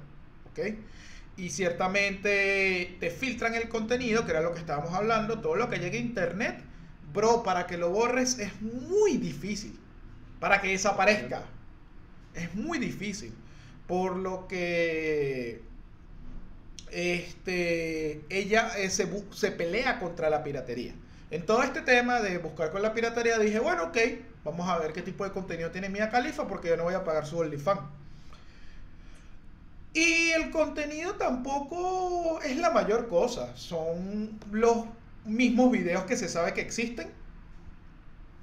¿ok? 0.51 0.77
Y 1.37 1.51
ciertamente 1.51 2.97
te 2.99 3.11
filtran 3.11 3.55
el 3.55 3.69
contenido, 3.69 4.25
que 4.25 4.31
era 4.31 4.41
lo 4.41 4.53
que 4.53 4.61
estábamos 4.61 4.95
hablando, 4.95 5.41
todo 5.41 5.55
lo 5.55 5.69
que 5.69 5.79
llegue 5.79 5.99
a 5.99 6.01
internet, 6.01 6.59
bro, 7.13 7.43
para 7.43 7.67
que 7.67 7.77
lo 7.77 7.91
borres 7.91 8.39
es 8.39 8.61
muy 8.63 9.19
difícil, 9.19 9.79
para 10.41 10.61
que 10.61 10.69
desaparezca, 10.69 11.43
es 12.35 12.55
muy 12.55 12.79
difícil, 12.79 13.35
por 13.87 14.17
lo 14.17 14.49
que 14.49 15.63
este, 16.91 18.25
ella 18.31 18.71
eh, 18.79 18.91
se, 18.91 19.09
se 19.33 19.53
pelea 19.53 19.99
contra 19.99 20.31
la 20.31 20.43
piratería. 20.43 20.95
En 21.31 21.45
todo 21.45 21.63
este 21.63 21.83
tema 21.83 22.21
de 22.21 22.39
buscar 22.39 22.71
con 22.71 22.83
la 22.83 22.95
piratería 22.95 23.39
dije, 23.39 23.59
bueno, 23.59 23.85
ok, 23.85 23.99
vamos 24.45 24.69
a 24.69 24.79
ver 24.79 24.93
qué 24.93 25.03
tipo 25.03 25.25
de 25.25 25.33
contenido 25.33 25.71
tiene 25.71 25.89
Mia 25.89 26.09
Califa 26.09 26.47
porque 26.47 26.69
yo 26.69 26.77
no 26.77 26.85
voy 26.85 26.95
a 26.95 27.05
pagar 27.05 27.27
su 27.27 27.39
OnlyFans. 27.39 27.81
Y 29.97 30.33
el 30.33 30.51
contenido 30.51 31.15
tampoco 31.15 32.39
es 32.43 32.59
la 32.59 32.69
mayor 32.69 33.09
cosa, 33.09 33.57
son 33.57 34.39
los 34.53 34.85
mismos 35.25 35.73
videos 35.73 36.05
que 36.05 36.19
se 36.19 36.29
sabe 36.29 36.53
que 36.53 36.61
existen. 36.61 37.09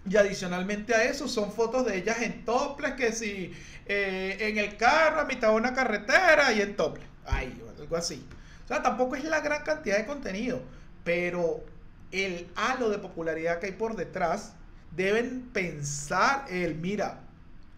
Y 0.09 0.17
adicionalmente 0.17 0.95
a 0.95 1.03
eso 1.03 1.27
son 1.27 1.51
fotos 1.51 1.85
de 1.85 1.97
ellas 1.97 2.23
en 2.23 2.43
toples, 2.43 2.93
que 2.93 3.11
si 3.11 3.53
eh, 3.85 4.35
en 4.39 4.57
el 4.57 4.77
carro, 4.77 5.19
a 5.19 5.25
mitad 5.25 5.49
de 5.49 5.55
una 5.57 5.75
carretera 5.75 6.51
y 6.53 6.61
en 6.61 6.75
toples. 6.75 7.05
Ay, 7.23 7.61
algo 7.79 7.97
así. 7.97 8.25
O 8.65 8.67
sea, 8.67 8.81
tampoco 8.81 9.15
es 9.15 9.23
la 9.23 9.41
gran 9.41 9.61
cantidad 9.63 9.97
de 9.97 10.07
contenido, 10.07 10.59
pero 11.03 11.63
el 12.11 12.47
halo 12.55 12.89
de 12.89 12.97
popularidad 12.97 13.59
que 13.59 13.67
hay 13.67 13.73
por 13.73 13.95
detrás, 13.95 14.55
deben 14.95 15.43
pensar 15.53 16.45
el, 16.49 16.73
mira, 16.73 17.19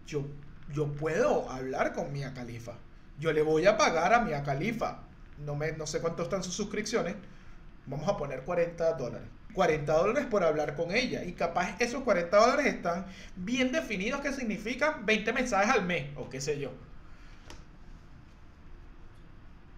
yo, 0.06 0.24
yo 0.72 0.90
puedo 0.94 1.50
hablar 1.50 1.92
con 1.92 2.10
Mia 2.10 2.32
Califa. 2.32 2.78
Yo 3.18 3.32
le 3.32 3.42
voy 3.42 3.66
a 3.66 3.76
pagar 3.76 4.14
a 4.14 4.20
Mia 4.20 4.42
Califa. 4.42 5.02
No, 5.38 5.54
me, 5.54 5.72
no 5.72 5.86
sé 5.86 6.00
cuánto 6.00 6.22
están 6.22 6.42
sus 6.42 6.54
suscripciones. 6.54 7.16
Vamos 7.86 8.08
a 8.08 8.16
poner 8.16 8.42
40 8.42 8.94
dólares. 8.94 9.28
40 9.54 9.92
dólares 9.92 10.26
por 10.26 10.44
hablar 10.44 10.76
con 10.76 10.90
ella. 10.92 11.24
Y 11.24 11.32
capaz 11.32 11.76
esos 11.80 12.02
40 12.02 12.36
dólares 12.36 12.66
están 12.66 13.06
bien 13.36 13.72
definidos 13.72 14.20
que 14.20 14.32
significan 14.32 15.06
20 15.06 15.32
mensajes 15.32 15.70
al 15.70 15.84
mes 15.84 16.10
o 16.16 16.28
qué 16.28 16.40
sé 16.40 16.58
yo. 16.58 16.70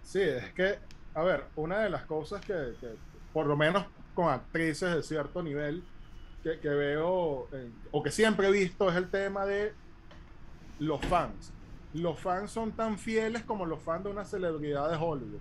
Sí, 0.03 0.21
es 0.21 0.51
que, 0.53 0.79
a 1.13 1.23
ver, 1.23 1.45
una 1.55 1.79
de 1.79 1.89
las 1.89 2.03
cosas 2.03 2.41
que, 2.41 2.73
que 2.81 2.95
por 3.31 3.45
lo 3.45 3.55
menos 3.55 3.85
con 4.15 4.29
actrices 4.29 4.95
de 4.95 5.03
cierto 5.03 5.43
nivel 5.43 5.83
que, 6.43 6.69
veo 6.69 7.47
o 7.91 8.03
que 8.03 8.11
siempre 8.11 8.47
he 8.47 8.51
visto 8.51 8.89
es 8.89 8.95
el 8.95 9.09
tema 9.09 9.45
de 9.45 9.73
los 10.79 11.01
fans. 11.05 11.53
Los 11.93 12.19
fans 12.19 12.51
son 12.51 12.71
tan 12.71 12.97
fieles 12.97 13.43
como 13.43 13.65
los 13.65 13.81
fans 13.81 14.03
de 14.03 14.11
una 14.11 14.23
celebridad 14.23 14.89
de 14.89 14.97
Hollywood. 14.97 15.39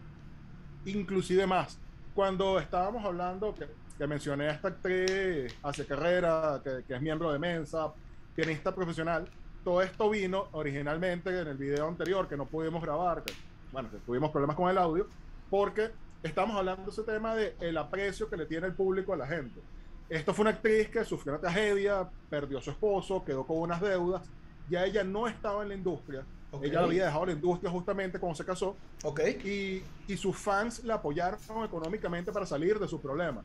Inclusive 0.87 1.47
más. 1.47 1.79
Cuando 2.15 2.59
estábamos 2.59 3.05
hablando, 3.05 3.55
que, 3.55 3.69
que 3.97 4.07
mencioné 4.07 4.49
a 4.49 4.53
esta 4.53 4.69
actriz 4.69 5.55
hace 5.63 5.85
carrera, 5.87 6.61
que, 6.65 6.85
que, 6.87 6.95
es 6.95 7.03
miembro 7.03 7.33
de 7.33 7.39
Mensa, 7.39 7.93
pianista 8.35 8.75
profesional, 8.75 9.29
todo 9.63 9.83
esto 9.83 10.09
vino 10.09 10.49
originalmente 10.53 11.29
en 11.39 11.49
el 11.49 11.57
video 11.57 11.87
anterior 11.87 12.27
que 12.27 12.37
no 12.37 12.47
pudimos 12.47 12.83
grabar, 12.83 13.23
que, 13.23 13.35
bueno, 13.71 13.91
que 13.91 13.99
tuvimos 13.99 14.31
problemas 14.31 14.57
con 14.57 14.71
el 14.71 14.79
audio, 14.79 15.07
porque 15.51 15.91
estamos 16.23 16.57
hablando 16.57 16.85
de 16.85 16.91
ese 16.91 17.03
tema 17.03 17.35
de 17.35 17.55
el 17.61 17.77
aprecio 17.77 18.31
que 18.31 18.37
le 18.37 18.47
tiene 18.47 18.69
el 18.69 18.73
público 18.73 19.13
a 19.13 19.17
la 19.17 19.27
gente. 19.27 19.61
Esto 20.09 20.33
fue 20.33 20.45
una 20.45 20.53
actriz 20.53 20.89
que 20.89 21.05
sufrió 21.05 21.35
una 21.35 21.41
tragedia, 21.41 22.09
perdió 22.31 22.59
a 22.59 22.63
su 22.63 22.71
esposo, 22.71 23.23
quedó 23.25 23.47
con 23.47 23.59
unas 23.59 23.81
deudas, 23.81 24.23
ya 24.71 24.85
ella 24.87 25.05
no 25.05 25.29
estaba 25.29 25.63
en 25.63 25.69
la 25.69 25.75
industria, 25.75 26.25
ella 26.63 26.81
había 26.81 27.07
dejado 27.07 27.27
la 27.27 27.33
industria 27.33 27.71
justamente 27.71 28.19
cuando 28.19 28.37
se 28.37 28.45
casó, 28.45 28.77
okay. 29.03 29.83
y, 30.09 30.13
y 30.13 30.17
sus 30.17 30.37
fans 30.37 30.83
la 30.85 30.95
apoyaron 30.95 31.39
económicamente 31.65 32.33
para 32.33 32.47
salir 32.47 32.79
de 32.79 32.89
su 32.89 33.01
problema, 33.01 33.43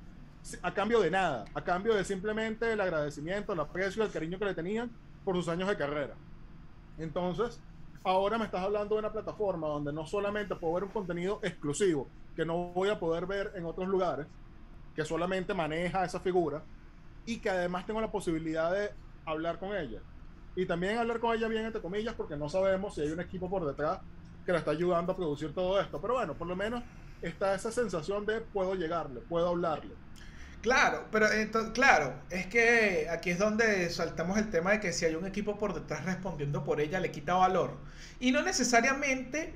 a 0.62 0.74
cambio 0.74 1.00
de 1.02 1.12
nada, 1.12 1.46
a 1.54 1.64
cambio 1.64 1.94
de 1.94 2.04
simplemente 2.04 2.72
el 2.72 2.82
agradecimiento, 2.82 3.54
el 3.54 3.60
aprecio, 3.60 4.04
el 4.04 4.12
cariño 4.12 4.40
que 4.40 4.46
le 4.46 4.54
tenían 4.54 4.92
por 5.24 5.36
sus 5.36 5.48
años 5.48 5.68
de 5.68 5.78
carrera. 5.78 6.14
Entonces, 6.98 7.60
ahora 8.04 8.38
me 8.38 8.46
estás 8.46 8.62
hablando 8.62 8.96
de 8.96 9.00
una 9.00 9.12
plataforma 9.12 9.68
donde 9.68 9.92
no 9.92 10.06
solamente 10.06 10.56
puedo 10.56 10.74
ver 10.76 10.84
un 10.86 10.90
contenido 10.90 11.40
exclusivo, 11.44 12.08
que 12.36 12.46
no 12.46 12.72
voy 12.74 12.90
a 12.90 13.00
poder 13.00 13.26
ver 13.26 13.52
en 13.56 13.66
otros 13.66 13.88
lugares, 13.88 14.28
que 14.96 15.06
solamente 15.06 15.54
maneja 15.54 16.06
esa 16.06 16.20
figura 16.20 16.64
y 17.26 17.38
que 17.38 17.50
además 17.50 17.86
tengo 17.86 18.02
la 18.02 18.12
posibilidad 18.12 18.72
de 18.72 18.92
hablar 19.26 19.60
con 19.60 19.76
ella. 19.76 20.00
Y 20.56 20.66
también 20.66 20.98
hablar 20.98 21.20
con 21.20 21.36
ella 21.36 21.48
bien, 21.48 21.66
entre 21.66 21.82
comillas, 21.82 22.14
porque 22.14 22.36
no 22.36 22.50
sabemos 22.50 22.96
si 22.96 23.02
hay 23.02 23.10
un 23.10 23.20
equipo 23.20 23.50
por 23.50 23.66
detrás 23.66 24.00
que 24.46 24.52
la 24.52 24.60
está 24.60 24.72
ayudando 24.72 25.14
a 25.14 25.16
producir 25.16 25.54
todo 25.54 25.80
esto. 25.80 26.00
Pero 26.02 26.16
bueno, 26.16 26.34
por 26.36 26.48
lo 26.48 26.56
menos 26.56 26.84
está 27.22 27.56
esa 27.56 27.72
sensación 27.72 28.26
de 28.26 28.42
puedo 28.42 28.76
llegarle, 28.76 29.22
puedo 29.22 29.50
hablarle. 29.50 29.94
Claro, 30.62 31.08
pero 31.12 31.30
entonces, 31.32 31.74
claro, 31.74 32.14
es 32.30 32.48
que 32.48 33.08
aquí 33.10 33.32
es 33.32 33.40
donde 33.40 33.90
saltamos 33.90 34.38
el 34.38 34.50
tema 34.50 34.72
de 34.72 34.80
que 34.80 34.94
si 34.94 35.04
hay 35.04 35.16
un 35.16 35.26
equipo 35.26 35.58
por 35.58 35.74
detrás 35.74 36.06
respondiendo 36.06 36.64
por 36.64 36.80
ella, 36.80 37.02
le 37.02 37.12
quita 37.12 37.34
valor. 37.34 37.72
Y 38.20 38.32
no 38.32 38.42
necesariamente 38.42 39.54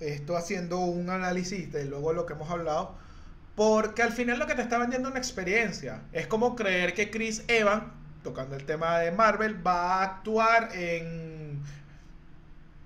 esto 0.00 0.36
haciendo 0.36 0.78
un 0.78 1.10
análisis 1.10 1.72
de 1.72 1.84
luego 1.84 2.12
lo 2.12 2.26
que 2.26 2.32
hemos 2.32 2.50
hablado, 2.50 2.96
porque 3.54 4.02
al 4.02 4.12
final 4.12 4.38
lo 4.38 4.46
que 4.46 4.54
te 4.54 4.62
está 4.62 4.78
vendiendo 4.78 5.08
es 5.08 5.12
una 5.12 5.20
experiencia. 5.20 6.02
Es 6.12 6.26
como 6.26 6.56
creer 6.56 6.94
que 6.94 7.10
Chris 7.10 7.44
Evans, 7.48 7.84
tocando 8.22 8.56
el 8.56 8.64
tema 8.64 8.98
de 8.98 9.12
Marvel, 9.12 9.66
va 9.66 9.94
a 9.94 10.02
actuar 10.02 10.70
en 10.74 11.62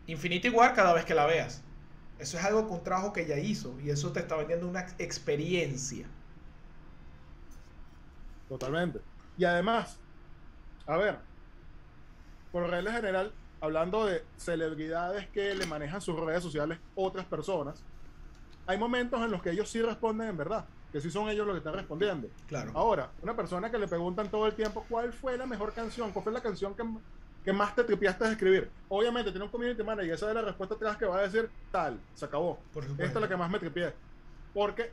Infinity 0.06 0.48
War 0.48 0.74
cada 0.74 0.92
vez 0.92 1.04
que 1.04 1.14
la 1.14 1.26
veas. 1.26 1.62
Eso 2.18 2.38
es 2.38 2.44
algo 2.44 2.68
con 2.68 2.78
un 2.78 2.84
trabajo 2.84 3.12
que 3.12 3.22
ella 3.22 3.38
hizo 3.38 3.78
y 3.80 3.90
eso 3.90 4.12
te 4.12 4.20
está 4.20 4.36
vendiendo 4.36 4.68
una 4.68 4.86
experiencia. 4.98 6.06
Totalmente. 8.48 9.00
Y 9.36 9.44
además, 9.44 9.98
a 10.86 10.96
ver, 10.96 11.18
por 12.52 12.68
regla 12.68 12.92
general, 12.92 13.32
hablando 13.60 14.04
de 14.06 14.24
celebridades 14.36 15.26
que 15.28 15.54
le 15.54 15.66
manejan 15.66 16.00
sus 16.00 16.18
redes 16.18 16.42
sociales 16.42 16.78
otras 16.94 17.24
personas, 17.24 17.82
hay 18.66 18.78
momentos 18.78 19.20
en 19.22 19.30
los 19.30 19.42
que 19.42 19.50
ellos 19.50 19.68
sí 19.70 19.80
responden 19.82 20.28
en 20.28 20.36
verdad, 20.36 20.66
que 20.92 21.00
sí 21.00 21.10
son 21.10 21.28
ellos 21.28 21.46
los 21.46 21.54
que 21.54 21.58
están 21.58 21.74
respondiendo. 21.74 22.28
Claro. 22.46 22.70
Ahora, 22.74 23.10
una 23.22 23.34
persona 23.34 23.70
que 23.70 23.78
le 23.78 23.88
preguntan 23.88 24.30
todo 24.30 24.46
el 24.46 24.54
tiempo 24.54 24.84
cuál 24.88 25.12
fue 25.12 25.38
la 25.38 25.46
mejor 25.46 25.72
canción, 25.72 26.12
cuál 26.12 26.22
fue 26.22 26.32
la 26.32 26.42
canción 26.42 26.74
que, 26.74 26.84
que 27.44 27.52
más 27.52 27.74
te 27.74 27.84
tripiaste 27.84 28.24
de 28.24 28.32
escribir. 28.32 28.70
Obviamente 28.88 29.30
tiene 29.30 29.46
un 29.46 29.50
community 29.50 29.82
manager 29.82 30.10
y 30.10 30.12
esa 30.12 30.28
es 30.28 30.34
la 30.34 30.42
respuesta 30.42 30.74
atrás 30.74 30.96
que 30.98 31.06
va 31.06 31.18
a 31.18 31.22
decir 31.22 31.50
tal, 31.70 31.98
se 32.14 32.26
acabó. 32.26 32.58
Por 32.72 32.84
Esta 32.84 33.04
es 33.04 33.14
la 33.14 33.28
que 33.28 33.36
más 33.36 33.50
me 33.50 33.58
tripié. 33.58 33.94
Porque 34.52 34.92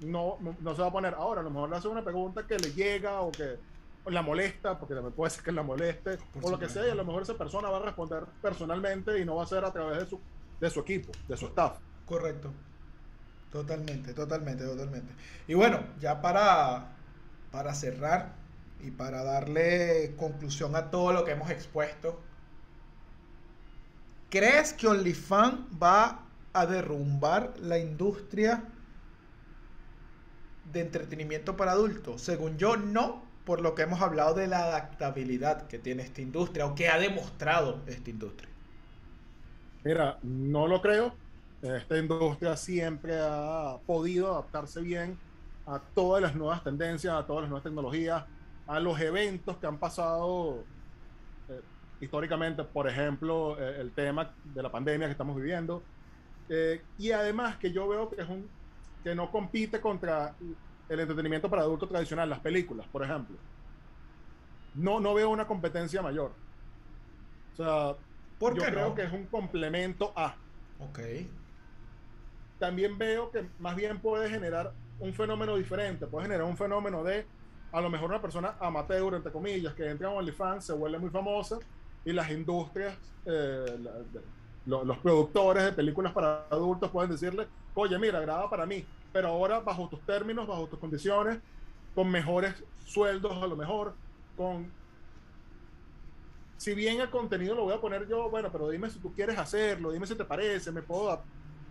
no, 0.00 0.38
no 0.60 0.74
se 0.74 0.82
va 0.82 0.88
a 0.88 0.92
poner 0.92 1.14
ahora, 1.14 1.40
a 1.40 1.44
lo 1.44 1.50
mejor 1.50 1.70
le 1.70 1.76
hace 1.76 1.88
una 1.88 2.04
pregunta 2.04 2.46
que 2.46 2.58
le 2.58 2.72
llega 2.72 3.22
o 3.22 3.32
que 3.32 3.56
la 4.06 4.22
molesta, 4.22 4.78
porque 4.78 4.94
también 4.94 5.14
puede 5.14 5.30
ser 5.30 5.44
que 5.44 5.52
la 5.52 5.62
moleste, 5.62 6.18
Por 6.32 6.44
o 6.44 6.50
lo 6.50 6.58
que 6.58 6.68
sea, 6.68 6.86
y 6.86 6.90
a 6.90 6.94
lo 6.94 7.04
mejor 7.04 7.22
esa 7.22 7.34
persona 7.34 7.68
va 7.68 7.78
a 7.78 7.82
responder 7.82 8.24
personalmente 8.40 9.18
y 9.18 9.24
no 9.24 9.36
va 9.36 9.44
a 9.44 9.46
ser 9.46 9.64
a 9.64 9.72
través 9.72 9.98
de 9.98 10.06
su, 10.06 10.20
de 10.60 10.70
su 10.70 10.80
equipo, 10.80 11.12
de 11.26 11.36
su 11.36 11.46
staff. 11.46 11.78
Correcto. 12.06 12.52
Totalmente, 13.50 14.12
totalmente, 14.14 14.64
totalmente. 14.64 15.14
Y 15.46 15.54
bueno, 15.54 15.80
ya 15.98 16.20
para, 16.20 16.98
para 17.50 17.74
cerrar 17.74 18.36
y 18.80 18.90
para 18.90 19.24
darle 19.24 20.14
conclusión 20.16 20.76
a 20.76 20.90
todo 20.90 21.12
lo 21.12 21.24
que 21.24 21.32
hemos 21.32 21.50
expuesto, 21.50 22.20
¿crees 24.30 24.72
que 24.74 24.86
OnlyFans 24.86 25.60
va 25.82 26.26
a 26.52 26.66
derrumbar 26.66 27.54
la 27.58 27.78
industria 27.78 28.64
de 30.64 30.80
entretenimiento 30.80 31.56
para 31.56 31.72
adultos? 31.72 32.20
Según 32.22 32.58
yo, 32.58 32.76
no, 32.76 33.24
por 33.44 33.60
lo 33.62 33.74
que 33.74 33.82
hemos 33.82 34.02
hablado 34.02 34.34
de 34.34 34.46
la 34.46 34.64
adaptabilidad 34.64 35.66
que 35.68 35.78
tiene 35.78 36.02
esta 36.02 36.20
industria 36.20 36.66
o 36.66 36.74
que 36.74 36.88
ha 36.88 36.98
demostrado 36.98 37.82
esta 37.86 38.10
industria. 38.10 38.50
Mira, 39.84 40.18
no 40.22 40.66
lo 40.66 40.80
creo. 40.82 41.18
Esta 41.62 41.98
industria 41.98 42.56
siempre 42.56 43.18
ha 43.20 43.78
podido 43.86 44.32
adaptarse 44.32 44.80
bien 44.80 45.18
a 45.66 45.80
todas 45.94 46.22
las 46.22 46.34
nuevas 46.34 46.62
tendencias, 46.62 47.12
a 47.14 47.26
todas 47.26 47.42
las 47.42 47.50
nuevas 47.50 47.64
tecnologías, 47.64 48.24
a 48.66 48.80
los 48.80 49.00
eventos 49.00 49.56
que 49.56 49.66
han 49.66 49.78
pasado 49.78 50.64
eh, 51.48 51.60
históricamente, 52.00 52.62
por 52.64 52.88
ejemplo, 52.88 53.58
eh, 53.58 53.80
el 53.80 53.90
tema 53.92 54.32
de 54.44 54.62
la 54.62 54.70
pandemia 54.70 55.08
que 55.08 55.12
estamos 55.12 55.36
viviendo. 55.36 55.82
Eh, 56.48 56.80
y 56.96 57.10
además 57.10 57.56
que 57.56 57.72
yo 57.72 57.88
veo 57.88 58.08
que 58.08 58.22
es 58.22 58.28
un 58.28 58.48
que 59.02 59.14
no 59.14 59.30
compite 59.30 59.80
contra 59.80 60.34
el 60.88 61.00
entretenimiento 61.00 61.48
para 61.48 61.62
adultos 61.62 61.88
tradicional, 61.88 62.28
las 62.28 62.40
películas, 62.40 62.86
por 62.88 63.04
ejemplo. 63.04 63.36
No, 64.74 65.00
no 65.00 65.14
veo 65.14 65.30
una 65.30 65.46
competencia 65.46 66.02
mayor. 66.02 66.32
O 67.52 67.56
sea, 67.56 67.96
¿Por 68.38 68.56
yo 68.56 68.64
creo 68.64 68.94
que 68.94 69.02
es 69.02 69.12
un 69.12 69.26
complemento 69.26 70.12
a. 70.16 70.36
Ok. 70.78 71.00
También 72.58 72.98
veo 72.98 73.30
que 73.30 73.46
más 73.58 73.76
bien 73.76 74.00
puede 74.00 74.28
generar 74.28 74.72
un 74.98 75.14
fenómeno 75.14 75.56
diferente, 75.56 76.06
puede 76.06 76.26
generar 76.26 76.46
un 76.46 76.56
fenómeno 76.56 77.04
de 77.04 77.26
a 77.70 77.80
lo 77.80 77.90
mejor 77.90 78.10
una 78.10 78.20
persona 78.20 78.54
amateur, 78.60 79.14
entre 79.14 79.30
comillas, 79.30 79.74
que 79.74 79.88
entra 79.88 80.10
en 80.10 80.16
OnlyFans, 80.16 80.64
se 80.64 80.72
vuelve 80.72 80.98
muy 80.98 81.10
famosa 81.10 81.58
y 82.04 82.12
las 82.12 82.30
industrias, 82.30 82.96
eh, 83.26 83.78
los 84.64 84.98
productores 84.98 85.64
de 85.64 85.72
películas 85.72 86.12
para 86.12 86.46
adultos 86.50 86.90
pueden 86.90 87.10
decirle, 87.10 87.46
oye, 87.74 87.98
mira, 87.98 88.20
graba 88.20 88.48
para 88.48 88.66
mí, 88.66 88.84
pero 89.12 89.28
ahora 89.28 89.60
bajo 89.60 89.88
tus 89.88 90.00
términos, 90.02 90.46
bajo 90.46 90.66
tus 90.66 90.78
condiciones, 90.78 91.38
con 91.94 92.10
mejores 92.10 92.54
sueldos 92.86 93.32
a 93.42 93.46
lo 93.46 93.56
mejor, 93.56 93.94
con... 94.36 94.70
Si 96.56 96.74
bien 96.74 97.00
el 97.00 97.10
contenido 97.10 97.54
lo 97.54 97.64
voy 97.64 97.74
a 97.74 97.80
poner 97.80 98.08
yo, 98.08 98.28
bueno, 98.30 98.50
pero 98.50 98.68
dime 98.68 98.90
si 98.90 98.98
tú 98.98 99.12
quieres 99.14 99.38
hacerlo, 99.38 99.92
dime 99.92 100.06
si 100.06 100.16
te 100.16 100.24
parece, 100.24 100.72
me 100.72 100.82
puedo 100.82 101.20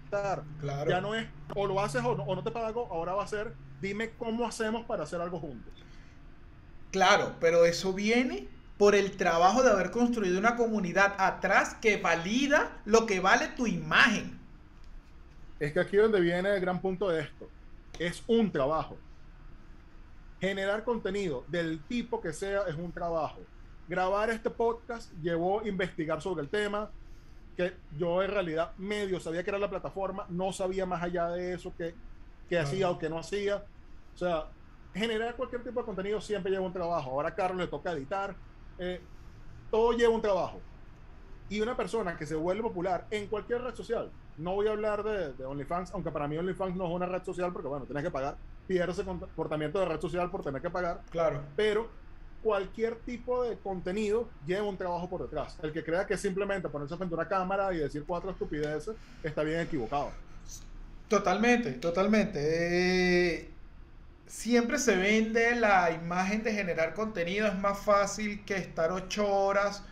Claro. 0.09 0.43
Ya 0.89 1.01
no 1.01 1.15
es 1.15 1.27
o 1.55 1.67
lo 1.67 1.79
haces 1.81 2.03
o 2.03 2.15
no, 2.15 2.23
o 2.23 2.35
no 2.35 2.43
te 2.43 2.51
pago, 2.51 2.87
ahora 2.91 3.13
va 3.13 3.23
a 3.23 3.27
ser 3.27 3.53
dime 3.81 4.11
cómo 4.11 4.45
hacemos 4.45 4.85
para 4.85 5.03
hacer 5.03 5.21
algo 5.21 5.39
juntos. 5.39 5.73
Claro, 6.91 7.35
pero 7.39 7.65
eso 7.65 7.93
viene 7.93 8.47
por 8.77 8.95
el 8.95 9.17
trabajo 9.17 9.63
de 9.63 9.71
haber 9.71 9.91
construido 9.91 10.39
una 10.39 10.55
comunidad 10.55 11.15
atrás 11.17 11.75
que 11.81 11.97
valida 11.97 12.81
lo 12.85 13.05
que 13.05 13.19
vale 13.19 13.47
tu 13.49 13.67
imagen. 13.67 14.39
Es 15.59 15.73
que 15.73 15.79
aquí 15.79 15.97
donde 15.97 16.21
viene 16.21 16.53
el 16.53 16.61
gran 16.61 16.81
punto 16.81 17.09
de 17.09 17.21
esto. 17.21 17.49
Es 17.99 18.23
un 18.27 18.51
trabajo. 18.51 18.97
Generar 20.39 20.83
contenido 20.83 21.43
del 21.47 21.79
tipo 21.83 22.21
que 22.21 22.31
sea 22.31 22.61
es 22.67 22.75
un 22.75 22.91
trabajo. 22.91 23.39
Grabar 23.87 24.29
este 24.29 24.51
podcast 24.51 25.11
llevó 25.21 25.61
a 25.61 25.67
investigar 25.67 26.21
sobre 26.21 26.43
el 26.43 26.49
tema, 26.49 26.91
que 27.57 27.75
yo 27.97 28.21
en 28.23 28.29
realidad 28.31 28.71
medio 28.77 29.19
sabía 29.19 29.43
que 29.43 29.49
era 29.49 29.57
la 29.59 29.69
plataforma, 29.69 30.25
no 30.29 30.53
sabía 30.53 30.85
más 30.85 31.01
allá 31.01 31.29
de 31.29 31.53
eso 31.53 31.73
que, 31.75 31.93
que 32.47 32.55
Claro. 32.55 32.67
hacía 32.67 32.89
o 32.91 32.99
que 32.99 33.09
no 33.09 33.17
hacía. 33.17 33.65
O 34.13 34.17
sea, 34.17 34.45
generar 34.93 35.35
cualquier 35.35 35.63
tipo 35.63 35.79
de 35.79 35.85
contenido 35.85 36.21
siempre 36.21 36.51
lleva 36.51 36.65
un 36.65 36.71
trabajo. 36.73 37.09
Ahora 37.11 37.29
a 37.29 37.35
Carlos 37.35 37.57
le 37.59 37.67
toca 37.67 37.91
editar. 37.91 38.35
eh, 38.79 39.01
todo 39.71 39.91
lleva 39.93 40.13
un 40.13 40.21
trabajo. 40.21 40.61
Y 41.49 41.59
una 41.61 41.75
persona 41.75 42.15
que 42.15 42.25
se 42.27 42.35
vuelve 42.35 42.61
popular 42.61 43.07
en 43.09 43.27
cualquier 43.27 43.61
red 43.63 43.73
social, 43.73 44.11
no 44.37 44.53
voy 44.53 44.67
a 44.67 44.71
hablar 44.71 45.01
de, 45.03 45.33
de 45.33 45.45
OnlyFans, 45.45 45.93
aunque 45.93 46.11
para 46.11 46.27
mí 46.27 46.37
OnlyFans 46.37 46.75
no 46.75 46.85
es 46.85 46.91
una 46.91 47.05
red 47.07 47.23
social 47.23 47.51
porque, 47.51 47.67
bueno, 47.67 47.85
tienes 47.85 48.03
que 48.03 48.11
pagar, 48.11 48.37
pierde 48.67 48.91
ese 48.91 49.03
comportamiento 49.03 49.79
de 49.79 49.85
red 49.85 49.99
social 49.99 50.29
por 50.29 50.43
tener 50.43 50.61
que 50.61 50.69
pagar, 50.69 51.01
Claro. 51.09 51.41
pero 51.55 51.89
cualquier 52.47 52.95
tipo 52.99 53.43
de 53.43 53.57
contenido 53.59 54.29
lleva 54.45 54.63
un 54.69 54.77
trabajo 54.77 55.09
por 55.09 55.21
detrás. 55.23 55.57
El 55.61 55.73
que 55.73 55.83
crea 55.83 56.07
que 56.07 56.17
simplemente 56.17 56.69
ponerse 56.69 56.95
frente 56.95 57.13
a 57.13 57.17
una 57.17 57.27
cámara 57.27 57.73
y 57.73 57.77
decir 57.79 58.05
cuatro 58.07 58.31
estupideces 58.31 58.95
está 59.21 59.43
bien 59.43 59.59
equivocado. 59.59 60.11
Totalmente, 61.09 61.73
totalmente. 61.73 62.39
Eh, 62.41 63.49
siempre 64.27 64.79
se 64.79 64.95
vende 64.95 65.55
la 65.55 65.91
imagen 65.91 66.41
de 66.43 66.53
generar 66.53 66.93
contenido. 66.93 67.47
Es 67.47 67.59
más 67.59 67.79
fácil 67.79 68.45
que 68.45 68.55
estar 68.55 68.91
ocho 68.93 69.27
horas 69.27 69.83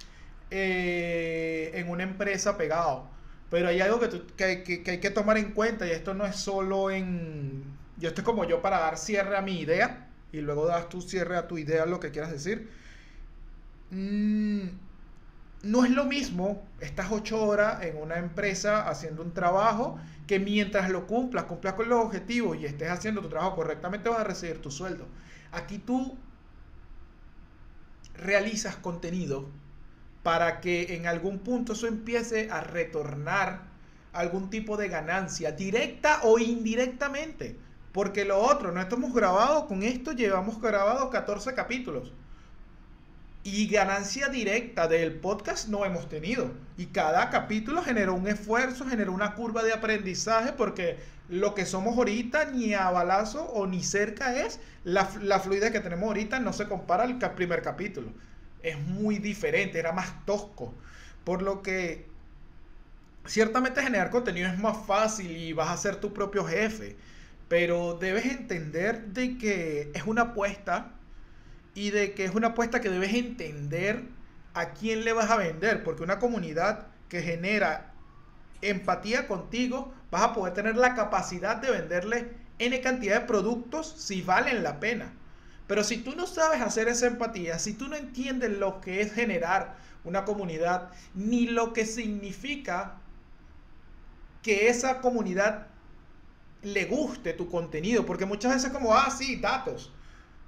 eh, 0.50 1.72
en 1.74 1.90
una 1.90 2.04
empresa 2.04 2.56
pegado. 2.58 3.10
Pero 3.50 3.68
hay 3.68 3.82
algo 3.82 4.00
que- 4.00 4.24
que 4.38 4.92
hay 4.92 5.00
que 5.02 5.12
tomar 5.12 5.38
en 5.38 5.52
cuenta 5.52 5.86
y 5.86 5.92
esto 5.92 6.14
no 6.14 6.26
es 6.26 6.38
solo 6.38 6.90
en... 6.90 7.64
Yo 7.98 8.10
estoy 8.10 8.24
como 8.24 8.46
yo 8.46 8.62
para 8.62 8.80
dar 8.80 8.98
cierre 8.98 9.36
a 9.38 9.42
mi 9.42 9.60
idea 9.60 10.08
y 10.36 10.42
luego 10.42 10.68
das 10.68 10.90
tu 10.90 11.02
cierre 11.02 11.38
a 11.38 11.48
tu 11.48 11.58
idea, 11.58 11.86
lo 11.86 12.00
que 12.00 12.12
quieras 12.12 12.32
decir. 12.32 12.70
Mm, 13.92 14.68
no 15.64 15.86
es 15.86 15.92
lo 15.92 16.06
mismo 16.06 16.68
estas 16.80 17.12
ocho 17.12 17.42
horas 17.42 17.84
en 17.84 17.98
una 17.98 18.18
empresa 18.18 18.88
haciendo 18.88 19.22
un 19.24 19.34
trabajo 19.34 19.98
que 20.28 20.40
mientras 20.40 20.90
lo 20.90 21.08
cumplas, 21.08 21.46
cumplas 21.46 21.76
con 21.76 21.90
los 21.90 22.04
objetivos 22.04 22.58
y 22.58 22.66
estés 22.66 22.90
haciendo 22.90 23.22
tu 23.22 23.30
trabajo 23.30 23.56
correctamente 23.56 24.10
vas 24.10 24.20
a 24.20 24.24
recibir 24.24 24.62
tu 24.62 24.72
sueldo. 24.72 25.08
Aquí 25.52 25.78
tú 25.78 26.18
realizas 28.16 28.76
contenido 28.76 29.50
para 30.24 30.60
que 30.62 30.96
en 30.96 31.08
algún 31.08 31.40
punto 31.40 31.74
eso 31.74 31.88
empiece 31.88 32.50
a 32.50 32.62
retornar 32.62 33.64
algún 34.14 34.50
tipo 34.50 34.78
de 34.78 34.88
ganancia, 34.88 35.52
directa 35.52 36.22
o 36.24 36.40
indirectamente. 36.40 37.58
Porque 37.96 38.26
lo 38.26 38.40
otro, 38.40 38.74
no 38.74 38.82
estamos 38.82 39.14
grabados 39.14 39.68
con 39.68 39.82
esto, 39.82 40.12
llevamos 40.12 40.60
grabados 40.60 41.10
14 41.12 41.54
capítulos. 41.54 42.12
Y 43.42 43.68
ganancia 43.68 44.28
directa 44.28 44.90
del 44.90 45.14
podcast 45.14 45.70
no 45.70 45.86
hemos 45.86 46.10
tenido. 46.10 46.52
Y 46.78 46.88
cada 46.88 47.30
capítulo 47.30 47.82
generó 47.82 48.14
un 48.14 48.28
esfuerzo, 48.28 48.86
generó 48.86 49.14
una 49.14 49.34
curva 49.34 49.64
de 49.64 49.72
aprendizaje, 49.72 50.52
porque 50.52 50.98
lo 51.30 51.56
que 51.56 51.66
somos 51.66 51.98
ahorita 51.98 52.52
ni 52.52 52.74
a 52.74 52.92
balazo 52.92 53.46
o 53.46 53.66
ni 53.66 53.82
cerca 53.82 54.42
es 54.42 54.60
la, 54.84 55.10
la 55.22 55.40
fluidez 55.40 55.72
que 55.72 55.80
tenemos 55.80 56.08
ahorita, 56.08 56.42
no 56.42 56.52
se 56.52 56.68
compara 56.68 57.06
al 57.06 57.18
primer 57.18 57.62
capítulo. 57.62 58.10
Es 58.62 58.78
muy 58.78 59.20
diferente, 59.20 59.80
era 59.80 59.94
más 59.94 60.26
tosco. 60.26 60.74
Por 61.24 61.42
lo 61.42 61.62
que 61.62 62.10
ciertamente 63.26 63.82
generar 63.82 64.10
contenido 64.10 64.50
es 64.50 64.60
más 64.60 64.86
fácil 64.86 65.32
y 65.32 65.54
vas 65.54 65.70
a 65.70 65.78
ser 65.78 65.96
tu 65.96 66.12
propio 66.12 66.44
jefe. 66.44 66.98
Pero 67.48 67.98
debes 68.00 68.26
entender 68.26 69.08
de 69.08 69.38
que 69.38 69.92
es 69.94 70.04
una 70.06 70.22
apuesta 70.24 70.94
y 71.74 71.92
de 71.92 72.14
que 72.14 72.26
es 72.26 72.34
una 72.34 72.48
apuesta 72.50 72.82
que 72.82 72.90
debes 72.90 73.14
entender 73.14 74.04
a 74.54 74.72
quién 74.74 75.06
le 75.06 75.14
vas 75.14 75.30
a 75.30 75.38
vender, 75.38 75.84
porque 75.84 76.04
una 76.04 76.20
comunidad 76.20 76.88
que 77.10 77.22
genera 77.22 77.94
empatía 78.62 79.28
contigo, 79.28 79.94
vas 80.12 80.24
a 80.24 80.34
poder 80.34 80.54
tener 80.54 80.78
la 80.78 80.96
capacidad 80.96 81.58
de 81.58 81.72
venderle 81.72 82.32
N 82.58 82.80
cantidad 82.82 83.22
de 83.22 83.28
productos 83.28 83.94
si 83.98 84.22
valen 84.22 84.64
la 84.64 84.80
pena. 84.80 85.14
Pero 85.68 85.84
si 85.84 85.98
tú 85.98 86.16
no 86.16 86.26
sabes 86.26 86.62
hacer 86.62 86.88
esa 86.88 87.08
empatía, 87.08 87.60
si 87.60 87.74
tú 87.74 87.88
no 87.88 87.96
entiendes 87.96 88.52
lo 88.52 88.82
que 88.82 89.02
es 89.02 89.14
generar 89.14 89.76
una 90.04 90.24
comunidad, 90.24 90.90
ni 91.14 91.48
lo 91.48 91.74
que 91.74 91.86
significa 91.86 92.98
que 94.42 94.70
esa 94.70 95.02
comunidad 95.02 95.68
le 96.66 96.86
guste 96.86 97.34
tu 97.34 97.48
contenido, 97.48 98.06
porque 98.06 98.26
muchas 98.26 98.56
veces 98.56 98.72
como, 98.72 98.94
ah, 98.94 99.10
sí, 99.16 99.36
datos, 99.36 99.94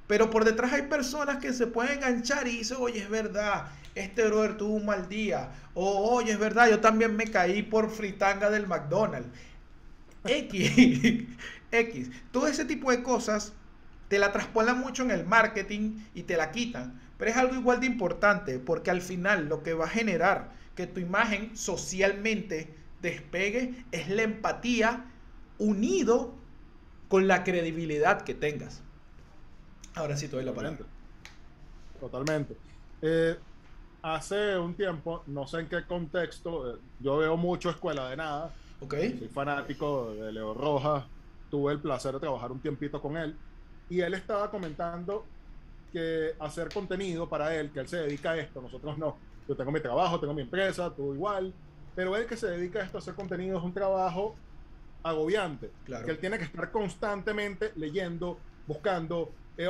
pero 0.07 0.31
por 0.31 0.45
detrás 0.45 0.73
hay 0.73 0.83
personas 0.83 1.37
que 1.37 1.53
se 1.53 1.67
pueden 1.67 1.97
enganchar 1.97 2.47
y 2.47 2.57
dicen, 2.57 2.77
oye, 2.79 2.99
es 2.99 3.09
verdad, 3.09 3.67
este 3.93 4.25
brother 4.25 4.57
tuvo 4.57 4.73
un 4.73 4.85
mal 4.87 5.07
día, 5.07 5.51
o 5.75 6.15
oye, 6.15 6.31
es 6.31 6.39
verdad, 6.39 6.69
yo 6.71 6.79
también 6.79 7.15
me 7.15 7.25
caí 7.25 7.61
por 7.61 7.91
fritanga 7.91 8.49
del 8.49 8.65
McDonald's. 8.65 9.29
X, 10.25 10.71
X, 11.71 12.09
todo 12.31 12.47
ese 12.47 12.65
tipo 12.65 12.89
de 12.89 13.03
cosas 13.03 13.53
te 14.07 14.17
la 14.17 14.31
traspolan 14.31 14.79
mucho 14.79 15.03
en 15.03 15.11
el 15.11 15.23
marketing 15.25 15.99
y 16.15 16.23
te 16.23 16.35
la 16.35 16.51
quitan. 16.51 16.99
Pero 17.19 17.31
es 17.31 17.37
algo 17.37 17.55
igual 17.55 17.79
de 17.79 17.85
importante 17.85 18.57
porque 18.59 18.89
al 18.89 19.01
final 19.01 19.47
lo 19.49 19.61
que 19.61 19.73
va 19.73 19.85
a 19.85 19.89
generar 19.89 20.51
que 20.75 20.87
tu 20.87 20.99
imagen 20.99 21.55
socialmente 21.55 22.73
despegue 23.01 23.85
es 23.91 24.09
la 24.09 24.23
empatía 24.23 25.05
unido 25.59 26.33
con 27.07 27.27
la 27.27 27.43
credibilidad 27.43 28.21
que 28.21 28.33
tengas. 28.33 28.83
Ahora 29.95 30.17
sí 30.17 30.27
te 30.27 30.35
doy 30.35 30.45
la 30.45 30.53
palabra. 30.53 30.85
Totalmente. 31.99 32.57
Eh, 33.01 33.37
hace 34.01 34.57
un 34.57 34.75
tiempo, 34.75 35.23
no 35.27 35.47
sé 35.47 35.59
en 35.59 35.69
qué 35.69 35.85
contexto, 35.85 36.71
eh, 36.75 36.79
yo 36.99 37.17
veo 37.17 37.37
mucho 37.37 37.69
Escuela 37.69 38.09
de 38.09 38.17
Nada. 38.17 38.53
Okay. 38.79 39.17
Soy 39.17 39.27
fanático 39.29 40.13
de 40.13 40.31
Leo 40.31 40.53
Rojas. 40.53 41.05
Tuve 41.49 41.73
el 41.73 41.79
placer 41.79 42.13
de 42.13 42.19
trabajar 42.19 42.51
un 42.51 42.59
tiempito 42.59 43.01
con 43.01 43.17
él. 43.17 43.35
Y 43.89 44.01
él 44.01 44.13
estaba 44.13 44.51
comentando 44.51 45.25
que 45.91 46.35
hacer 46.39 46.69
contenido 46.69 47.27
para 47.27 47.55
él, 47.55 47.71
que 47.71 47.79
él 47.79 47.87
se 47.87 47.97
dedica 47.97 48.31
a 48.31 48.37
esto, 48.37 48.61
nosotros 48.61 48.97
no. 48.97 49.17
Yo 49.47 49.55
tengo 49.55 49.71
mi 49.71 49.79
trabajo, 49.79 50.19
tengo 50.19 50.33
mi 50.33 50.41
empresa, 50.41 50.93
tú 50.93 51.13
igual. 51.13 51.53
Pero 51.95 52.15
él 52.15 52.27
que 52.27 52.37
se 52.37 52.47
dedica 52.47 52.79
a 52.79 52.83
esto, 52.83 52.97
a 52.97 52.99
hacer 52.99 53.15
contenido, 53.15 53.57
es 53.57 53.63
un 53.63 53.73
trabajo 53.73 54.35
agobiante. 55.03 55.71
Claro. 55.85 56.05
Que 56.05 56.11
él 56.11 56.19
tiene 56.19 56.37
que 56.37 56.45
estar 56.45 56.71
constantemente 56.71 57.71
leyendo, 57.75 58.37
buscando, 58.65 59.31
eh, 59.57 59.69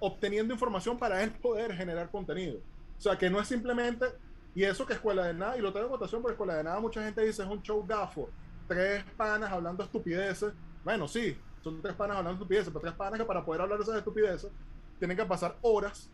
obteniendo 0.00 0.54
información 0.54 0.98
para 0.98 1.22
él 1.22 1.30
poder 1.32 1.74
generar 1.74 2.10
contenido. 2.10 2.58
O 2.98 3.00
sea, 3.00 3.18
que 3.18 3.28
no 3.28 3.40
es 3.40 3.48
simplemente, 3.48 4.06
y 4.54 4.64
eso 4.64 4.86
que 4.86 4.92
Escuela 4.92 5.26
de 5.26 5.34
Nada, 5.34 5.56
y 5.56 5.60
lo 5.60 5.72
tengo 5.72 5.86
en 5.86 5.92
votación 5.92 6.22
por 6.22 6.30
Escuela 6.30 6.54
de 6.54 6.64
Nada, 6.64 6.80
mucha 6.80 7.02
gente 7.02 7.24
dice 7.24 7.42
es 7.42 7.48
un 7.48 7.62
show 7.62 7.84
gafo, 7.86 8.30
tres 8.68 9.04
panas 9.16 9.50
hablando 9.50 9.82
estupideces. 9.82 10.52
Bueno, 10.84 11.08
sí, 11.08 11.36
son 11.62 11.82
tres 11.82 11.94
panas 11.94 12.16
hablando 12.16 12.40
estupideces, 12.40 12.68
pero 12.68 12.80
tres 12.80 12.94
panas 12.94 13.18
que 13.18 13.24
para 13.24 13.44
poder 13.44 13.62
hablar 13.62 13.78
de 13.78 13.84
esas 13.84 13.96
estupideces 13.96 14.50
tienen 14.98 15.16
que 15.16 15.24
pasar 15.24 15.56
horas 15.62 16.08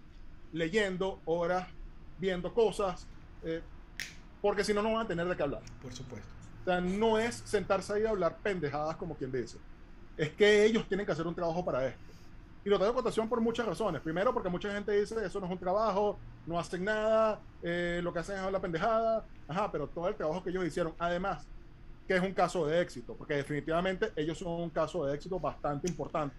leyendo, 0.52 1.20
horas 1.26 1.68
viendo 2.18 2.52
cosas, 2.54 3.06
eh, 3.44 3.62
porque 4.40 4.64
si 4.64 4.72
no, 4.72 4.82
no 4.82 4.94
van 4.94 5.04
a 5.04 5.08
tener 5.08 5.26
de 5.26 5.36
qué 5.36 5.42
hablar. 5.42 5.62
Por 5.82 5.92
supuesto. 5.92 6.37
Sea, 6.68 6.82
no 6.82 7.18
es 7.18 7.36
sentarse 7.46 7.94
ahí 7.94 8.04
a 8.04 8.10
hablar 8.10 8.36
pendejadas 8.42 8.94
como 8.96 9.16
quien 9.16 9.32
dice. 9.32 9.56
Es 10.18 10.28
que 10.32 10.66
ellos 10.66 10.86
tienen 10.86 11.06
que 11.06 11.12
hacer 11.12 11.26
un 11.26 11.34
trabajo 11.34 11.64
para 11.64 11.86
esto. 11.86 12.04
Y 12.62 12.68
lo 12.68 12.86
en 12.86 12.92
cotación 12.92 13.26
por 13.26 13.40
muchas 13.40 13.64
razones. 13.64 14.02
Primero, 14.02 14.34
porque 14.34 14.50
mucha 14.50 14.70
gente 14.70 14.92
dice, 14.92 15.14
eso 15.24 15.40
no 15.40 15.46
es 15.46 15.52
un 15.52 15.58
trabajo, 15.58 16.18
no 16.46 16.58
hacen 16.58 16.84
nada, 16.84 17.40
eh, 17.62 18.00
lo 18.04 18.12
que 18.12 18.18
hacen 18.18 18.36
es 18.36 18.42
hablar 18.42 18.60
pendejada. 18.60 19.24
Ajá, 19.48 19.72
pero 19.72 19.86
todo 19.86 20.08
el 20.08 20.14
trabajo 20.14 20.44
que 20.44 20.50
ellos 20.50 20.62
hicieron, 20.66 20.92
además, 20.98 21.46
que 22.06 22.16
es 22.16 22.22
un 22.22 22.34
caso 22.34 22.66
de 22.66 22.82
éxito, 22.82 23.14
porque 23.14 23.36
definitivamente 23.36 24.12
ellos 24.14 24.36
son 24.36 24.60
un 24.60 24.68
caso 24.68 25.06
de 25.06 25.14
éxito 25.14 25.40
bastante 25.40 25.88
importante. 25.88 26.36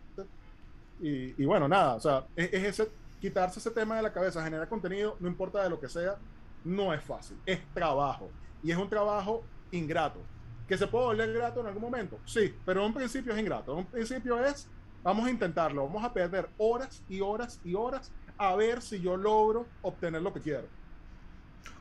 Y, 1.01 1.41
y 1.41 1.45
bueno, 1.45 1.67
nada, 1.67 1.95
o 1.95 1.99
sea, 1.99 2.23
es, 2.35 2.53
es, 2.53 2.79
ese, 2.79 2.91
quitarse 3.19 3.57
ese 3.57 3.71
tema 3.71 3.95
de 3.95 4.03
la 4.03 4.13
cabeza, 4.13 4.43
generar 4.43 4.69
contenido, 4.69 5.17
no 5.19 5.27
importa 5.27 5.63
de 5.63 5.71
lo 5.71 5.79
que 5.79 5.89
sea, 5.89 6.17
no 6.63 6.93
es 6.93 7.01
fácil, 7.01 7.35
es 7.47 7.59
trabajo. 7.73 8.29
Y 8.61 8.69
es 8.69 8.77
un 8.77 8.89
trabajo 8.89 9.43
ingrato. 9.71 10.19
¿Que 10.67 10.77
se 10.77 10.87
puede 10.87 11.05
volver 11.05 11.33
grato 11.33 11.61
en 11.61 11.67
algún 11.67 11.81
momento? 11.81 12.19
Sí, 12.25 12.53
pero 12.65 12.81
en 12.81 12.87
un 12.87 12.93
principio 12.93 13.33
es 13.33 13.39
ingrato. 13.39 13.71
En 13.73 13.79
un 13.79 13.85
principio 13.85 14.43
es, 14.43 14.67
vamos 15.01 15.25
a 15.25 15.31
intentarlo, 15.31 15.85
vamos 15.87 16.03
a 16.03 16.13
perder 16.13 16.49
horas 16.57 17.01
y 17.09 17.21
horas 17.21 17.59
y 17.63 17.73
horas 17.73 18.11
a 18.37 18.55
ver 18.55 18.81
si 18.81 19.01
yo 19.01 19.17
logro 19.17 19.65
obtener 19.81 20.21
lo 20.21 20.31
que 20.33 20.41
quiero. 20.41 20.67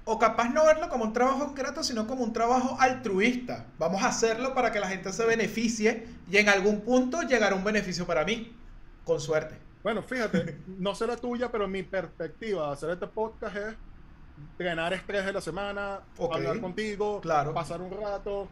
O 0.05 0.19
capaz 0.19 0.49
no 0.49 0.65
verlo 0.65 0.89
como 0.89 1.05
un 1.05 1.13
trabajo 1.13 1.47
ingrato, 1.51 1.83
sino 1.85 2.07
como 2.07 2.25
un 2.25 2.33
trabajo 2.33 2.79
altruista. 2.81 3.67
Vamos 3.79 4.03
a 4.03 4.09
hacerlo 4.09 4.55
para 4.55 4.73
que 4.73 4.81
la 4.81 4.89
gente 4.89 5.13
se 5.13 5.27
beneficie 5.27 6.07
y 6.31 6.39
en 6.39 6.49
algún 6.49 6.81
punto 6.81 7.23
llegará 7.23 7.55
un 7.55 7.65
beneficio 7.65 8.07
para 8.07 8.25
mí. 8.25 8.57
Con 9.05 9.21
suerte. 9.21 9.59
Bueno, 9.83 10.03
fíjate, 10.03 10.59
no 10.67 10.95
sé 10.95 11.07
la 11.07 11.17
tuya, 11.17 11.53
pero 11.53 11.69
mi 11.69 11.83
perspectiva 11.83 12.69
de 12.69 12.73
hacer 12.73 12.91
este 12.91 13.07
podcast 13.07 13.57
es 13.57 13.77
ganar 14.59 14.93
estrés 14.93 15.25
de 15.25 15.33
la 15.33 15.41
semana, 15.41 16.01
okay. 16.17 16.39
hablar 16.39 16.61
contigo, 16.61 17.21
claro. 17.21 17.55
pasar 17.55 17.81
un 17.81 17.91
rato. 17.91 18.49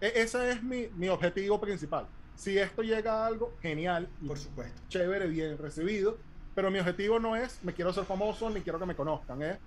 E 0.00 0.12
ese 0.16 0.50
es 0.50 0.62
mi, 0.62 0.88
mi, 0.96 1.08
objetivo 1.08 1.60
principal. 1.60 2.06
Si 2.34 2.58
esto 2.58 2.82
llega 2.82 3.22
a 3.22 3.26
algo, 3.26 3.54
genial. 3.62 4.08
Por 4.26 4.38
supuesto. 4.38 4.80
Chévere, 4.88 5.28
bien 5.28 5.56
recibido. 5.56 6.18
Pero 6.54 6.70
mi 6.70 6.78
objetivo 6.78 7.18
no 7.18 7.36
es, 7.36 7.62
me 7.64 7.72
quiero 7.72 7.92
ser 7.92 8.04
famoso, 8.04 8.50
ni 8.50 8.60
quiero 8.60 8.78
que 8.78 8.86
me 8.86 8.94
conozcan. 8.94 9.42
Es, 9.42 9.58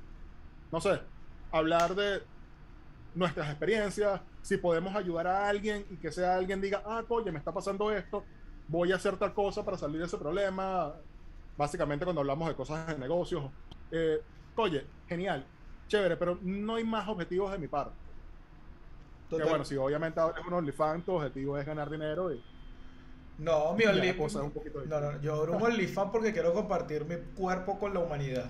no 0.71 0.79
sé, 0.79 0.99
hablar 1.51 1.95
de 1.95 2.21
nuestras 3.15 3.49
experiencias, 3.49 4.21
si 4.41 4.57
podemos 4.57 4.95
ayudar 4.95 5.27
a 5.27 5.49
alguien 5.49 5.85
y 5.89 5.97
que 5.97 6.11
sea 6.11 6.35
alguien 6.35 6.61
diga, 6.61 6.83
ah, 6.85 7.03
oye, 7.09 7.31
me 7.31 7.39
está 7.39 7.51
pasando 7.51 7.91
esto, 7.91 8.23
voy 8.67 8.91
a 8.91 8.95
hacer 8.95 9.17
tal 9.17 9.33
cosa 9.33 9.65
para 9.65 9.77
salir 9.77 9.99
de 9.99 10.05
ese 10.05 10.17
problema. 10.17 10.93
Básicamente 11.57 12.05
cuando 12.05 12.21
hablamos 12.21 12.47
de 12.47 12.55
cosas 12.55 12.87
de 12.87 12.97
negocios. 12.97 13.49
Eh, 13.91 14.21
oye, 14.57 14.85
genial, 15.07 15.45
chévere, 15.87 16.17
pero 16.17 16.37
no 16.41 16.75
hay 16.75 16.83
más 16.83 17.07
objetivos 17.07 17.51
de 17.51 17.57
mi 17.57 17.67
parte. 17.67 17.95
Que 19.29 19.43
bueno, 19.43 19.65
si 19.65 19.75
obviamente 19.75 20.19
abres 20.19 20.45
un 20.45 20.53
OnlyFans, 20.53 21.05
tu 21.05 21.13
objetivo 21.13 21.57
es 21.57 21.65
ganar 21.65 21.89
dinero 21.89 22.33
y... 22.33 22.43
No, 23.39 23.73
mi 23.73 23.85
OnlyFans... 23.85 24.35
No, 24.35 25.01
no, 25.01 25.21
yo 25.21 25.35
abro 25.35 25.57
un 25.57 25.63
OnlyFans 25.63 26.11
porque 26.11 26.33
quiero 26.33 26.53
compartir 26.53 27.05
mi 27.05 27.15
cuerpo 27.35 27.77
con 27.77 27.93
la 27.93 27.99
humanidad. 27.99 28.49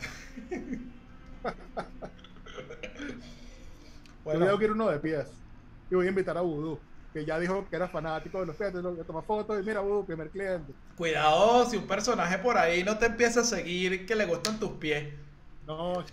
bueno. 4.24 4.46
Yo 4.46 4.58
quiero 4.58 4.74
uno 4.74 4.90
de 4.90 5.00
pies. 5.00 5.32
Y 5.90 5.96
voy 5.96 6.06
a 6.06 6.10
invitar 6.10 6.38
a 6.38 6.42
Voodoo 6.42 6.80
que 7.18 7.26
ya 7.26 7.40
dijo 7.40 7.66
que 7.70 7.76
era 7.76 7.88
fanático 7.88 8.40
de 8.40 8.46
los 8.46 8.56
pies, 8.56 8.72
toma 9.06 9.24
fotos 9.24 9.60
y 9.60 9.66
mira, 9.66 9.80
Voodoo, 9.80 10.06
primer 10.06 10.30
cliente. 10.30 10.72
Cuidado 10.96 11.66
si 11.66 11.78
un 11.78 11.88
personaje 11.88 12.38
por 12.38 12.58
ahí 12.58 12.84
no 12.84 12.98
te 13.00 13.08
empieza 13.08 13.42
a 13.42 13.44
seguir 13.44 14.06
que 14.06 14.16
le 14.16 14.26
gustan 14.26 14.60
tus 14.60 14.74
pies. 14.74 15.14
No. 15.68 15.94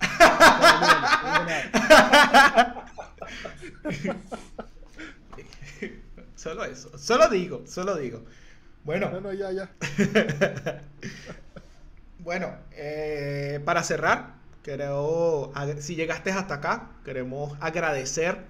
solo 6.35 6.65
eso. 6.65 6.99
Solo 6.99 7.29
digo, 7.29 7.63
solo 7.67 7.97
digo. 7.97 8.25
Bueno. 8.83 9.11
No, 9.11 9.21
no, 9.21 9.33
ya, 9.33 9.53
ya. 9.53 9.71
bueno, 12.19 12.57
eh, 12.73 13.61
para 13.65 13.85
cerrar, 13.85 14.35
creo, 14.63 15.53
si 15.79 15.95
llegaste 15.95 16.33
hasta 16.33 16.55
acá, 16.55 16.91
queremos 17.05 17.57
agradecer 17.61 18.47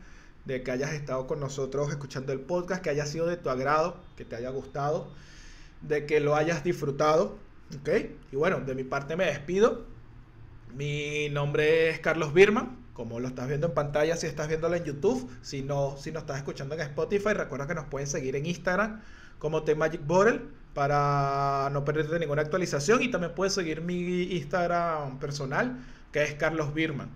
de 0.47 0.63
que 0.63 0.71
hayas 0.71 0.95
estado 0.95 1.27
con 1.27 1.39
nosotros 1.39 1.91
escuchando 1.91 2.33
el 2.33 2.41
podcast, 2.41 2.83
que 2.83 2.89
haya 2.89 3.05
sido 3.05 3.27
de 3.27 3.37
tu 3.37 3.51
agrado, 3.51 3.99
que 4.17 4.25
te 4.25 4.37
haya 4.37 4.49
gustado, 4.49 5.13
de 5.83 6.07
que 6.07 6.21
lo 6.21 6.35
hayas 6.35 6.65
disfrutado. 6.65 7.37
¿Ok? 7.79 7.91
Y 8.33 8.37
bueno, 8.37 8.61
de 8.61 8.75
mi 8.75 8.85
parte 8.85 9.17
me 9.17 9.27
despido. 9.27 9.93
Mi 10.75 11.29
nombre 11.31 11.91
es 11.91 12.01
Carlos 12.01 12.35
Birman, 12.35 12.77
como 12.95 13.21
lo 13.21 13.29
estás 13.29 13.47
viendo 13.47 13.69
en 13.69 13.75
pantalla 13.75 14.17
si 14.17 14.27
estás 14.27 14.49
viéndolo 14.49 14.75
en 14.75 14.83
YouTube. 14.83 15.31
Si 15.41 15.63
no, 15.63 15.97
si 15.97 16.11
nos 16.11 16.23
estás 16.23 16.39
escuchando 16.39 16.75
en 16.75 16.81
Spotify, 16.81 17.33
recuerda 17.33 17.69
que 17.69 17.77
nos 17.77 17.85
pueden 17.85 18.09
seguir 18.09 18.35
en 18.35 18.45
Instagram 18.45 19.01
como 19.39 19.63
The 19.63 19.77
Magic 19.77 20.05
Bottle 20.05 20.41
para 20.75 21.71
no 21.73 21.85
perderte 21.85 22.19
ninguna 22.19 22.43
actualización. 22.43 23.03
Y 23.03 23.11
también 23.13 23.37
puedes 23.37 23.55
seguir 23.55 23.83
mi 23.83 24.23
Instagram 24.23 25.21
personal, 25.21 25.79
que 26.11 26.25
es 26.25 26.35
Carlos 26.35 26.75
Birman. 26.75 27.09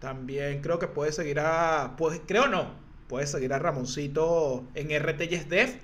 También 0.00 0.60
creo 0.60 0.80
que 0.80 0.88
puedes 0.88 1.14
seguir 1.14 1.38
a. 1.38 1.94
Pues, 1.96 2.20
creo 2.26 2.48
no. 2.48 2.74
Puedes 3.06 3.30
seguir 3.30 3.52
a 3.52 3.60
Ramoncito 3.60 4.64
en 4.74 4.90
RTYesDev 4.90 5.78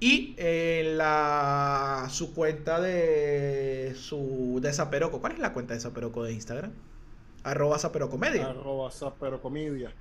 y 0.00 0.34
en 0.36 0.96
la, 0.96 2.06
su 2.10 2.32
cuenta 2.34 2.80
de 2.80 3.94
su 3.96 4.58
de 4.62 4.72
Zaperoco. 4.72 5.20
¿Cuál 5.20 5.32
es 5.32 5.38
la 5.40 5.52
cuenta 5.52 5.74
de 5.74 5.80
Zaperoco 5.80 6.22
de 6.22 6.32
Instagram? 6.32 6.72
Arroba 7.42 7.78
Zaperocomedia. 7.78 8.48
Arroba 8.48 8.90
Zaperocomedia. 8.90 9.92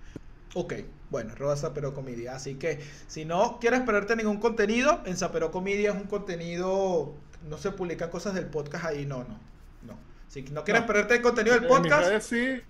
Ok, 0.54 0.74
bueno, 1.10 1.34
arroba 1.34 1.56
Zaperocomedia. 1.56 2.36
Así 2.36 2.56
que 2.56 2.80
si 3.08 3.26
no 3.26 3.58
quieres 3.60 3.82
perderte 3.82 4.16
ningún 4.16 4.38
contenido, 4.38 5.02
en 5.06 5.18
Zaperocomedia 5.18 5.92
es 5.92 5.96
un 5.96 6.08
contenido. 6.08 7.14
No 7.50 7.58
se 7.58 7.72
publican 7.72 8.10
cosas 8.10 8.36
del 8.36 8.46
podcast 8.46 8.86
ahí, 8.86 9.06
no, 9.06 9.20
no. 9.20 9.40
No. 9.84 9.98
Si 10.28 10.44
no 10.44 10.64
quieres 10.64 10.84
no. 10.84 10.88
perderte 10.88 11.16
el 11.16 11.22
contenido 11.22 11.60
del 11.60 11.68
podcast. 11.68 12.08
En 12.08 12.14
mis 12.14 12.30
redes 12.30 12.64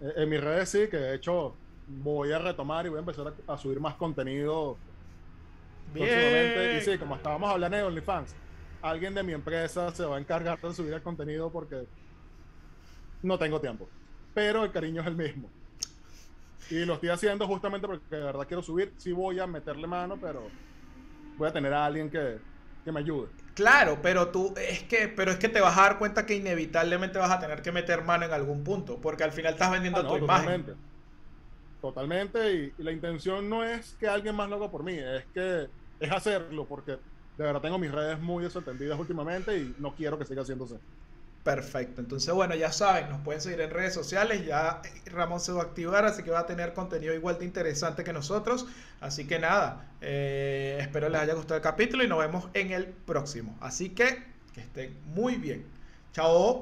sí. 0.00 0.12
En 0.16 0.28
mis 0.28 0.40
redes 0.40 0.68
sí, 0.70 0.88
que 0.90 0.96
de 0.96 1.14
hecho 1.14 1.54
voy 1.86 2.32
a 2.32 2.38
retomar 2.38 2.86
y 2.86 2.88
voy 2.88 2.98
a 2.98 3.00
empezar 3.00 3.34
a, 3.46 3.52
a 3.52 3.58
subir 3.58 3.80
más 3.80 3.94
contenido 3.96 4.78
Bien. 5.94 6.76
Y 6.78 6.80
sí, 6.82 6.98
como 6.98 7.16
estábamos 7.16 7.50
hablando 7.50 7.76
de 7.76 7.82
OnlyFans, 7.84 8.34
alguien 8.82 9.14
de 9.14 9.22
mi 9.22 9.32
empresa 9.32 9.90
se 9.94 10.04
va 10.04 10.16
a 10.16 10.20
encargar 10.20 10.60
de 10.60 10.74
subir 10.74 10.92
el 10.92 11.02
contenido 11.02 11.50
porque 11.50 11.86
no 13.22 13.38
tengo 13.38 13.60
tiempo. 13.60 13.88
Pero 14.34 14.64
el 14.64 14.72
cariño 14.72 15.00
es 15.00 15.06
el 15.06 15.16
mismo. 15.16 15.48
Y 16.70 16.84
lo 16.84 16.94
estoy 16.94 17.10
haciendo 17.10 17.46
justamente 17.46 17.86
porque 17.86 18.16
de 18.16 18.22
verdad 18.24 18.46
quiero 18.46 18.62
subir. 18.62 18.92
Sí 18.96 19.12
voy 19.12 19.38
a 19.38 19.46
meterle 19.46 19.86
mano, 19.86 20.16
pero 20.20 20.48
voy 21.36 21.48
a 21.48 21.52
tener 21.52 21.72
a 21.72 21.84
alguien 21.86 22.10
que, 22.10 22.38
que 22.84 22.92
me 22.92 23.00
ayude. 23.00 23.28
Claro, 23.54 23.98
pero 24.02 24.28
tú 24.30 24.52
es 24.56 24.82
que, 24.84 25.08
pero 25.08 25.30
es 25.30 25.38
que 25.38 25.48
te 25.48 25.60
vas 25.60 25.76
a 25.78 25.82
dar 25.82 25.98
cuenta 25.98 26.26
que 26.26 26.34
inevitablemente 26.34 27.18
vas 27.18 27.30
a 27.30 27.38
tener 27.38 27.62
que 27.62 27.70
meter 27.70 28.02
mano 28.02 28.24
en 28.24 28.32
algún 28.32 28.64
punto, 28.64 29.00
porque 29.00 29.24
al 29.24 29.32
final 29.32 29.52
estás 29.52 29.70
vendiendo 29.70 30.00
Ah, 30.00 30.02
no, 30.02 30.08
tu 30.08 30.18
totalmente. 30.20 30.72
imagen. 30.72 30.84
Totalmente. 31.80 32.52
Y, 32.54 32.74
y 32.78 32.82
la 32.82 32.92
intención 32.92 33.48
no 33.48 33.62
es 33.62 33.94
que 34.00 34.08
alguien 34.08 34.34
más 34.34 34.48
lo 34.48 34.56
haga 34.56 34.70
por 34.70 34.82
mí, 34.82 34.94
es 34.98 35.24
que 35.34 35.68
es 36.00 36.10
hacerlo, 36.10 36.66
porque 36.66 36.92
de 36.92 37.44
verdad 37.44 37.60
tengo 37.60 37.78
mis 37.78 37.90
redes 37.90 38.20
muy 38.20 38.44
desatendidas 38.44 38.98
últimamente 38.98 39.56
y 39.56 39.74
no 39.78 39.94
quiero 39.94 40.18
que 40.18 40.24
siga 40.24 40.42
haciéndose. 40.42 40.76
Perfecto. 41.42 42.00
Entonces, 42.00 42.32
bueno, 42.32 42.54
ya 42.54 42.72
saben, 42.72 43.10
nos 43.10 43.20
pueden 43.20 43.42
seguir 43.42 43.60
en 43.60 43.70
redes 43.70 43.92
sociales. 43.92 44.46
Ya 44.46 44.80
Ramón 45.06 45.40
se 45.40 45.52
va 45.52 45.60
a 45.60 45.64
activar, 45.64 46.06
así 46.06 46.22
que 46.22 46.30
va 46.30 46.40
a 46.40 46.46
tener 46.46 46.72
contenido 46.72 47.12
igual 47.12 47.38
de 47.38 47.44
interesante 47.44 48.02
que 48.02 48.14
nosotros. 48.14 48.66
Así 49.00 49.26
que 49.26 49.38
nada, 49.38 49.84
eh, 50.00 50.78
espero 50.80 51.10
les 51.10 51.20
haya 51.20 51.34
gustado 51.34 51.56
el 51.56 51.62
capítulo 51.62 52.02
y 52.02 52.08
nos 52.08 52.18
vemos 52.18 52.48
en 52.54 52.72
el 52.72 52.86
próximo. 52.86 53.58
Así 53.60 53.90
que 53.90 54.34
que 54.54 54.60
estén 54.60 54.96
muy 55.14 55.36
bien. 55.36 55.66
Chao. 56.12 56.52